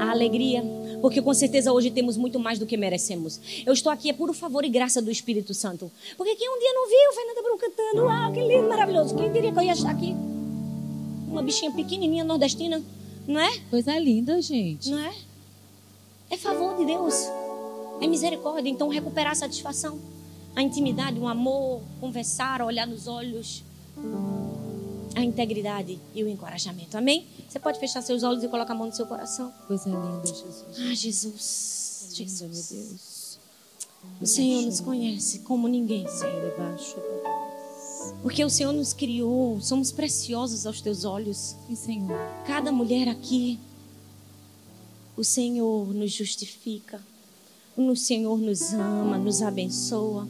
a 0.00 0.10
alegria 0.10 0.64
porque 1.04 1.20
com 1.20 1.34
certeza 1.34 1.70
hoje 1.70 1.90
temos 1.90 2.16
muito 2.16 2.40
mais 2.40 2.58
do 2.58 2.64
que 2.64 2.78
merecemos. 2.78 3.38
Eu 3.66 3.74
estou 3.74 3.92
aqui 3.92 4.08
é 4.08 4.12
puro 4.14 4.32
favor 4.32 4.64
e 4.64 4.70
graça 4.70 5.02
do 5.02 5.10
Espírito 5.10 5.52
Santo. 5.52 5.92
Porque 6.16 6.34
quem 6.34 6.48
um 6.48 6.58
dia 6.58 6.72
não 6.72 6.88
viu 6.88 7.12
Fernanda 7.12 7.42
Brum 7.42 7.58
cantando, 7.58 8.08
ah, 8.08 8.30
que 8.32 8.40
lindo, 8.40 8.68
maravilhoso. 8.70 9.14
Quem 9.14 9.30
diria 9.30 9.52
que 9.52 9.58
eu 9.58 9.62
ia 9.62 9.74
estar 9.74 9.90
aqui? 9.90 10.16
Uma 11.28 11.42
bichinha 11.42 11.70
pequenininha 11.70 12.24
nordestina, 12.24 12.82
não 13.28 13.38
é? 13.38 13.58
Coisa 13.68 13.98
linda, 13.98 14.40
gente. 14.40 14.88
Não 14.88 14.98
é? 14.98 15.14
É 16.30 16.38
favor 16.38 16.74
de 16.78 16.86
Deus. 16.86 17.14
É 18.00 18.06
misericórdia. 18.06 18.70
Então 18.70 18.88
recuperar 18.88 19.32
a 19.32 19.34
satisfação, 19.34 20.00
a 20.56 20.62
intimidade, 20.62 21.18
o 21.18 21.28
amor, 21.28 21.82
conversar, 22.00 22.62
olhar 22.62 22.86
nos 22.86 23.06
olhos 23.06 23.62
a 25.14 25.22
integridade 25.22 26.00
e 26.14 26.22
o 26.24 26.28
encorajamento. 26.28 26.96
Amém? 26.96 27.26
Você 27.48 27.58
pode 27.58 27.78
fechar 27.78 28.02
seus 28.02 28.22
olhos 28.22 28.42
e 28.42 28.48
colocar 28.48 28.72
a 28.72 28.76
mão 28.76 28.88
no 28.88 28.92
seu 28.94 29.06
coração. 29.06 29.52
Coisa 29.66 29.88
linda, 29.88 30.26
Jesus. 30.26 30.64
Ah, 30.78 30.94
Jesus. 30.94 32.10
Jesus, 32.14 32.70
meu 32.72 32.82
Deus. 32.82 33.38
O 34.20 34.26
Senhor 34.26 34.62
nos 34.62 34.80
conhece 34.80 35.40
como 35.40 35.66
ninguém, 35.66 36.06
Senhor. 36.08 36.54
Porque 38.22 38.44
o 38.44 38.50
Senhor 38.50 38.72
nos 38.72 38.92
criou, 38.92 39.60
somos 39.60 39.90
preciosos 39.90 40.66
aos 40.66 40.80
teus 40.80 41.04
olhos. 41.04 41.56
Sim, 41.66 41.74
Senhor. 41.74 42.18
Cada 42.46 42.70
mulher 42.70 43.08
aqui 43.08 43.58
O 45.16 45.22
Senhor 45.22 45.94
nos 45.94 46.12
justifica. 46.12 47.00
O 47.76 47.94
Senhor 47.94 48.36
nos 48.36 48.72
ama, 48.72 49.16
nos 49.16 49.42
abençoa. 49.42 50.26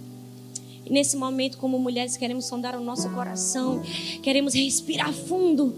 E 0.86 0.92
nesse 0.92 1.16
momento, 1.16 1.58
como 1.58 1.78
mulheres, 1.78 2.16
queremos 2.16 2.44
sondar 2.44 2.76
o 2.76 2.84
nosso 2.84 3.08
coração, 3.10 3.82
queremos 4.22 4.54
respirar 4.54 5.12
fundo 5.12 5.74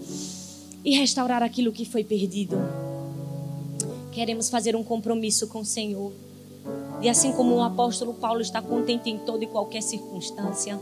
e 0.83 0.97
restaurar 0.97 1.41
aquilo 1.41 1.71
que 1.71 1.85
foi 1.85 2.03
perdido. 2.03 2.57
Queremos 4.11 4.49
fazer 4.49 4.75
um 4.75 4.83
compromisso 4.83 5.47
com 5.47 5.59
o 5.59 5.65
Senhor. 5.65 6.11
E 7.01 7.07
assim 7.07 7.31
como 7.31 7.55
o 7.55 7.61
apóstolo 7.61 8.13
Paulo 8.13 8.41
está 8.41 8.61
contente 8.61 9.09
em 9.09 9.17
toda 9.19 9.43
e 9.43 9.47
qualquer 9.47 9.81
circunstância, 9.81 10.79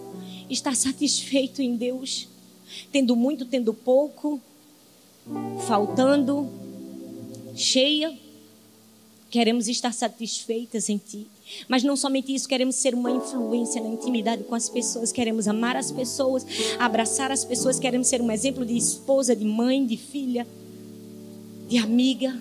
está 0.49 0.73
satisfeito 0.73 1.61
em 1.61 1.75
Deus, 1.75 2.27
tendo 2.91 3.15
muito, 3.15 3.45
tendo 3.45 3.73
pouco, 3.73 4.39
faltando, 5.67 6.49
cheia, 7.55 8.17
queremos 9.29 9.67
estar 9.67 9.93
satisfeitas 9.93 10.89
em 10.89 10.97
Ti. 10.97 11.27
Mas 11.67 11.83
não 11.83 11.95
somente 11.95 12.33
isso, 12.33 12.47
queremos 12.47 12.75
ser 12.75 12.95
uma 12.95 13.11
influência 13.11 13.81
na 13.81 13.89
intimidade 13.89 14.43
com 14.43 14.55
as 14.55 14.67
pessoas, 14.67 15.11
queremos 15.11 15.47
amar 15.47 15.75
as 15.75 15.91
pessoas, 15.91 16.45
abraçar 16.79 17.31
as 17.31 17.45
pessoas, 17.45 17.79
queremos 17.79 18.07
ser 18.07 18.21
um 18.21 18.31
exemplo 18.31 18.65
de 18.65 18.75
esposa, 18.75 19.35
de 19.35 19.45
mãe, 19.45 19.85
de 19.85 19.95
filha, 19.95 20.47
de 21.67 21.77
amiga. 21.77 22.35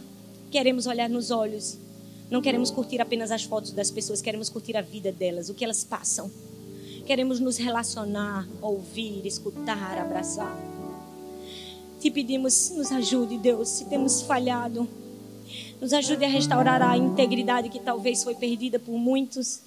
Queremos 0.51 0.87
olhar 0.87 1.09
nos 1.09 1.31
olhos. 1.31 1.77
Não 2.31 2.41
queremos 2.41 2.71
curtir 2.71 3.01
apenas 3.01 3.31
as 3.31 3.45
fotos 3.45 3.73
das 3.73 3.91
pessoas, 3.91 4.23
queremos 4.23 4.49
curtir 4.49 4.77
a 4.77 4.81
vida 4.81 5.13
delas, 5.13 5.51
o 5.51 5.55
que 5.55 5.65
elas 5.65 5.85
passam. 5.85 6.31
Queremos 7.07 7.39
nos 7.39 7.59
relacionar, 7.59 8.49
ouvir, 8.63 9.27
escutar, 9.27 9.99
abraçar. 9.99 10.57
Te 12.01 12.11
pedimos, 12.11 12.71
nos 12.71 12.91
ajude, 12.91 13.37
Deus, 13.37 13.69
se 13.69 13.85
temos 13.85 14.23
falhado 14.23 14.89
nos 15.81 15.93
ajude 15.93 16.25
a 16.25 16.29
restaurar 16.29 16.83
a 16.83 16.97
integridade 16.97 17.69
que 17.69 17.79
talvez 17.79 18.23
foi 18.23 18.35
perdida 18.35 18.79
por 18.79 18.93
muitos. 18.99 19.61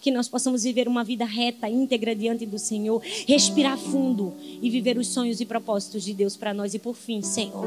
Que 0.00 0.10
nós 0.10 0.28
possamos 0.28 0.62
viver 0.62 0.88
uma 0.88 1.02
vida 1.02 1.24
reta, 1.24 1.68
íntegra 1.68 2.14
diante 2.14 2.46
do 2.46 2.58
Senhor, 2.58 3.02
respirar 3.26 3.78
fundo 3.78 4.34
e 4.62 4.70
viver 4.70 4.98
os 4.98 5.08
sonhos 5.08 5.40
e 5.40 5.46
propósitos 5.46 6.04
de 6.04 6.14
Deus 6.14 6.36
para 6.36 6.54
nós. 6.54 6.74
E 6.74 6.78
por 6.78 6.94
fim, 6.94 7.22
Senhor, 7.22 7.66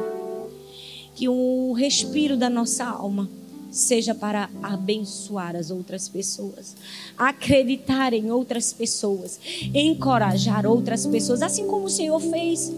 que 1.15 1.27
o 1.27 1.73
respiro 1.73 2.37
da 2.37 2.49
nossa 2.49 2.85
alma 2.85 3.29
seja 3.71 4.15
para 4.15 4.49
abençoar 4.63 5.55
as 5.55 5.69
outras 5.69 6.09
pessoas, 6.09 6.75
acreditar 7.17 8.13
em 8.13 8.31
outras 8.31 8.73
pessoas, 8.73 9.39
encorajar 9.73 10.65
outras 10.65 11.05
pessoas, 11.05 11.41
assim 11.41 11.67
como 11.67 11.85
o 11.85 11.89
Senhor 11.89 12.19
fez 12.19 12.71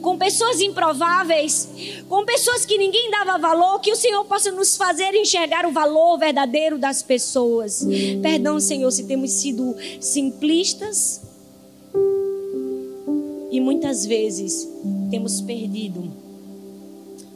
com 0.00 0.16
pessoas 0.16 0.60
improváveis, 0.60 1.68
com 2.08 2.24
pessoas 2.24 2.64
que 2.64 2.78
ninguém 2.78 3.10
dava 3.10 3.38
valor, 3.38 3.80
que 3.80 3.92
o 3.92 3.96
Senhor 3.96 4.24
possa 4.24 4.50
nos 4.50 4.76
fazer 4.76 5.14
enxergar 5.14 5.66
o 5.66 5.72
valor 5.72 6.18
verdadeiro 6.18 6.78
das 6.78 7.02
pessoas. 7.02 7.86
Perdão, 8.22 8.58
Senhor, 8.58 8.90
se 8.90 9.04
temos 9.04 9.30
sido 9.32 9.76
simplistas 10.00 11.20
e 13.50 13.60
muitas 13.60 14.06
vezes 14.06 14.68
temos 15.10 15.40
perdido 15.40 16.10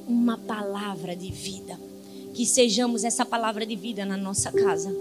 uma 0.07 0.37
palavra 0.39 1.17
de 1.17 1.31
vida 1.31 1.92
que 2.33 2.47
sejamos 2.47 3.05
essa 3.05 3.25
palavra 3.25 3.65
de 3.67 3.77
vida 3.77 4.05
na 4.05 4.17
nossa 4.17 4.51
casa. 4.51 4.95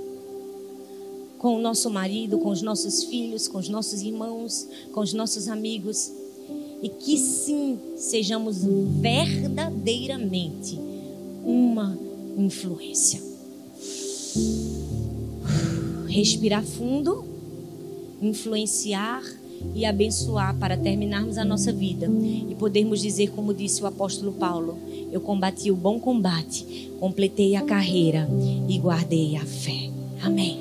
Com 1.38 1.56
o 1.56 1.62
nosso 1.62 1.90
marido, 1.90 2.38
com 2.38 2.50
os 2.50 2.62
nossos 2.62 3.04
filhos, 3.04 3.48
com 3.48 3.58
os 3.58 3.70
nossos 3.70 4.02
irmãos, 4.02 4.68
com 4.92 5.02
os 5.02 5.14
nossos 5.14 5.48
amigos. 5.48 6.12
E 6.82 6.90
que 6.90 7.18
sim, 7.18 7.80
sejamos 7.96 8.64
verdadeiramente 9.00 10.80
uma 11.44 11.98
influência. 12.38 13.22
Respirar 16.08 16.64
fundo, 16.64 17.26
influenciar 18.22 19.24
e 19.76 19.86
abençoar 19.86 20.58
para 20.58 20.76
terminarmos 20.76 21.38
a 21.38 21.46
nossa 21.46 21.72
vida 21.72 22.10
e 22.50 22.56
podermos 22.56 23.02
dizer, 23.02 23.32
como 23.32 23.54
disse 23.54 23.82
o 23.82 23.86
apóstolo 23.86 24.34
Paulo: 24.34 24.78
eu 25.12 25.22
combati 25.22 25.70
o 25.70 25.76
bom 25.76 26.00
combate, 26.00 26.92
completei 27.00 27.56
a 27.56 27.62
carreira 27.62 28.28
e 28.68 28.78
guardei 28.78 29.36
a 29.36 29.46
fé. 29.46 29.90
Amém. 30.24 30.61